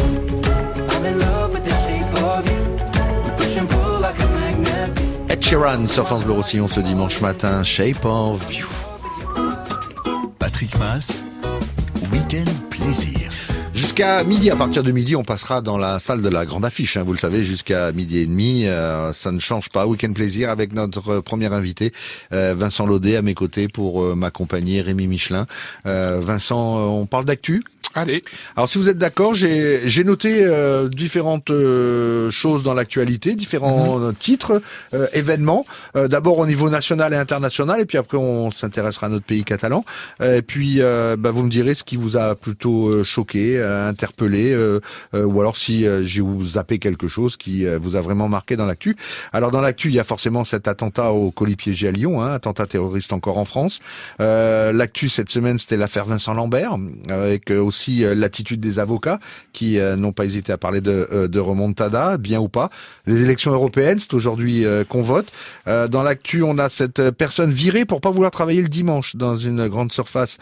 [0.93, 2.84] I'm in love with the shape of you.
[5.35, 7.65] Ed Sheeran sur France Bleu Roussillon ce dimanche matin.
[7.65, 8.69] Shape of You.
[10.39, 11.25] Patrick Mass,
[12.13, 13.29] Week-end Plaisir.
[13.75, 16.97] Jusqu'à midi, à partir de midi, on passera dans la salle de la grande affiche.
[16.97, 19.89] hein, vous le savez, jusqu'à midi et demi, euh, ça ne change pas.
[19.89, 21.93] Week-end plaisir avec notre euh, premier invité,
[22.33, 25.49] euh, Vincent Laudet, à mes côtés pour euh, m'accompagner, Rémi Michelin.
[25.87, 27.65] Euh, Vincent, on parle d'actu?
[27.95, 28.23] Allez.
[28.57, 33.99] Alors si vous êtes d'accord, j'ai j'ai noté euh, différentes euh, choses dans l'actualité, différents
[33.99, 34.15] Mhm.
[34.15, 34.61] titres,
[34.95, 35.65] euh, événements.
[35.97, 39.45] Euh, D'abord au niveau national et international, et puis après on s'intéressera à notre pays
[39.45, 39.85] catalan.
[40.21, 43.59] Euh, et puis euh, bah, vous me direz ce qui vous a plutôt euh, choqué,
[43.59, 44.81] euh, interpellé, euh,
[45.15, 48.29] euh, ou alors si euh, j'ai vous zappé quelque chose qui euh, vous a vraiment
[48.29, 48.97] marqué dans l'actu.
[49.33, 52.33] Alors dans l'actu, il y a forcément cet attentat au colis piégé à Lyon, hein,
[52.35, 53.81] attentat terroriste encore en France.
[54.21, 56.77] Euh, l'actu cette semaine, c'était l'affaire Vincent Lambert,
[57.09, 59.19] avec euh, aussi euh, l'attitude des avocats
[59.53, 62.71] qui euh, n'ont pas hésité à parler de, euh, de remontada, bien ou pas.
[63.07, 65.27] Les élections européennes, c'est aujourd'hui qu'on vote.
[65.67, 69.69] Dans l'actu, on a cette personne virée pour pas vouloir travailler le dimanche dans une
[69.69, 70.39] grande surface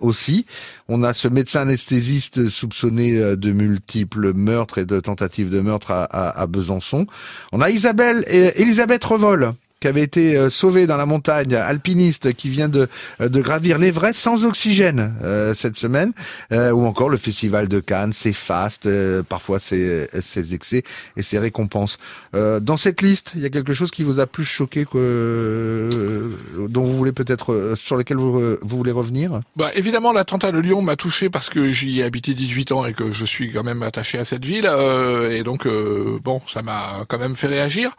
[0.00, 0.44] aussi.
[0.88, 6.04] On a ce médecin anesthésiste soupçonné de multiples meurtres et de tentatives de meurtre à,
[6.04, 7.06] à- à Besançon.
[7.52, 12.32] On a Isabelle et Elisabeth Revol qui avait été euh, sauvée dans la montagne, alpiniste
[12.34, 12.88] qui vient de,
[13.20, 16.12] euh, de gravir l'Everest sans oxygène euh, cette semaine,
[16.52, 20.82] euh, ou encore le festival de Cannes, ses fastes, euh, parfois ses, ses excès
[21.16, 21.98] et ses récompenses.
[22.34, 24.98] Euh, dans cette liste, il y a quelque chose qui vous a plus choqué que
[24.98, 26.30] euh,
[26.68, 29.40] dont vous voulez peut-être euh, sur lequel vous, vous voulez revenir?
[29.56, 32.94] Bah, évidemment, l'attentat de Lyon m'a touché parce que j'y ai habité 18 ans et
[32.94, 34.66] que je suis quand même attaché à cette ville.
[34.68, 37.96] euh, et donc, euh, bon, ça m'a quand même fait réagir.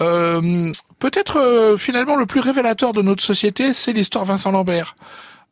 [0.00, 4.96] Euh, Peut-être euh, finalement le plus révélateur de notre société, c'est l'histoire Vincent Lambert.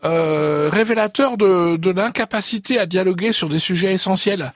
[0.05, 4.53] Euh, révélateur de, de l'incapacité à dialoguer sur des sujets essentiels.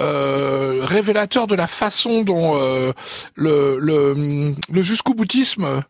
[0.00, 2.92] Euh, révélateur de la façon dont euh,
[3.34, 5.82] le, le, le jusqu'au boutisme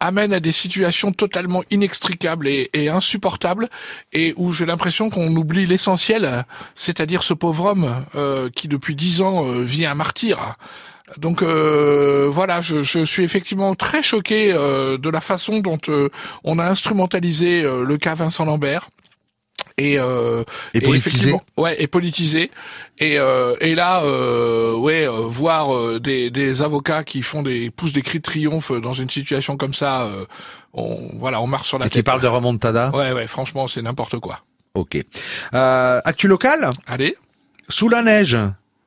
[0.00, 3.68] amène à des situations totalement inextricables et, et insupportables
[4.12, 6.44] et où j'ai l'impression qu'on oublie l'essentiel,
[6.74, 10.54] c'est-à-dire ce pauvre homme euh, qui depuis dix ans vit un martyr.
[11.16, 16.08] Donc euh, voilà, je, je suis effectivement très choqué euh, de la façon dont euh,
[16.44, 18.90] on a instrumentalisé le cas Vincent Lambert.
[19.80, 20.42] Et, euh,
[20.74, 21.34] Et politisé.
[21.56, 22.50] ouais, et politisé.
[22.98, 28.02] Et, euh, et là, euh, ouais, voir des, des avocats qui font des poussent des
[28.02, 30.08] cris de triomphe dans une situation comme ça,
[30.74, 31.92] on voilà, on marche sur la Et tête.
[32.00, 34.40] qui parle de remontada Ouais, ouais, franchement, c'est n'importe quoi.
[34.74, 34.98] Ok.
[35.52, 36.70] Actu local?
[36.88, 37.16] Allez.
[37.68, 38.36] Sous la neige.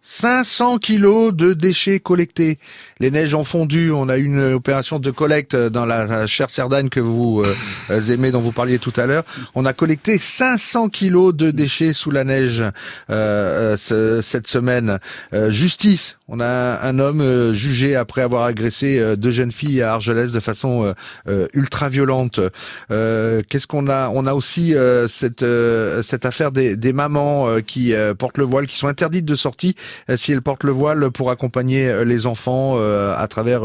[0.03, 2.57] 500 kilos de déchets collectés.
[2.99, 3.91] Les neiges ont fondu.
[3.91, 7.43] On a eu une opération de collecte dans la chère Cerdagne que vous
[7.89, 9.23] euh, aimez, dont vous parliez tout à l'heure.
[9.55, 12.71] On a collecté 500 kilos de déchets sous la neige euh,
[13.09, 14.99] euh, ce- cette semaine.
[15.33, 16.17] Euh, justice.
[16.33, 20.31] On a un homme euh, jugé après avoir agressé euh, deux jeunes filles à Argelès
[20.31, 20.93] de façon
[21.27, 22.39] euh, ultra violente.
[22.89, 24.09] Qu'est-ce qu'on a?
[24.09, 24.73] On a aussi
[25.07, 25.43] cette
[26.01, 29.75] cette affaire des, mamans qui portent le voile, qui sont interdites de sortie
[30.15, 33.63] si elles portent le voile pour accompagner les enfants à travers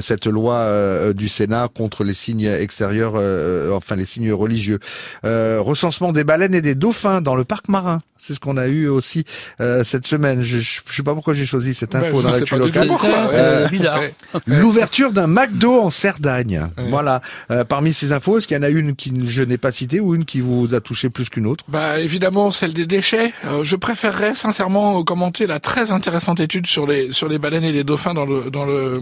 [0.00, 3.14] cette loi du Sénat contre les signes extérieurs,
[3.72, 4.78] enfin les signes religieux.
[5.22, 8.02] Recensement des baleines et des dauphins dans le parc marin.
[8.16, 9.24] C'est ce qu'on a eu aussi
[9.58, 10.42] cette semaine.
[10.42, 12.90] Je, je sais pas pourquoi j'ai choisi cette Ben, info dans l'actu locale.
[13.32, 14.00] Euh, bizarre.
[14.00, 14.14] Ouais.
[14.46, 16.68] L'ouverture d'un McDo en Cerdagne.
[16.90, 17.22] Voilà.
[17.50, 20.00] Euh, parmi ces infos, est-ce qu'il y en a une qui je n'ai pas citée
[20.00, 21.64] ou une qui vous a touché plus qu'une autre?
[21.68, 23.32] Bah évidemment celle des déchets.
[23.46, 27.64] Euh, je préférerais sincèrement euh, commenter la très intéressante étude sur les sur les baleines
[27.64, 29.00] et les dauphins dans le dans le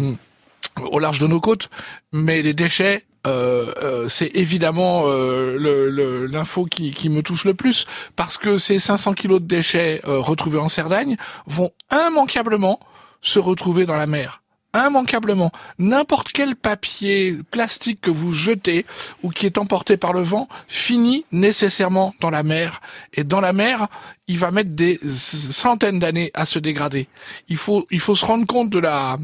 [0.77, 1.69] au large de nos côtes,
[2.13, 3.05] mais les déchets.
[3.27, 7.85] euh, euh, c'est évidemment euh, l'info qui, qui me touche le plus
[8.17, 11.17] parce que ces 500 kilos de déchets euh, retrouvés en Cerdagne
[11.47, 12.81] vont immanquablement
[13.21, 14.41] se retrouver dans la mer.
[14.75, 15.51] Immanquablement.
[15.79, 18.87] N'importe quel papier plastique que vous jetez
[19.23, 22.81] ou qui est emporté par le vent finit nécessairement dans la mer.
[23.13, 23.89] Et dans la mer,
[24.29, 27.09] il va mettre des centaines d'années à se dégrader.
[27.49, 29.19] Il faut, il faut se rendre compte de la,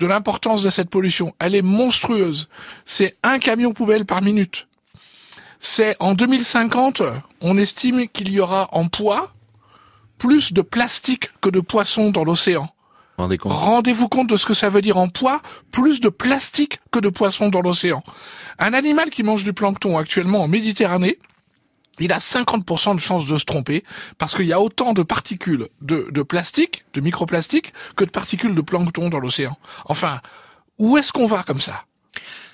[0.00, 1.34] de l'importance de cette pollution.
[1.38, 2.48] Elle est monstrueuse.
[2.84, 4.66] C'est un camion poubelle par minute.
[5.60, 7.02] C'est en 2050,
[7.42, 9.32] on estime qu'il y aura en poids
[10.18, 12.68] plus de plastique que de poissons dans l'océan.
[13.18, 17.10] Rendez-vous compte de ce que ça veut dire en poids, plus de plastique que de
[17.10, 18.02] poissons dans l'océan.
[18.58, 21.18] Un animal qui mange du plancton actuellement en Méditerranée,
[22.00, 23.84] il a 50% de chances de se tromper
[24.18, 28.54] parce qu'il y a autant de particules de, de plastique, de microplastique, que de particules
[28.54, 29.56] de plancton dans l'océan.
[29.86, 30.20] Enfin,
[30.78, 31.84] où est-ce qu'on va comme ça?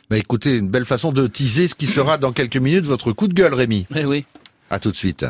[0.09, 3.27] Bah écoutez, une belle façon de teaser ce qui sera dans quelques minutes votre coup
[3.27, 3.87] de gueule, Rémi.
[3.95, 4.25] Eh oui.
[4.71, 5.25] À tout de suite.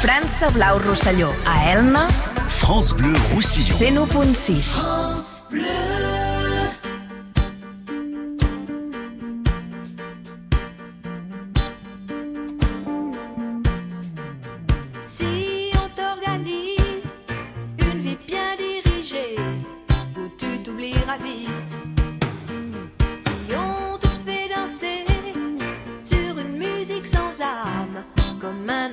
[0.00, 2.08] França Blau Rosselló, a Elna,
[2.48, 4.06] France Bleu Roussillon.
[4.06, 4.86] 101.6.
[5.18, 5.99] Si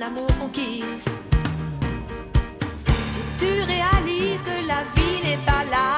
[0.08, 0.28] l'amour.
[0.54, 0.82] Si
[3.38, 5.97] tu réalises que la vie n'est pas là.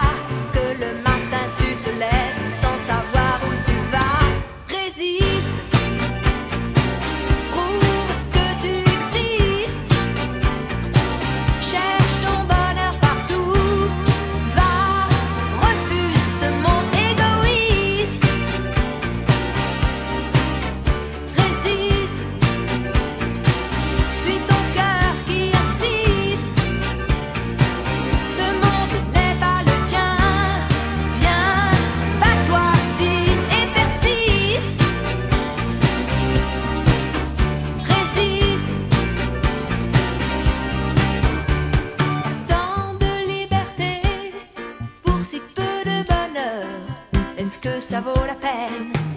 [47.60, 49.09] que ça vaut la peine.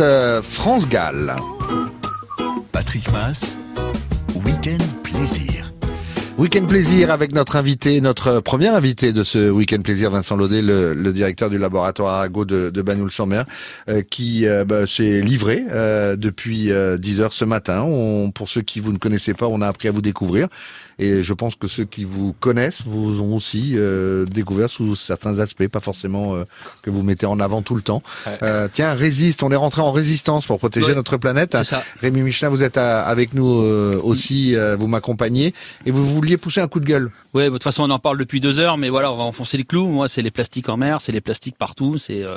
[0.00, 1.34] Euh, France Gall.
[2.72, 3.56] Patrick Mass,
[4.44, 5.72] Week-end Plaisir.
[6.38, 10.92] Week-end plaisir avec notre invité, notre premier invité de ce week-end plaisir, Vincent Laudet, le,
[10.92, 13.46] le directeur du laboratoire Arago de, de Bagnoul-sur-Mer,
[13.88, 17.80] euh, qui euh, bah, s'est livré euh, depuis 10 heures ce matin.
[17.80, 20.48] On, pour ceux qui vous ne connaissez pas, on a appris à vous découvrir.
[20.98, 25.38] Et je pense que ceux qui vous connaissent vous ont aussi euh, découvert sous certains
[25.40, 26.44] aspects, pas forcément euh,
[26.82, 28.02] que vous mettez en avant tout le temps.
[28.42, 31.62] Euh, tiens, résiste, on est rentré en résistance pour protéger notre planète.
[31.64, 31.82] Ça.
[32.00, 35.52] Rémi Michelin, vous êtes à- avec nous euh, aussi, euh, vous m'accompagnez,
[35.84, 37.10] et vous vouliez pousser un coup de gueule.
[37.34, 39.58] Ouais, de toute façon, on en parle depuis deux heures, mais voilà, on va enfoncer
[39.58, 39.88] le clou.
[39.88, 42.36] Moi, c'est les plastiques en mer, c'est les plastiques partout, c'est euh,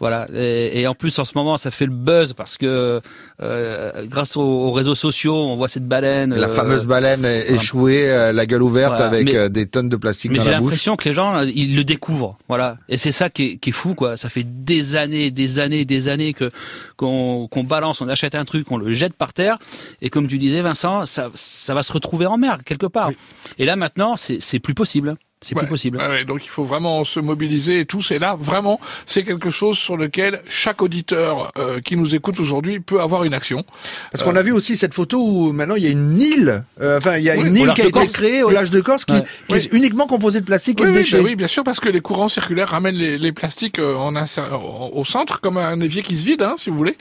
[0.00, 0.26] voilà.
[0.34, 3.02] Et, et en plus, en ce moment, ça fait le buzz parce que
[3.42, 6.34] euh, grâce aux, aux réseaux sociaux, on voit cette baleine.
[6.34, 9.06] La euh, fameuse baleine échouée, euh, la gueule ouverte Voilà.
[9.06, 10.70] avec Mais- euh, des tonnes de plastique dans j'ai la bouche.
[10.70, 12.78] l'impression que les gens, euh, ils le découvrent, voilà.
[12.88, 14.16] Et c'est ça qui est, qui est fou, quoi.
[14.16, 16.50] Ça fait des années, des années, des années que
[16.96, 19.56] qu'on balance, on achète un truc, on le jette par terre,
[20.00, 23.10] et comme tu disais, Vincent, ça, ça va se retrouver en mer quelque part.
[23.58, 25.16] Et là maintenant, c'est plus possible.
[25.42, 25.98] C'est Ouais, plus possible.
[25.98, 28.10] ouais, ouais, donc il faut vraiment se mobiliser et tous.
[28.12, 32.80] Et là, vraiment, c'est quelque chose sur lequel chaque auditeur euh, qui nous écoute aujourd'hui
[32.80, 33.64] peut avoir une action.
[34.12, 36.98] Parce qu'on a vu aussi cette photo où maintenant il y a une île, euh,
[36.98, 38.12] enfin il y a Oui, une île qui a été Corse.
[38.12, 39.22] créée au large de Corse qui, Ouais.
[39.48, 41.18] qui est uniquement composée de plastique et de oui, déchets.
[41.18, 44.14] bah oui, bien sûr, parce que les courants circulaires ramènent les, les plastiques euh, en
[44.14, 46.96] au au centre, comme un évier qui se vide, hein, si vous voulez.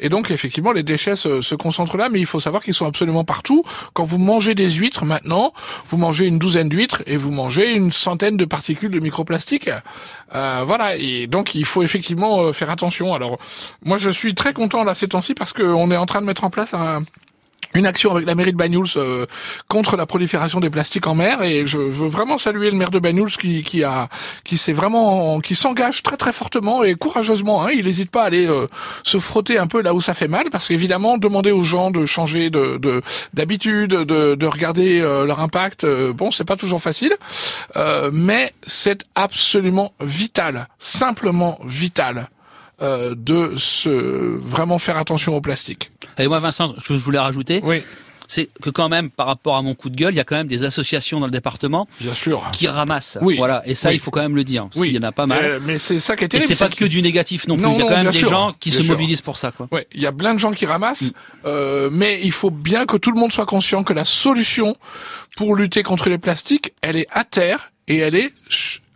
[0.00, 2.86] Et donc, effectivement, les déchets se, se concentrent là, mais il faut savoir qu'ils sont
[2.86, 3.64] absolument partout.
[3.92, 5.52] Quand vous mangez des huîtres, maintenant,
[5.90, 9.70] vous mangez une douzaine d'huîtres et vous mangez une centaine de particules de microplastiques.
[10.34, 13.14] Euh, voilà, et donc il faut effectivement euh, faire attention.
[13.14, 13.38] Alors,
[13.84, 16.44] moi, je suis très content là ces temps-ci parce qu'on est en train de mettre
[16.44, 17.02] en place un
[17.74, 19.26] une action avec la mairie de Banyuls euh,
[19.68, 21.42] contre la prolifération des plastiques en mer.
[21.42, 24.08] Et je veux vraiment saluer le maire de Banyuls qui qui a
[24.44, 28.26] qui s'est vraiment qui s'engage très très fortement et courageusement hein, il n'hésite pas à
[28.26, 28.66] aller euh,
[29.02, 32.06] se frotter un peu là où ça fait mal parce qu'évidemment demander aux gens de
[32.06, 33.02] changer de-
[33.34, 37.14] d'habitude de, de regarder euh, leur impact euh, bon c'est pas toujours facile.
[37.76, 42.28] Euh, mais c'est absolument vital simplement vital
[42.82, 43.88] euh, de se
[44.40, 47.62] vraiment faire attention au plastique Et moi, Vincent, je voulais rajouter,
[48.28, 50.36] c'est que quand même, par rapport à mon coup de gueule, il y a quand
[50.36, 52.42] même des associations dans le département Bien sûr.
[52.52, 53.18] qui ramassent.
[53.20, 53.36] Oui.
[53.36, 53.62] Voilà.
[53.66, 53.96] Et ça, Oui.
[53.96, 54.62] il faut quand même le dire.
[54.64, 54.88] Parce Oui.
[54.88, 55.44] qu'il y en a pas mal.
[55.44, 56.48] Euh, mais c'est ça qui est Et terrible.
[56.54, 57.62] c'est pas que du négatif non plus.
[57.64, 58.30] Non, il y a quand même des sûr.
[58.30, 58.94] gens qui Bien se sûr.
[58.94, 59.68] mobilisent pour ça, quoi.
[59.70, 61.12] Ouais, il y a plein de gens qui ramassent,
[61.44, 64.76] euh, mais il faut bien que tout le monde soit conscient que la solution
[65.36, 68.32] pour lutter contre les plastiques, elle est à terre et elle est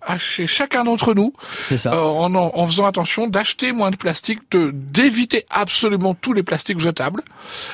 [0.07, 1.33] à chez chacun d'entre nous,
[1.77, 1.93] ça.
[1.93, 6.43] euh, en, en- en faisant attention d'acheter moins de plastique, de d'éviter absolument tous les
[6.43, 7.23] plastiques jetables.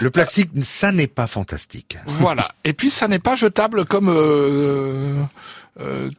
[0.00, 1.98] Le plastique, ça n'est pas fantastique.
[2.06, 2.52] Voilà.
[2.64, 5.14] Et puis ça n'est pas jetable comme euh,
[5.80, 6.10] euh,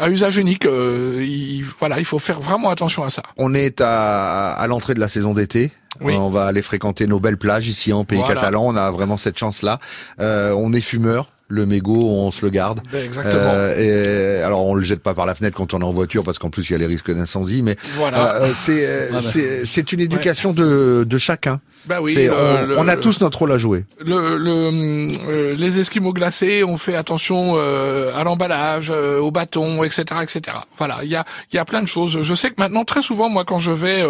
[0.00, 0.66] à usage unique.
[0.66, 3.22] euh, il, voilà, il faut faire vraiment attention à ça.
[3.36, 5.70] On est à, à l'entrée de la saison d'été.
[6.00, 6.14] Oui.
[6.16, 8.34] On va aller fréquenter nos belles plages ici en pays Voilà.
[8.34, 8.64] catalan.
[8.66, 9.78] On a vraiment cette chance-là.
[10.20, 11.26] Euh, on est fumeur.
[11.54, 12.80] Le mégot, on se le garde.
[12.90, 13.34] Ben, exactement.
[13.36, 16.22] Euh, et, alors on le jette pas par la fenêtre quand on est en voiture
[16.24, 17.62] parce qu'en plus il y a les risques d'incendie.
[17.62, 18.36] Mais Voilà.
[18.36, 21.60] euh, c'est euh, c'est c'est une éducation de de chacun.
[21.84, 23.84] Bah oui, le- on, le- on a tous notre rôle à jouer.
[23.98, 30.04] le, le, les esquimaux glacés, on fait attention euh, à l'emballage, euh, au bâton, etc.,
[30.22, 30.58] etc.
[30.78, 32.22] Voilà, il y a, il y a plein de choses.
[32.22, 34.04] Je sais que maintenant, très souvent, moi, quand je vais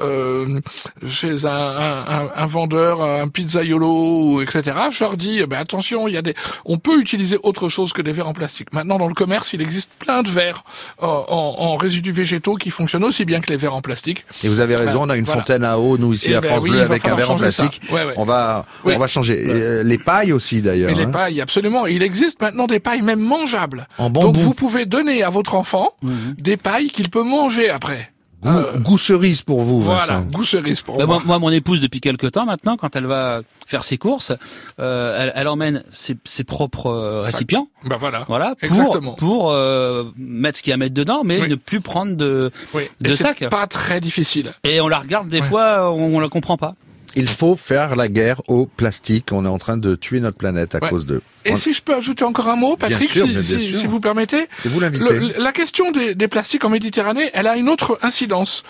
[0.00, 0.60] euh,
[1.06, 6.08] chez un, un, un- un vendeur, un pizzaiolo, etc., je leur dis, eh ben, attention,
[6.08, 6.34] il y a des,
[6.64, 8.72] on peut utiliser autre chose que des verres en plastique.
[8.72, 10.64] Maintenant, dans le commerce, il existe plein de verres
[11.02, 14.24] euh, en, en résidus végétaux qui fonctionnent aussi bien que les verres en plastique.
[14.42, 15.40] Et vous avez raison, on a une Voilà.
[15.40, 17.36] fontaine à eau, nous ici Eh à ben France oui, Bleu, avec un verre en
[17.36, 17.80] plastique.
[17.90, 18.14] Ouais, ouais.
[18.16, 19.42] On va, on va changer.
[19.46, 20.94] Euh, les pailles aussi d'ailleurs.
[20.94, 21.10] Les hein.
[21.10, 21.86] pailles, absolument.
[21.86, 23.86] Il existe maintenant des pailles même mangeables.
[23.98, 24.28] En bambou.
[24.32, 25.90] Donc vous pouvez donner à votre enfant
[26.38, 28.10] des pailles qu'il peut manger après.
[28.44, 30.20] Goût, goût cerise pour vous, Voilà, Vincent.
[30.30, 31.22] goût cerise pour Bah, moi.
[31.24, 34.32] moi, mon épouse, depuis quelques temps maintenant, quand elle va faire ses courses,
[34.80, 37.32] euh, elle, elle emmène ses, ses propres euh, Sac.
[37.32, 37.68] récipients.
[37.86, 38.24] Bah voilà.
[38.28, 39.14] Voilà, pour, Exactement.
[39.14, 41.48] pour euh, mettre ce qu'il y a à mettre dedans, mais Oui.
[41.48, 42.82] ne plus prendre de, Oui.
[43.00, 43.48] de Et c'est sac.
[43.48, 44.52] pas très difficile.
[44.64, 46.74] Et on la regarde des fois, on, on la comprend pas.
[47.16, 49.28] Il faut faire la guerre au plastique.
[49.32, 50.88] On est en train de tuer notre planète à Ouais.
[50.90, 51.22] cause d'eux.
[51.46, 54.46] Et On- si je peux ajouter encore un mot, Patrick, sûr, si, si- vous permettez.
[54.62, 55.04] C'est vous l'invité.
[55.38, 58.62] La question des, des plastiques en Méditerranée, elle a une autre incidence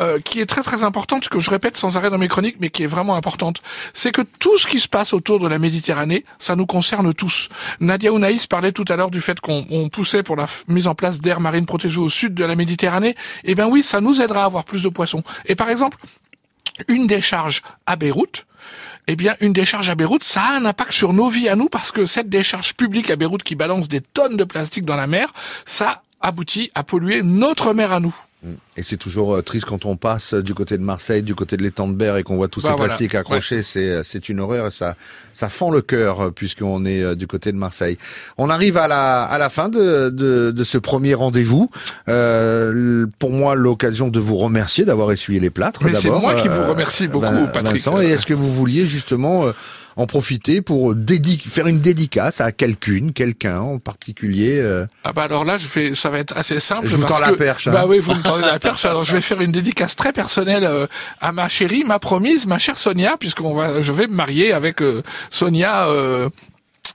[0.00, 2.70] euh, qui est très très importante, que je répète sans arrêt dans mes chroniques, mais
[2.70, 3.58] qui est vraiment importante.
[3.92, 7.48] C'est que tout ce qui se passe autour de la Méditerranée, ça nous concerne tous.
[7.80, 10.94] Nadia Ounaïs parlait tout à l'heure du fait qu'on on poussait pour la mise en
[10.94, 13.14] place d'aires marines protégées au sud de la Méditerranée.
[13.44, 15.22] Eh bien oui, ça nous aidera à avoir plus de poissons.
[15.46, 15.98] Et par exemple,
[16.88, 18.46] une décharge à Beyrouth,
[19.08, 21.68] eh bien, une décharge à Beyrouth, ça a un impact sur nos vies à nous
[21.68, 25.06] parce que cette décharge publique à Beyrouth qui balance des tonnes de plastique dans la
[25.06, 25.32] mer,
[25.64, 28.14] ça aboutit à polluer notre mer à nous.
[28.76, 31.62] Et c'est toujours euh, triste quand on passe du côté de Marseille, du côté de
[31.62, 32.88] l'étang de Berre et qu'on voit tous Bah ces voilà.
[32.88, 33.62] plastiques accrochés.
[33.62, 34.96] C'est euh, c'est une horreur et ça
[35.32, 37.98] ça fend le cœur euh, puisqu'on est du côté de Marseille.
[38.38, 41.70] On arrive à la à la fin de de, de ce premier rendez-vous.
[42.08, 45.84] Euh, pour moi, l'occasion de vous remercier d'avoir essuyé les plâtres.
[45.84, 47.72] Mais c'est moi qui vous remercie beaucoup, Vin- Patrick.
[47.84, 48.00] Vincent.
[48.00, 49.44] Et est-ce que vous vouliez justement
[49.96, 50.94] en profiter pour
[51.48, 55.94] faire une dédicace à quelqu'une, quelqu'un en particulier euh, Ah bah alors là, je fais,
[55.94, 56.86] ça va être assez simple.
[56.86, 57.72] Je vous parce tends la perche, hein.
[57.72, 58.84] Bah oui, vous me tendez la perche.
[58.84, 60.86] Alors je vais faire une dédicace très personnelle euh,
[61.20, 64.80] à ma chérie, ma promise, ma chère Sonia, puisqu'on va, je vais me marier avec
[64.82, 65.88] euh, Sonia.
[65.88, 66.28] euh,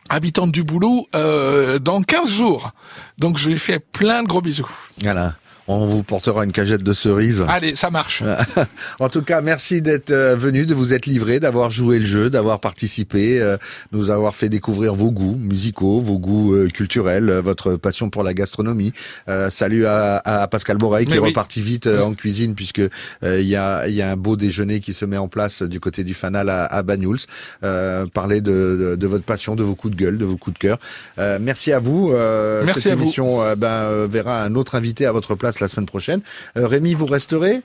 [0.10, 2.72] habitante du boulot dans 15 jours.
[3.18, 4.70] Donc je lui fais plein de gros bisous.
[5.02, 5.36] Voilà.
[5.70, 7.44] On vous portera une cagette de cerises.
[7.50, 8.24] Allez, ça marche.
[9.00, 12.30] en tout cas, merci d'être euh, venu, de vous être livré, d'avoir joué le jeu,
[12.30, 13.58] d'avoir participé, euh,
[13.92, 18.24] nous avoir fait découvrir vos goûts musicaux, vos goûts euh, culturels, euh, votre passion pour
[18.24, 18.94] la gastronomie.
[19.28, 23.48] Euh, salut à, à Pascal Boreil qui est reparti vite en cuisine puisque euh, il
[23.48, 26.04] y a il y a un beau déjeuner qui se met en place du côté
[26.04, 27.18] du Fanal à, à Banyuls.
[27.64, 30.54] Euh, parler de, de, de votre passion, de vos coups de gueule, de vos coups
[30.54, 30.78] de cœur.
[31.20, 32.12] Euh, merci à vous.
[32.14, 33.04] Euh, Merci cette à vous.
[33.04, 36.22] émission ben, verra un autre invité à votre place la semaine prochaine.
[36.58, 37.62] Euh, Rémi, vous resterez?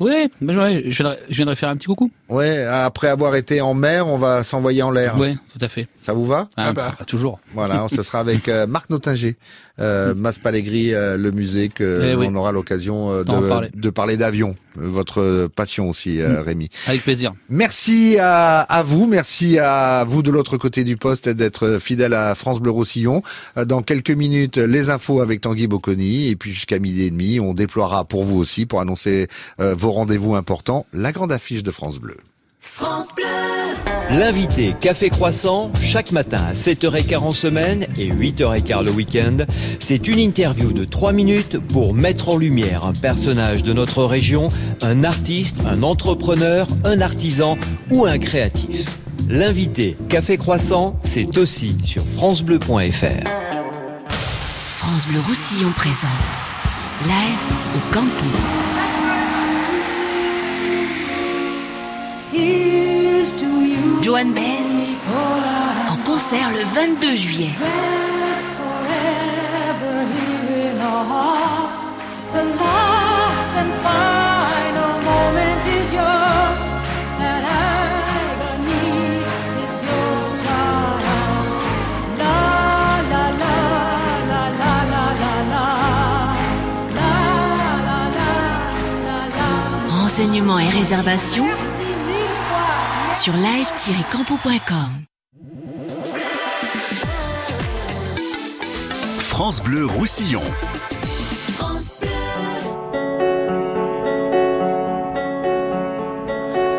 [0.00, 0.58] Oui, mais je,
[0.92, 2.08] je viendrai, je viendrai faire un petit coucou.
[2.28, 5.16] Ouais, après avoir été en mer, on va s'envoyer en l'air.
[5.18, 5.88] Oui, tout à fait.
[6.00, 6.48] Ça vous va?
[6.56, 7.40] Ah, bah, toujours.
[7.52, 9.36] Voilà, ce sera avec euh, Marc Notinger,
[9.80, 12.28] euh, Mas Pallegri, euh, le musée que Eh oui.
[12.30, 13.70] on aura l'occasion euh, de, parler.
[13.74, 16.68] de parler d'avion, votre passion aussi, euh, Rémi.
[16.86, 17.34] Avec plaisir.
[17.48, 22.34] Merci à, à vous, merci à vous de l'autre côté du poste d'être fidèle à
[22.34, 23.22] France Bleu Roussillon.
[23.56, 27.40] Euh, Dans quelques minutes, les infos avec Tanguy Bocconi et puis jusqu'à midi et demi,
[27.40, 29.28] on déploiera pour vous aussi, pour annoncer
[29.60, 32.16] euh, vos rendez-vous importants, la grande affiche de France Bleu.
[32.60, 33.24] France Bleu.
[34.10, 39.36] L'invité Café Croissant, chaque matin à 7h15 en semaine et 8h15 le week-end,
[39.80, 44.48] c'est une interview de 3 minutes pour mettre en lumière un personnage de notre région,
[44.80, 47.58] un artiste, un entrepreneur, un artisan
[47.90, 48.98] ou un créatif.
[49.28, 53.28] L'invité Café Croissant, c'est aussi sur francebleu.fr.
[54.08, 56.08] France Bleu Roussillon présente
[57.04, 57.38] Live
[57.76, 58.24] au Campo.
[64.00, 64.96] Joan Baez
[65.90, 67.50] en concert le 22 juillet.
[89.90, 91.46] Renseignements et réservations
[93.28, 95.04] sur live-campo.com.
[99.18, 100.42] France Bleu Roussillon.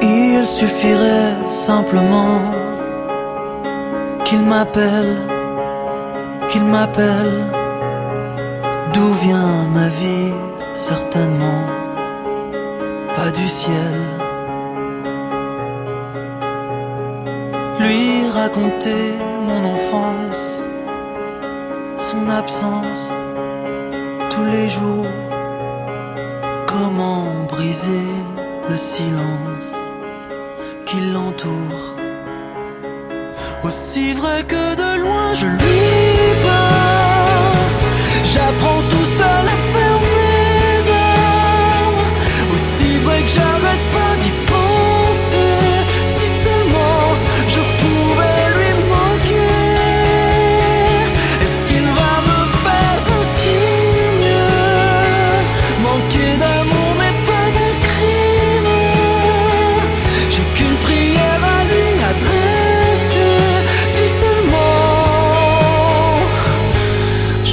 [0.02, 2.42] Il suffirait simplement
[4.26, 5.18] qu'il m'appelle,
[6.50, 7.46] qu'il m'appelle
[8.94, 10.34] D'où vient ma vie
[10.74, 11.68] Certainement
[13.14, 14.29] pas du ciel.
[17.80, 19.14] Lui raconter
[19.48, 20.62] mon enfance,
[21.96, 23.10] son absence
[24.30, 25.08] tous les jours.
[26.68, 28.10] Comment briser
[28.70, 29.74] le silence
[30.86, 31.96] qui l'entoure.
[33.64, 35.82] Aussi vrai que de loin je lui
[36.44, 37.58] parle,
[38.24, 39.69] j'apprends tout seul à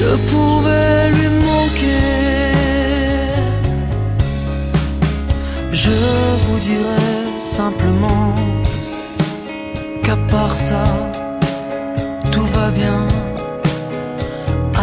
[0.06, 2.06] je pouvais lui manquer.
[5.72, 5.96] Je
[6.44, 8.28] vous dirais simplement
[10.04, 10.84] qu'à part ça,
[12.32, 13.00] tout va bien.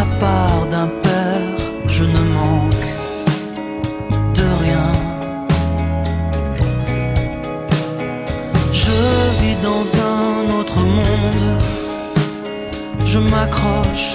[0.02, 1.56] À part d'un père,
[1.96, 2.88] je ne manque
[4.38, 4.88] de rien.
[8.72, 8.98] Je
[9.40, 11.46] vis dans un autre monde.
[13.06, 14.13] Je m'accroche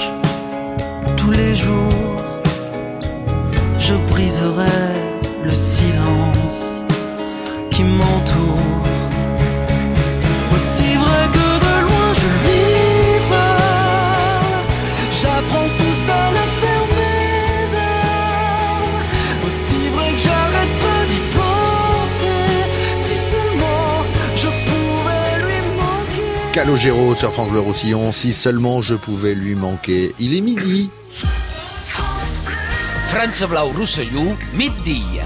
[26.60, 30.14] Calogero sur France Bleu Roussillon, si seulement je pouvais lui manquer.
[30.20, 30.92] Il est midi.
[33.08, 35.19] Franz Blau Roussillon, midi.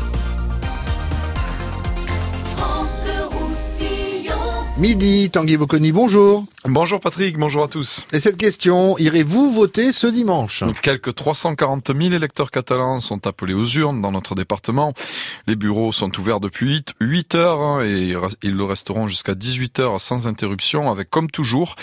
[4.84, 6.44] Midi, Tanguy Bocconi, bonjour.
[6.66, 8.06] Bonjour Patrick, bonjour à tous.
[8.12, 10.66] Et cette question, irez-vous voter ce dimanche?
[10.82, 14.94] Quelques 340 000 électeurs catalans sont appelés aux urnes dans notre département.
[15.48, 19.80] Les bureaux sont ouverts depuis 8, 8 heures hein, et ils le resteront jusqu'à 18
[19.80, 21.78] heures sans interruption avec comme toujours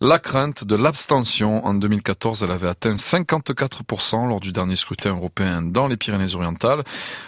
[0.00, 1.64] la crainte de l'abstention.
[1.64, 6.82] En 2014, elle avait atteint 54% lors du dernier scrutin européen dans les Pyrénées-Orientales.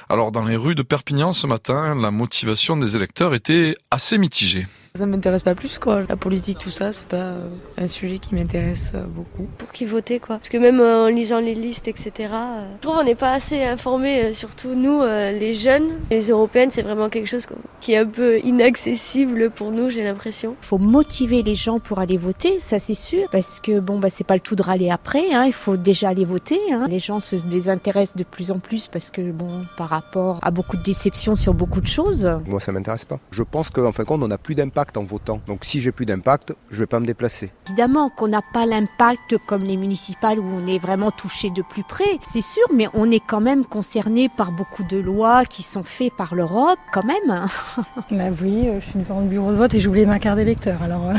[0.09, 4.66] Alors dans les rues de Perpignan ce matin, la motivation des électeurs était assez mitigée.
[4.94, 6.02] Ça m'intéresse pas plus quoi.
[6.06, 7.48] La politique, tout ça, c'est pas euh,
[7.78, 9.48] un sujet qui m'intéresse euh, beaucoup.
[9.56, 10.36] pour qui voter quoi.
[10.36, 13.32] Parce que même euh, en lisant les listes, etc., euh, je trouve on n'est pas
[13.32, 15.89] assez informés, euh, surtout nous, euh, les jeunes.
[16.10, 17.47] Les européennes, c'est vraiment quelque chose
[17.81, 20.56] qui est un peu inaccessible pour nous, j'ai l'impression.
[20.60, 24.24] faut motiver les gens pour aller voter, ça c'est sûr, parce que bon bah c'est
[24.24, 26.60] pas le tout de râler après, hein, il faut déjà aller voter.
[26.70, 26.86] hein.
[26.90, 30.77] Les gens se désintéressent de plus en plus parce que bon par rapport à beaucoup
[30.77, 32.31] de déceptions sur beaucoup de choses.
[32.47, 33.19] Moi, ça m'intéresse pas.
[33.31, 35.41] Je pense qu'en fin de compte, on n'a plus d'impact en votant.
[35.47, 37.51] Donc, si j'ai plus d'impact, je vais pas me déplacer.
[37.67, 41.83] Évidemment qu'on n'a pas l'impact comme les municipales où on est vraiment touché de plus
[41.85, 45.83] près, c'est sûr, mais on est quand même concerné par beaucoup de lois qui sont
[45.83, 47.47] faites par l'Europe quand même.
[48.11, 50.37] Bah oui, euh, je suis devant le bureau de vote et j'ai oublié ma carte
[50.37, 50.83] d'électeur.
[50.83, 51.15] Alors, euh,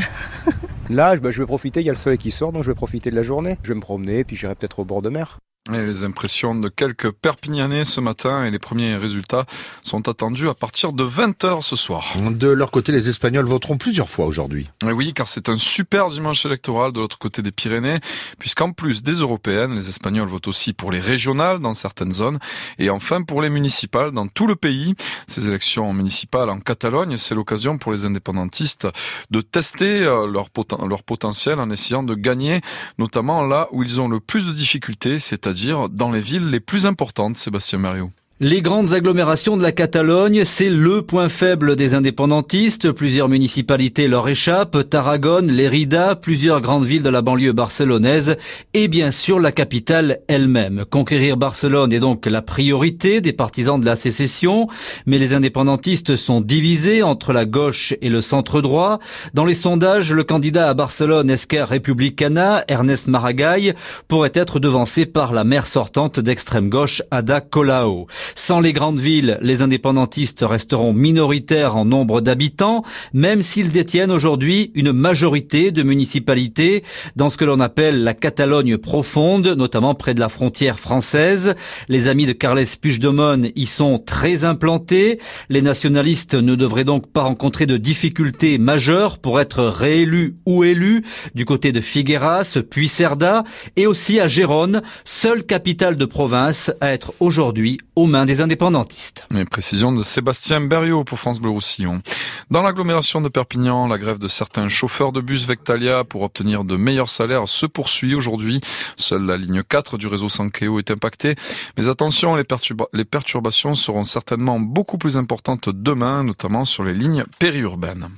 [0.90, 2.70] Là, je- bah, je vais profiter, il y a le soleil qui sort, donc je
[2.70, 3.58] vais profiter de la journée.
[3.62, 5.38] Je vais me promener, puis j'irai peut-être au bord de mer.
[5.72, 9.46] Et les impressions de quelques Perpignanais ce matin et les premiers résultats
[9.82, 12.04] sont attendus à partir de 20h ce soir.
[12.32, 14.68] De leur côté, les Espagnols voteront plusieurs fois aujourd'hui.
[14.86, 17.98] Et oui, car c'est un super dimanche électoral de l'autre côté des Pyrénées,
[18.38, 22.38] puisqu'en plus des européennes, les Espagnols votent aussi pour les régionales dans certaines zones,
[22.78, 24.94] et enfin pour les municipales dans tout le pays.
[25.28, 28.86] Ces élections municipales en Catalogne, c'est l'occasion pour les indépendantistes
[29.30, 32.60] de tester euh, leur, poten- leur potentiel en essayant de gagner,
[32.98, 35.53] notamment là où ils ont le plus de difficultés, c'est-à-dire
[35.88, 38.10] dans les villes les plus importantes, Sébastien Mario.
[38.40, 42.90] Les grandes agglomérations de la Catalogne, c'est le point faible des indépendantistes.
[42.90, 48.36] Plusieurs municipalités leur échappent, Tarragone, Lérida, plusieurs grandes villes de la banlieue barcelonaise
[48.74, 50.84] et bien sûr la capitale elle-même.
[50.90, 54.66] Conquérir Barcelone est donc la priorité des partisans de la sécession,
[55.06, 58.98] mais les indépendantistes sont divisés entre la gauche et le centre droit.
[59.34, 63.76] Dans les sondages, le candidat à Barcelone Esquerra Republicana, Ernest Maragall,
[64.08, 68.08] pourrait être devancé par la maire sortante d'extrême gauche Ada Colau.
[68.34, 72.82] Sans les grandes villes, les indépendantistes resteront minoritaires en nombre d'habitants,
[73.12, 76.82] même s'ils détiennent aujourd'hui une majorité de municipalités
[77.16, 81.54] dans ce que l'on appelle la Catalogne profonde, notamment près de la frontière française.
[81.88, 85.18] Les amis de Carles Puigdemont y sont très implantés.
[85.48, 91.02] Les nationalistes ne devraient donc pas rencontrer de difficultés majeures pour être réélus ou élus
[91.34, 93.44] du côté de Figueras, puis Cerda
[93.76, 99.26] et aussi à Gérone, seule capitale de province à être aujourd'hui aux mains des indépendantistes.
[99.32, 102.00] Les précisions de Sébastien Berriot pour France Bleu Roussillon.
[102.48, 106.76] Dans l'agglomération de Perpignan, la grève de certains chauffeurs de bus Vectalia pour obtenir de
[106.76, 108.60] meilleurs salaires se poursuit aujourd'hui.
[108.96, 111.34] Seule la ligne 4 du réseau Sankeo est impactée.
[111.76, 118.10] Mais attention, les perturbations seront certainement beaucoup plus importantes demain, notamment sur les lignes périurbaines.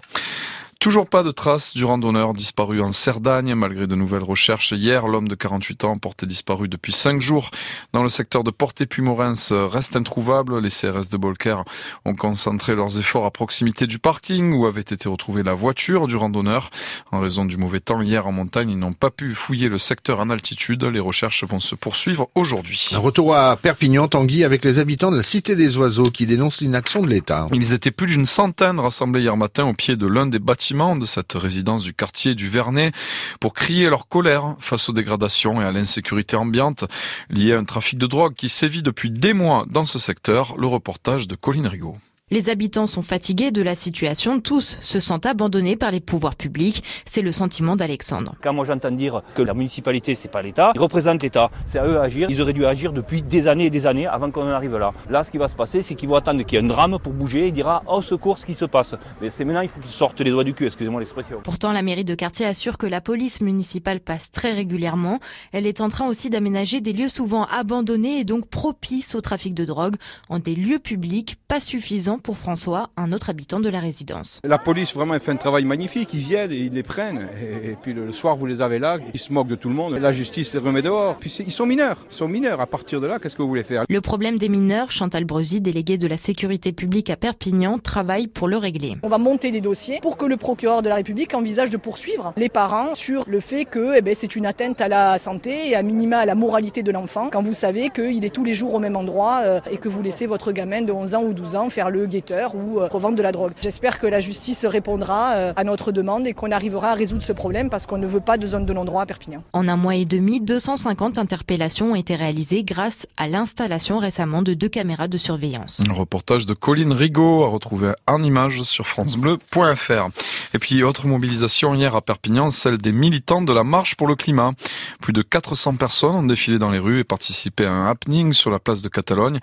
[0.87, 4.71] Toujours pas de traces du randonneur disparu en Cerdagne, malgré de nouvelles recherches.
[4.71, 7.51] Hier, l'homme de 48 ans, porté disparu depuis 5 jours
[7.93, 10.61] dans le secteur de Porté-Puy-Morens, reste introuvable.
[10.61, 11.65] Les CRS de Bolker
[12.05, 16.15] ont concentré leurs efforts à proximité du parking où avait été retrouvée la voiture du
[16.15, 16.71] randonneur.
[17.11, 20.21] En raison du mauvais temps hier en montagne, ils n'ont pas pu fouiller le secteur
[20.21, 20.85] en altitude.
[20.85, 22.91] Les recherches vont se poursuivre aujourd'hui.
[22.95, 27.03] Retour à Perpignan, Tanguy, avec les habitants de la Cité des Oiseaux qui dénoncent l'inaction
[27.03, 27.49] de l'État.
[27.53, 31.07] Ils étaient plus d'une centaine rassemblés hier matin au pied de l'un des bâtiments de
[31.07, 32.93] cette résidence du quartier du Vernet
[33.41, 36.85] pour crier leur colère face aux dégradations et à l'insécurité ambiante
[37.31, 40.55] liée à un trafic de drogue qui sévit depuis des mois dans ce secteur.
[40.59, 41.97] Le reportage de Colline Rigaud.
[42.33, 46.83] Les habitants sont fatigués de la situation, tous se sentent abandonnés par les pouvoirs publics,
[47.05, 48.35] c'est le sentiment d'Alexandre.
[48.43, 51.87] Quand moi j'entends dire que la municipalité c'est pas l'État, ils représentent l'État, c'est à
[51.87, 54.51] eux d'agir, ils auraient dû agir depuis des années et des années avant qu'on en
[54.51, 54.93] arrive là.
[55.09, 56.99] Là ce qui va se passer c'est qu'ils vont attendre qu'il y ait un drame
[57.01, 58.97] pour bouger et dira oh secours ce qui se passe.
[59.23, 61.43] Mais c'est maintenant il faut qu'ils sortent les doigts du cul, excusez-moi l'expression.
[61.45, 65.21] Pourtant la mairie de quartier assure que la police municipale passe très régulièrement,
[65.53, 69.55] elle est en train aussi d'aménager des lieux souvent abandonnés et donc propices au trafic
[69.55, 69.95] de drogue
[70.29, 74.41] en des lieux publics pas suffisants pour François, un autre habitant de la résidence.
[74.45, 77.71] La police vraiment elle fait un travail magnifique, ils viennent, et ils les prennent, et,
[77.71, 79.95] et puis le soir vous les avez là, ils se moquent de tout le monde,
[79.95, 83.07] la justice les remet dehors, puis ils sont mineurs, ils sont mineurs, à partir de
[83.07, 83.85] là qu'est-ce que vous voulez faire?
[83.89, 88.49] Le problème des mineurs, Chantal Brusy, déléguée de la sécurité publique à Perpignan, travaille pour
[88.49, 88.97] le régler.
[89.03, 92.33] On va monter des dossiers pour que le procureur de la République envisage de poursuivre
[92.37, 95.75] les parents sur le fait que eh ben, c'est une atteinte à la santé et
[95.75, 98.75] à minima à la moralité de l'enfant, quand vous savez qu'il est tous les jours
[98.75, 101.57] au même endroit euh, et que vous laissez votre gamin de 11 ans ou 12
[101.57, 103.53] ans faire le guetteur ou euh, revendre de la drogue.
[103.61, 107.33] J'espère que la justice répondra euh, à notre demande et qu'on arrivera à résoudre ce
[107.33, 109.43] problème parce qu'on ne veut pas de zone de non-droit à Perpignan.
[109.53, 114.55] En un mois et demi, 250 interpellations ont été réalisées grâce à l'installation récemment de
[114.55, 115.83] deux caméras de surveillance.
[115.89, 120.09] Un reportage de Colline Rigaud à retrouver en images sur francebleu.fr.
[120.55, 124.15] Et puis autre mobilisation hier à Perpignan, celle des militants de la marche pour le
[124.15, 124.53] climat.
[125.01, 128.51] Plus de 400 personnes ont défilé dans les rues et participé à un happening sur
[128.51, 129.39] la place de Catalogne.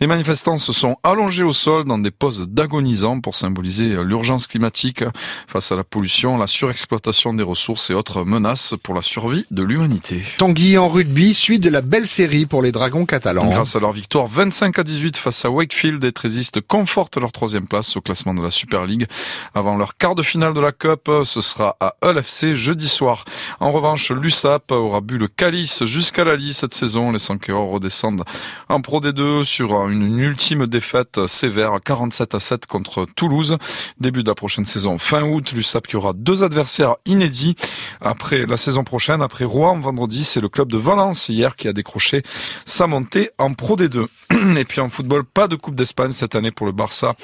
[0.00, 5.02] Les manifestants se sont allongés au sol dans des poses d'agonisants pour symboliser l'urgence climatique
[5.48, 9.64] face à la pollution, la surexploitation des ressources et autres menaces pour la survie de
[9.64, 10.22] l'humanité.
[10.38, 13.50] Tanguy en rugby, suite de la belle série pour les Dragons catalans.
[13.50, 17.66] Grâce à leur victoire 25 à 18 face à Wakefield, les Trésistes confortent leur troisième
[17.66, 19.08] place au classement de la Super League.
[19.52, 23.24] Avant leur quart de finale de la Cup, ce sera à Hull FC jeudi soir.
[23.58, 27.10] En revanche, l'USAP aura bu le calice jusqu'à la Lille cette saison.
[27.10, 28.22] Les Sankeors redescendent
[28.68, 33.56] en Pro D2 sur une ultime défaite sévère, 47 à 7 contre Toulouse.
[33.98, 37.56] Début de la prochaine saison fin août, l'USAP qui aura deux adversaires inédits
[38.02, 41.72] après la saison prochaine, après Rouen vendredi, c'est le club de Valence hier qui a
[41.72, 42.22] décroché
[42.66, 44.06] sa montée en Pro D2.
[44.58, 47.14] Et puis en football, pas de Coupe d'Espagne cette année pour le Barça.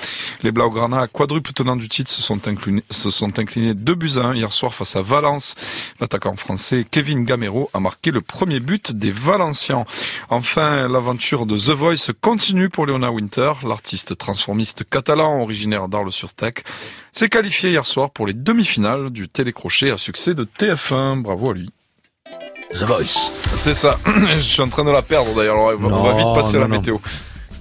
[0.43, 4.21] Les Blaugrana, quadruple tenant du titre, se sont inclinés, se sont inclinés 2 buts à
[4.21, 5.55] 1 hier soir face à Valence.
[6.01, 9.85] L'attaquant français Kevin Gamero a marqué le premier but des Valencians.
[10.31, 14.17] Enfin, l'aventure de The Voice continue pour Leona Winter, l'artiste
[14.63, 16.55] transformiste catalan originaire d'Arles-sur-Tech
[17.13, 21.21] s'est qualifié hier soir pour les demi-finales du télécrochet à succès de TF1.
[21.23, 21.71] Bravo à lui.
[22.73, 23.33] The Voice.
[23.57, 23.99] C'est ça.
[24.35, 25.57] Je suis en train de la perdre d'ailleurs.
[25.59, 26.77] On, va- vite passer à la non.
[26.77, 26.99] météo.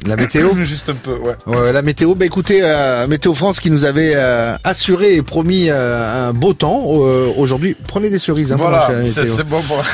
[0.08, 1.36] La météo Juste un peu, ouais.
[1.46, 5.68] Ouais, la météo, bah écoutez, euh, Météo France qui nous avait euh, assuré et promis
[5.70, 6.82] euh, un beau temps
[7.38, 7.76] aujourd'hui.
[7.88, 8.52] Prenez des cerises.
[8.52, 9.84] Hein, Voilà, c'est bon pour...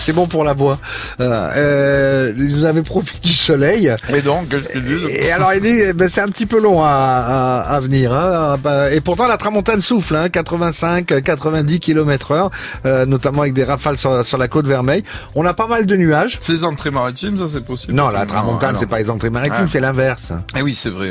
[0.00, 0.78] C'est bon pour la voix.
[1.20, 3.94] Euh, ils nous avaient promis du soleil.
[4.08, 6.58] Et donc, qu'est-ce qu'ils disent Et alors il dit, eh ben, c'est un petit peu
[6.58, 8.14] long à, à, à venir.
[8.14, 8.56] Hein.
[8.64, 12.50] Bah, Et pourtant la tramontane souffle, hein, 85, 90 km heure,
[12.86, 15.04] euh, notamment avec des rafales sur, sur la côte vermeille.
[15.34, 16.38] On a pas mal de nuages.
[16.40, 19.80] Ces entrées maritimes, ça c'est possible Non, la tramontane, c'est pas les entrées maritimes, c'est
[19.80, 20.32] l'inverse.
[20.56, 21.10] Eh oui, c'est vrai.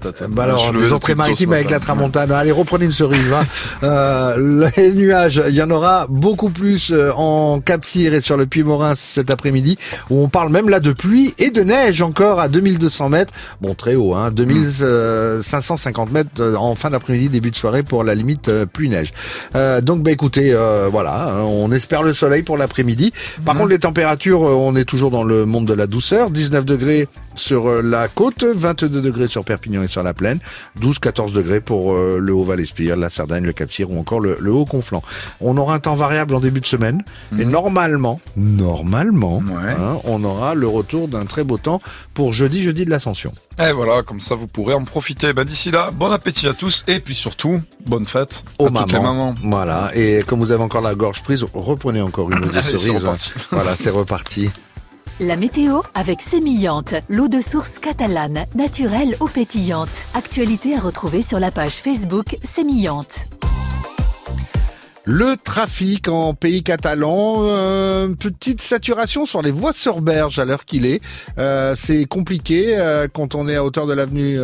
[0.00, 2.30] Tête Bah alors, Je des levais entrées le plutôt maritimes ce avec la tramontane.
[2.32, 3.32] Allez, reprenez une cerise.
[3.32, 3.44] hein.
[3.84, 8.46] Euh, les nuages, il y en aura beaucoup plus euh, en Cap-Cyr et sur le
[8.46, 9.78] Puy-Morin cet après-midi,
[10.10, 13.32] où on parle même là de pluie et de neige encore à 2200 mètres.
[13.60, 18.14] Bon, très haut, hein, 2550 mètres euh, en fin d'après-midi, début de soirée pour la
[18.14, 19.12] limite euh, pluie-neige.
[19.54, 23.12] Euh, donc, bah écoutez, euh, voilà, hein, on espère le soleil pour l'après-midi.
[23.44, 26.30] Par contre, les températures, euh, on est toujours dans le monde de la douceur.
[26.30, 27.08] 19 degrés
[27.38, 30.38] sur euh, la côte, 22 degrés sur Perpignan et sur la plaine,
[30.80, 35.02] 12-14 degrés pour euh, le Haut-Val-Espire, la Sardaigne, le Cap-Cyr ou encore le, le Haut-Conflans.
[35.40, 37.02] On aura un temps variable en début de semaine
[37.38, 41.80] et normalement, normalement, hein, on aura le retour d'un très beau temps
[42.14, 43.32] pour jeudi, jeudi de l'Ascension.
[43.60, 45.32] Et voilà, comme ça vous pourrez en profiter.
[45.32, 48.92] Ben, D'ici là, bon appétit à tous et puis surtout, bonne fête Aux à toutes
[48.92, 49.34] les mamans.
[49.42, 49.90] Voilà.
[49.94, 52.90] Et comme vous avez encore la gorge prise, reprenez encore une ou deux cerises.
[52.90, 53.32] reparti.
[53.50, 54.50] Voilà, c'est reparti.
[55.20, 60.06] La météo avec Sémillante, l'eau de source catalane, naturelle ou pétillante.
[60.14, 63.26] Actualité à retrouver sur la page Facebook Sémillante.
[65.10, 70.66] Le trafic en pays catalan, euh, petite saturation sur les voies sur berge à l'heure
[70.66, 71.00] qu'il est.
[71.38, 74.38] Euh, c'est compliqué euh, quand on est à hauteur de l'avenue,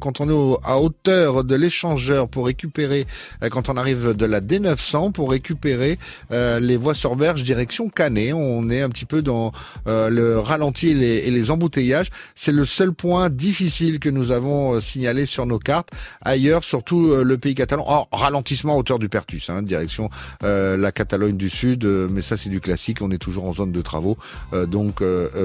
[0.00, 3.06] quand on est à hauteur de l'échangeur pour récupérer,
[3.52, 5.96] quand on arrive de la D900 pour récupérer
[6.30, 8.32] les voies sur berge direction Canet.
[8.34, 9.52] On est un petit peu dans
[9.86, 12.10] le ralenti et les, embouteillages.
[12.34, 15.90] C'est le seul point difficile que nous avons signalé sur nos cartes.
[16.22, 19.99] Ailleurs, surtout le pays catalan, oh, ralentissement à hauteur du Pertus, hein, direction
[20.44, 23.52] euh, la Catalogne du Sud, euh, mais ça c'est du classique, on est toujours en
[23.52, 24.16] zone de travaux,
[24.52, 25.02] euh, donc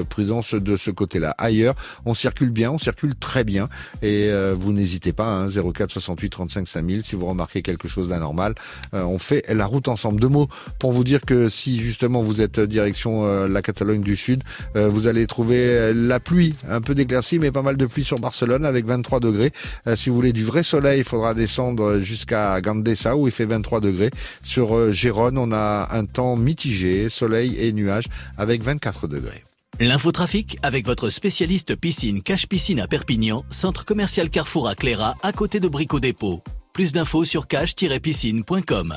[0.08, 1.34] prudence de ce côté-là.
[1.38, 1.74] Ailleurs,
[2.04, 3.68] on circule bien, on circule très bien,
[4.02, 8.54] et vous n'hésitez pas, hein, 04 68 35 5000, si vous remarquez quelque chose d'anormal,
[8.92, 10.20] on fait la route ensemble.
[10.20, 14.42] Deux mots pour vous dire que si justement vous êtes direction la Catalogne du Sud,
[14.74, 18.64] vous allez trouver la pluie, un peu d'éclaircie, mais pas mal de pluie sur Barcelone
[18.64, 19.52] avec 23 degrés.
[19.96, 23.80] Si vous voulez du vrai soleil, il faudra descendre jusqu'à Gandesa où il fait 23
[23.80, 24.10] degrés.
[24.46, 28.04] Sur euh, Gérone, on a un temps mitigé, soleil et nuages
[28.38, 29.42] avec 24 degrés.
[29.80, 35.32] L'infotrafic avec votre spécialiste piscine Cache Piscine à Perpignan, centre commercial Carrefour à Cléra, à
[35.32, 36.42] côté de Brico Dépôt.
[36.72, 38.94] Plus d'infos sur cache-piscine.com.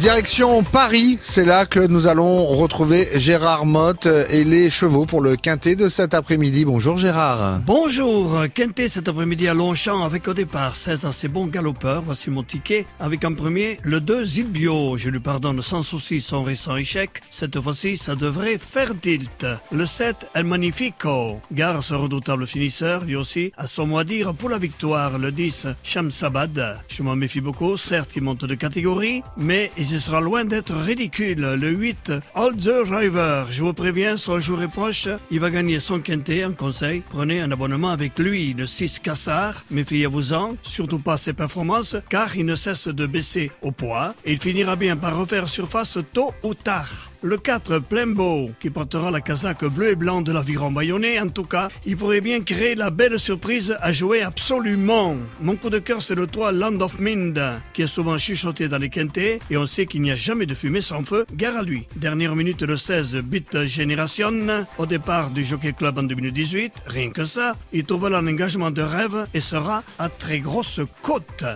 [0.00, 5.36] Direction Paris, c'est là que nous allons retrouver Gérard Motte et les chevaux pour le
[5.36, 6.64] quintet de cet après-midi.
[6.64, 7.60] Bonjour Gérard.
[7.64, 12.02] Bonjour, Quintet cet après-midi à Longchamp avec au départ 16 assez bons galopeurs.
[12.02, 14.96] Voici mon ticket avec en premier le 2 Zilbio.
[14.96, 17.22] Je lui pardonne sans souci son récent échec.
[17.30, 19.46] Cette fois-ci, ça devrait faire tilt.
[19.70, 21.38] Le 7 El Magnifico.
[21.52, 25.18] Gare ce redoutable finisseur, lui aussi, a son mot à dire pour la victoire.
[25.20, 26.78] Le 10 Shamsabad.
[26.88, 27.76] Je m'en méfie beaucoup.
[27.76, 31.40] Certes, il monte de catégorie, mais il sera loin d'être ridicule.
[31.40, 33.44] Le 8 All the River.
[33.50, 35.08] Je vous préviens, son jour est proche.
[35.30, 36.42] Il va gagner son quintet.
[36.42, 38.54] Un conseil, prenez un abonnement avec lui.
[38.54, 39.64] Le 6 Cassard.
[39.70, 40.56] Méfiez-vous-en.
[40.62, 44.14] Surtout pas ses performances, car il ne cesse de baisser au poids.
[44.24, 47.10] Et il finira bien par refaire surface tôt ou tard.
[47.24, 51.18] Le 4, Plembo, qui portera la casaque bleu et blanc de l'aviron bayonnais.
[51.18, 55.16] En tout cas, il pourrait bien créer la belle surprise à jouer absolument.
[55.40, 57.40] Mon coup de cœur, c'est le 3, Land of Mind,
[57.72, 59.38] qui est souvent chuchoté dans les quintés.
[59.48, 61.24] Et on sait qu'il n'y a jamais de fumée sans feu.
[61.32, 61.86] Gare à lui.
[61.96, 64.66] Dernière minute, le 16, Beat Generation.
[64.76, 66.82] Au départ du Jockey Club en 2018.
[66.84, 70.82] Rien que ça, il trouve là un engagement de rêve et sera à très grosse
[71.00, 71.46] côte.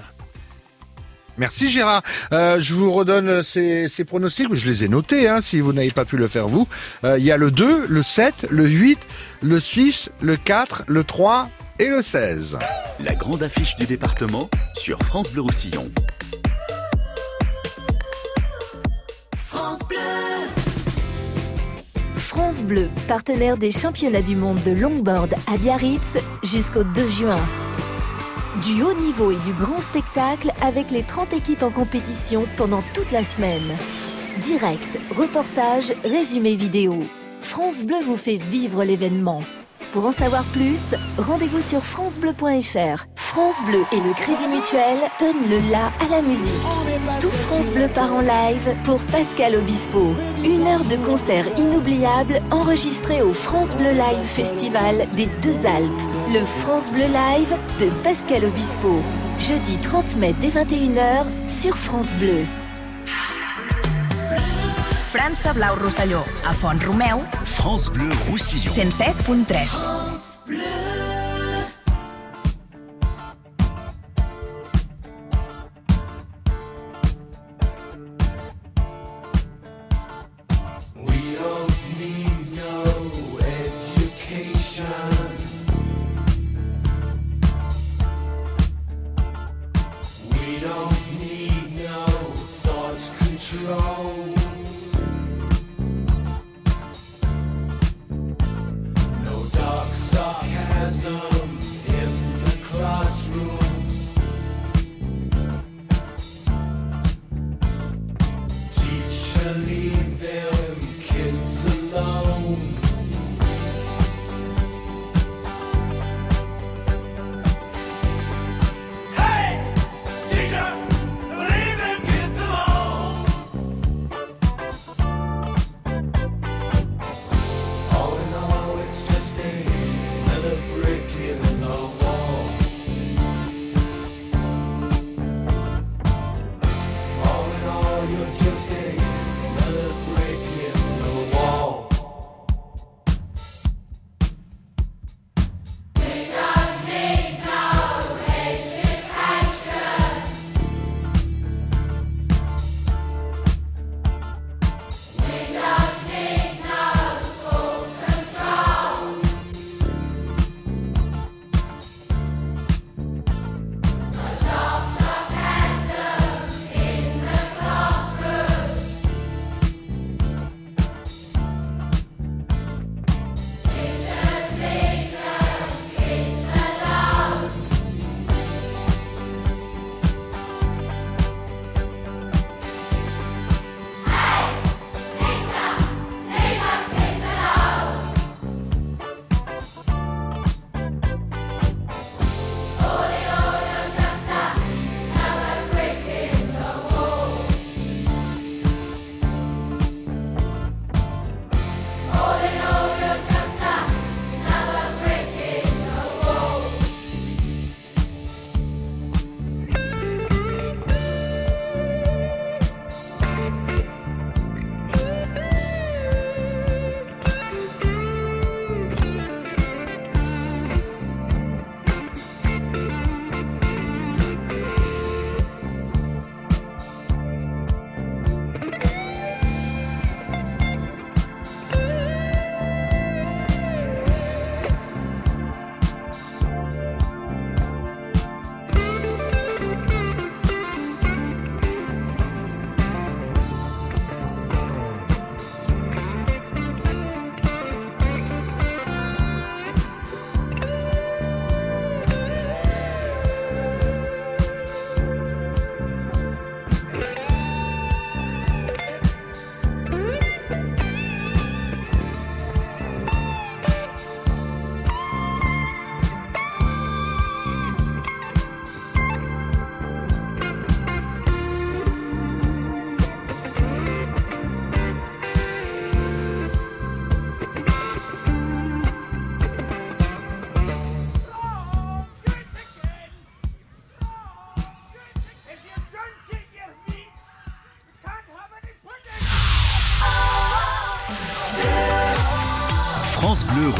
[1.38, 2.02] Merci Gérard.
[2.32, 4.52] Euh, je vous redonne ces, ces pronostics.
[4.52, 6.66] Je les ai notés hein, si vous n'avez pas pu le faire vous.
[7.04, 8.98] Euh, Il y a le 2, le 7, le 8,
[9.42, 11.48] le 6, le 4, le 3
[11.78, 12.58] et le 16.
[13.00, 15.90] La grande affiche du département sur France Bleu Roussillon.
[19.36, 19.96] France Bleu.
[22.16, 27.40] France Bleu, partenaire des championnats du monde de longboard à Biarritz jusqu'au 2 juin.
[28.64, 33.12] Du haut niveau et du grand spectacle avec les 30 équipes en compétition pendant toute
[33.12, 33.76] la semaine.
[34.42, 36.96] Direct, reportage, résumé vidéo.
[37.40, 39.42] France Bleu vous fait vivre l'événement.
[39.92, 43.06] Pour en savoir plus, rendez-vous sur francebleu.fr.
[43.16, 46.52] France Bleu et le Crédit Mutuel donnent le la à la musique.
[47.20, 50.14] Tout France Bleu part en live pour Pascal Obispo.
[50.44, 56.02] Une heure de concert inoubliable enregistré au France Bleu Live Festival des Deux Alpes.
[56.32, 59.00] Le France Bleu Live de Pascal Obispo.
[59.38, 62.44] Jeudi 30 mai dès 21h sur France Bleu.
[65.18, 68.72] França Blau Rosselló, a Font Romeu, France Bleu Roussillon.
[68.72, 70.42] 107.3.
[70.46, 71.27] We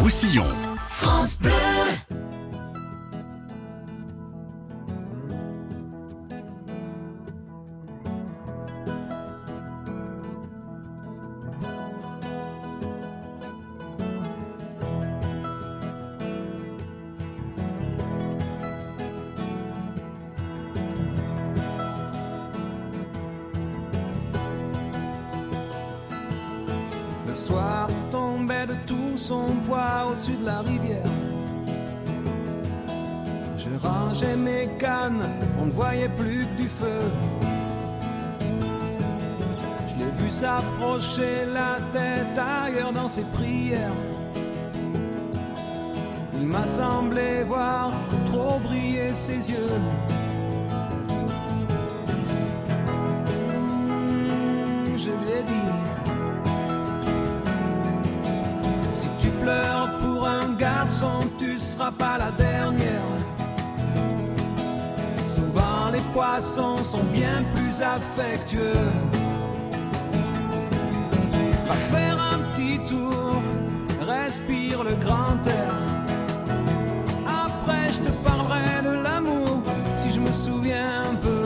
[0.01, 0.68] Roussillon.
[34.19, 35.23] chargeait mes cannes,
[35.61, 37.01] on ne voyait plus que du feu.
[39.87, 43.93] Je l'ai vu s'approcher la tête ailleurs dans ses prières.
[46.35, 47.93] Il m'a semblé voir
[48.27, 49.81] trop briller ses yeux.
[54.97, 55.73] Je lui ai dit,
[58.93, 62.88] si tu pleures pour un garçon, tu seras pas la dernière.
[66.09, 68.73] Les poissons sont bien plus affectueux.
[71.67, 73.43] Va faire un petit tour,
[74.01, 75.75] respire le grand air.
[77.27, 79.61] Après, je te parlerai de l'amour
[79.95, 81.43] si je me souviens un peu.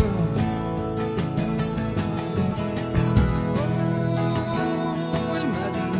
[5.12, 5.92] Oh, elle m'a dit.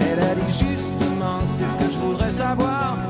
[0.00, 3.01] Elle a dit justement, c'est ce que je voudrais savoir.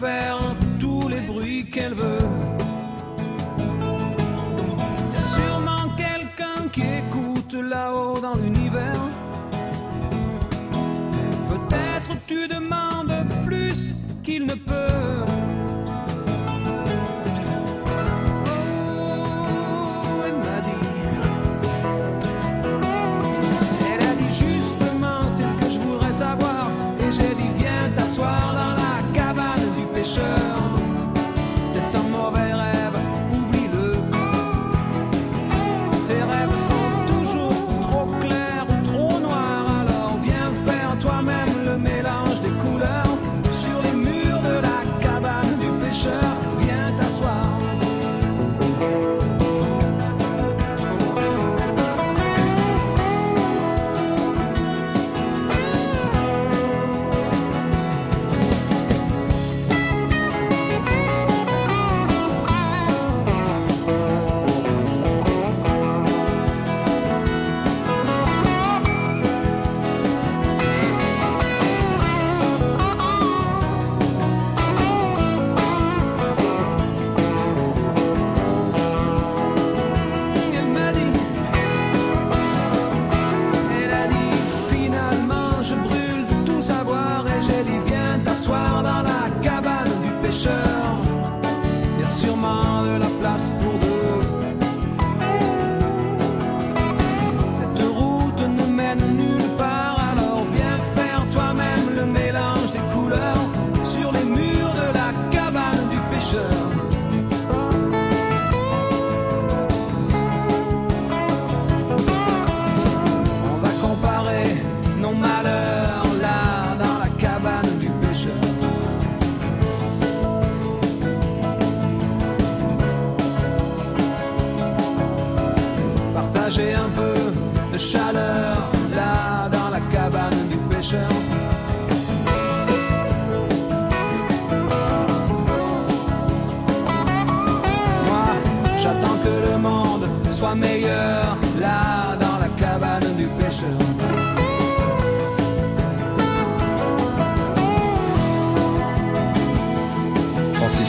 [0.00, 0.43] faire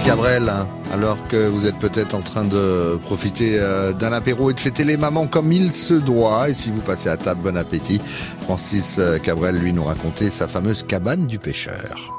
[0.06, 0.54] Cabrel,
[0.94, 4.84] alors que vous êtes peut-être en train de profiter euh, d'un apéro et de fêter
[4.84, 6.50] les mamans comme il se doit.
[6.50, 8.00] Et si vous passez à table, bon appétit.
[8.42, 12.14] Francis euh, Cabrel, lui, nous racontait sa fameuse cabane du pêcheur.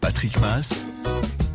[0.00, 0.86] Patrick Mass,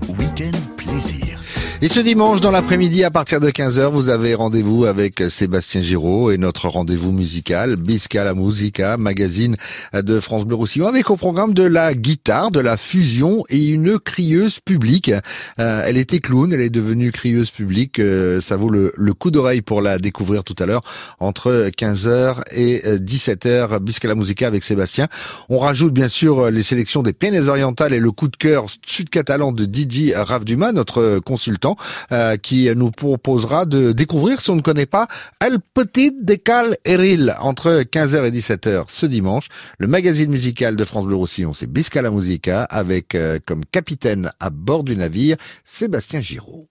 [0.09, 1.36] Week-end Plaisir.
[1.79, 6.31] Et ce dimanche, dans l'après-midi, à partir de 15h, vous avez rendez-vous avec Sébastien Giraud
[6.31, 9.55] et notre rendez-vous musical, Bisca la Musica, magazine
[9.93, 13.99] de France Bleu Roussillon, avec au programme de la guitare, de la fusion et une
[13.99, 15.11] crieuse publique.
[15.59, 17.99] Euh, elle était clown, elle est devenue crieuse publique.
[17.99, 20.81] Euh, ça vaut le, le coup d'oreille pour la découvrir tout à l'heure,
[21.19, 25.09] entre 15h et 17h, Bisca la Musica avec Sébastien.
[25.47, 29.51] On rajoute bien sûr les sélections des Pyrénées orientales et le coup de cœur sud-catalan
[29.51, 31.66] de Didi Ravduma, notre consultant
[32.11, 35.07] euh, qui nous proposera de découvrir, si on ne connaît pas,
[35.39, 39.47] El Petit Décal Eril entre 15h et 17h ce dimanche.
[39.79, 44.31] Le magazine musical de France Bleu Roussillon, c'est Bisca la Musica, avec euh, comme capitaine
[44.39, 46.67] à bord du navire Sébastien Giraud.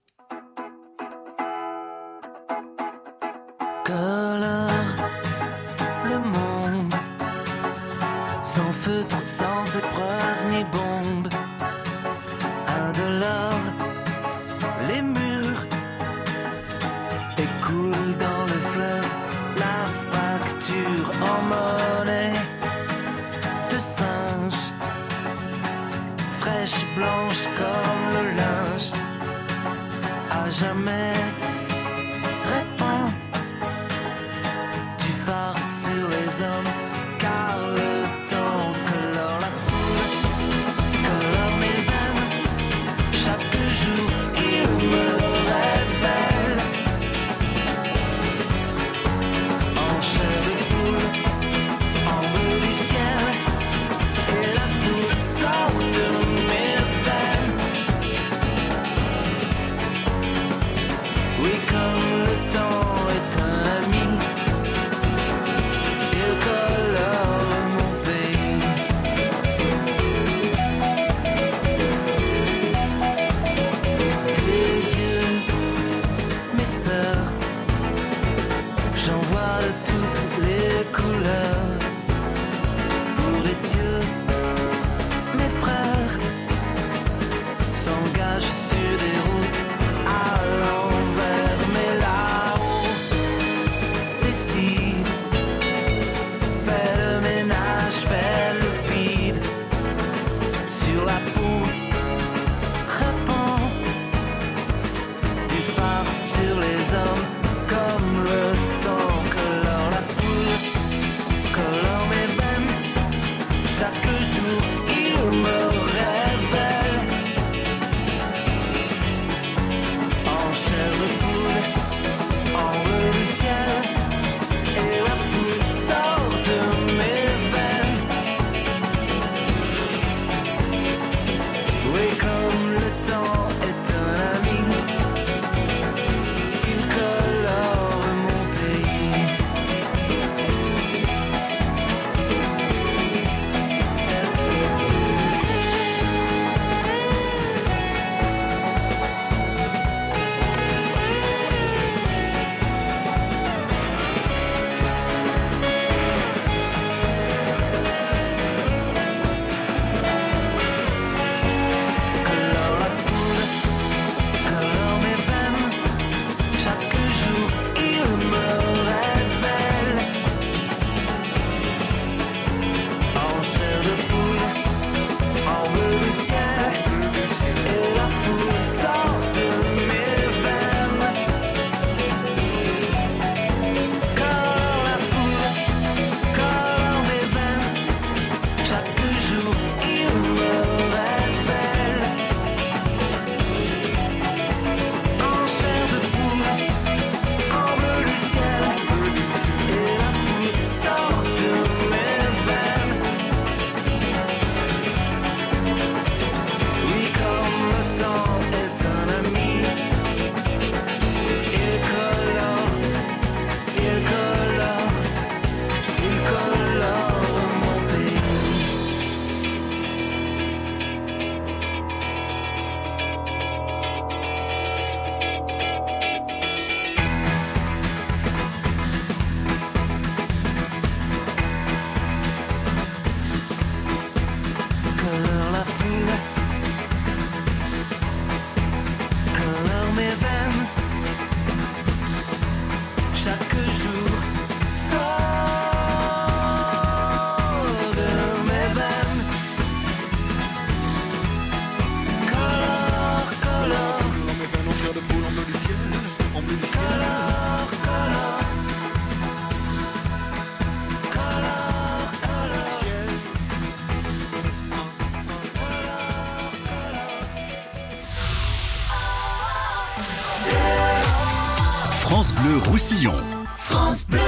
[273.57, 274.19] France Bleu.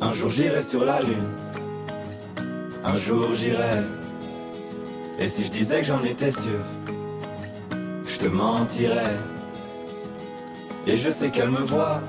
[0.00, 1.28] Un jour j'irai sur la lune.
[2.84, 3.82] Un jour j'irai.
[5.18, 6.64] Et si je disais que j'en étais sûr,
[8.06, 9.18] je te mentirais.
[10.86, 12.00] Et je sais qu'elle me voit,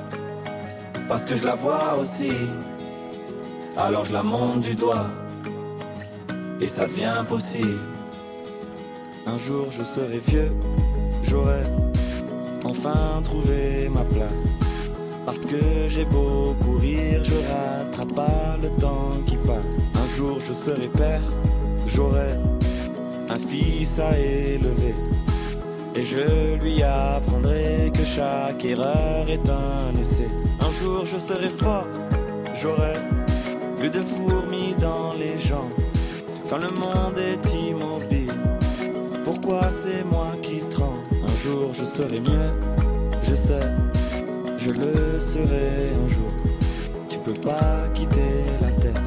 [1.09, 2.31] parce que je la vois aussi.
[3.79, 5.05] Alors je la monte du doigt,
[6.59, 7.79] et ça devient possible.
[9.27, 10.51] Un jour je serai vieux,
[11.21, 11.61] j'aurai
[12.65, 14.57] enfin trouvé ma place.
[15.27, 19.85] Parce que j'ai beau courir, je rattrape pas le temps qui passe.
[19.93, 21.21] Un jour je serai père,
[21.85, 22.33] j'aurai
[23.29, 24.95] un fils à élever.
[25.93, 30.29] Et je lui apprendrai que chaque erreur est un essai.
[30.61, 31.87] Un jour je serai fort,
[32.55, 32.95] j'aurai
[33.89, 35.71] de fourmis dans les jambes.
[36.49, 38.33] Quand le monde est immobile,
[39.23, 40.99] pourquoi c'est moi qui tremble?
[41.27, 42.51] Un jour je serai mieux,
[43.23, 43.67] je sais,
[44.57, 46.31] je le serai un jour.
[47.09, 49.03] Tu peux pas quitter la terre,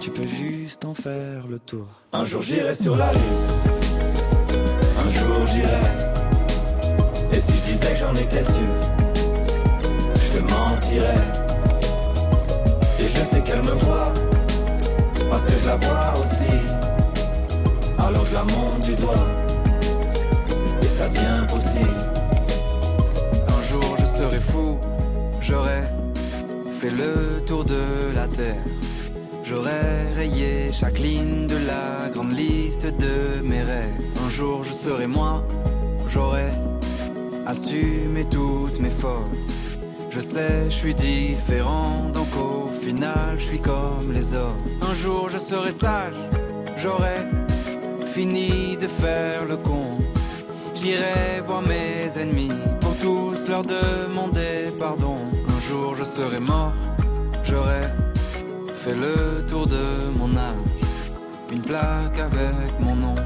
[0.00, 1.86] tu peux juste en faire le tour.
[2.12, 3.22] Un jour j'irai sur la lune,
[5.04, 5.86] un jour j'irai.
[7.32, 8.74] Et si je disais que j'en étais sûr,
[10.14, 11.47] je te mentirais.
[13.00, 14.12] Et je sais qu'elle me voit,
[15.30, 16.52] parce que je la vois aussi.
[17.98, 19.26] Alors je la monte du doigt,
[20.82, 22.00] et ça devient possible.
[23.56, 24.78] Un jour je serai fou,
[25.40, 25.82] j'aurai
[26.72, 28.64] fait le tour de la terre.
[29.44, 33.94] J'aurais rayé chaque ligne de la grande liste de mes rêves.
[34.24, 35.44] Un jour je serai moi,
[36.06, 36.50] j'aurai
[37.46, 39.46] assumé toutes mes fautes.
[40.10, 42.28] Je sais, je suis différent, donc
[42.88, 44.56] au final je suis comme les autres.
[44.80, 46.16] Un jour je serai sage,
[46.76, 47.26] j'aurai
[48.06, 49.98] fini de faire le con.
[50.74, 55.18] J'irai voir mes ennemis pour tous leur demander pardon.
[55.54, 56.72] Un jour je serai mort,
[57.42, 57.88] j'aurai
[58.74, 60.54] fait le tour de mon âge.
[61.52, 63.16] Une plaque avec mon nom,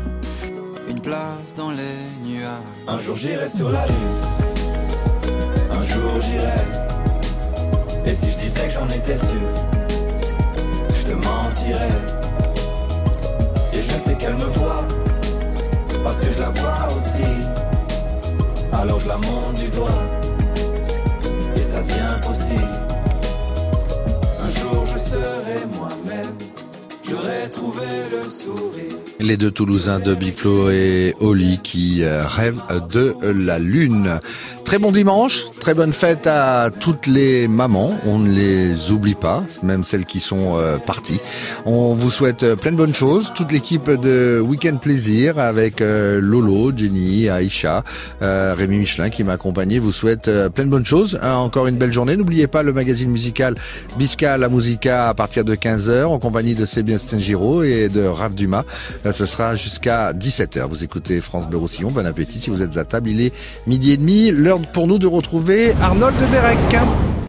[0.89, 2.59] une place dans les nuages.
[2.89, 4.23] Un jour j'irai sur la lune,
[5.71, 6.63] un jour j'irai.
[8.05, 9.49] Et si je disais que j'en étais sûr,
[10.89, 11.89] je te mentirais.
[13.73, 14.87] Et je sais qu'elle me voit,
[16.03, 17.29] parce que je la vois aussi.
[18.73, 20.03] Alors je la monte du doigt,
[21.57, 22.79] et ça devient possible.
[24.45, 26.35] Un jour je serai moi-même,
[27.09, 28.97] j'aurai trouvé le sourire.
[29.21, 34.19] Les deux Toulousains de Biflo et Oli qui euh, rêvent de la Lune.
[34.73, 37.95] Très bon dimanche, très bonne fête à toutes les mamans.
[38.07, 41.21] On ne les oublie pas, même celles qui sont euh, parties.
[41.67, 43.33] On vous souhaite euh, plein de bonnes choses.
[43.35, 47.85] Toute l'équipe de Weekend Plaisir avec euh, Lolo, Jenny, Aïcha,
[48.23, 51.21] Rémi Michelin qui m'a accompagné vous souhaite plein de bonnes choses.
[51.23, 52.17] Encore une belle journée.
[52.17, 53.55] N'oubliez pas le magazine musical
[53.99, 58.35] Bisca La Musica à partir de 15h en compagnie de Sébastien Giraud et de Raph
[58.35, 58.65] Dumas.
[59.11, 60.67] Ce sera jusqu'à 17h.
[60.67, 61.91] Vous écoutez France Bleu Roussillon.
[61.91, 63.11] Bon appétit si vous êtes à table.
[63.11, 63.35] Il est
[63.67, 64.31] midi et demi.
[64.31, 67.13] L'heure pour nous de retrouver Arnold de Derek.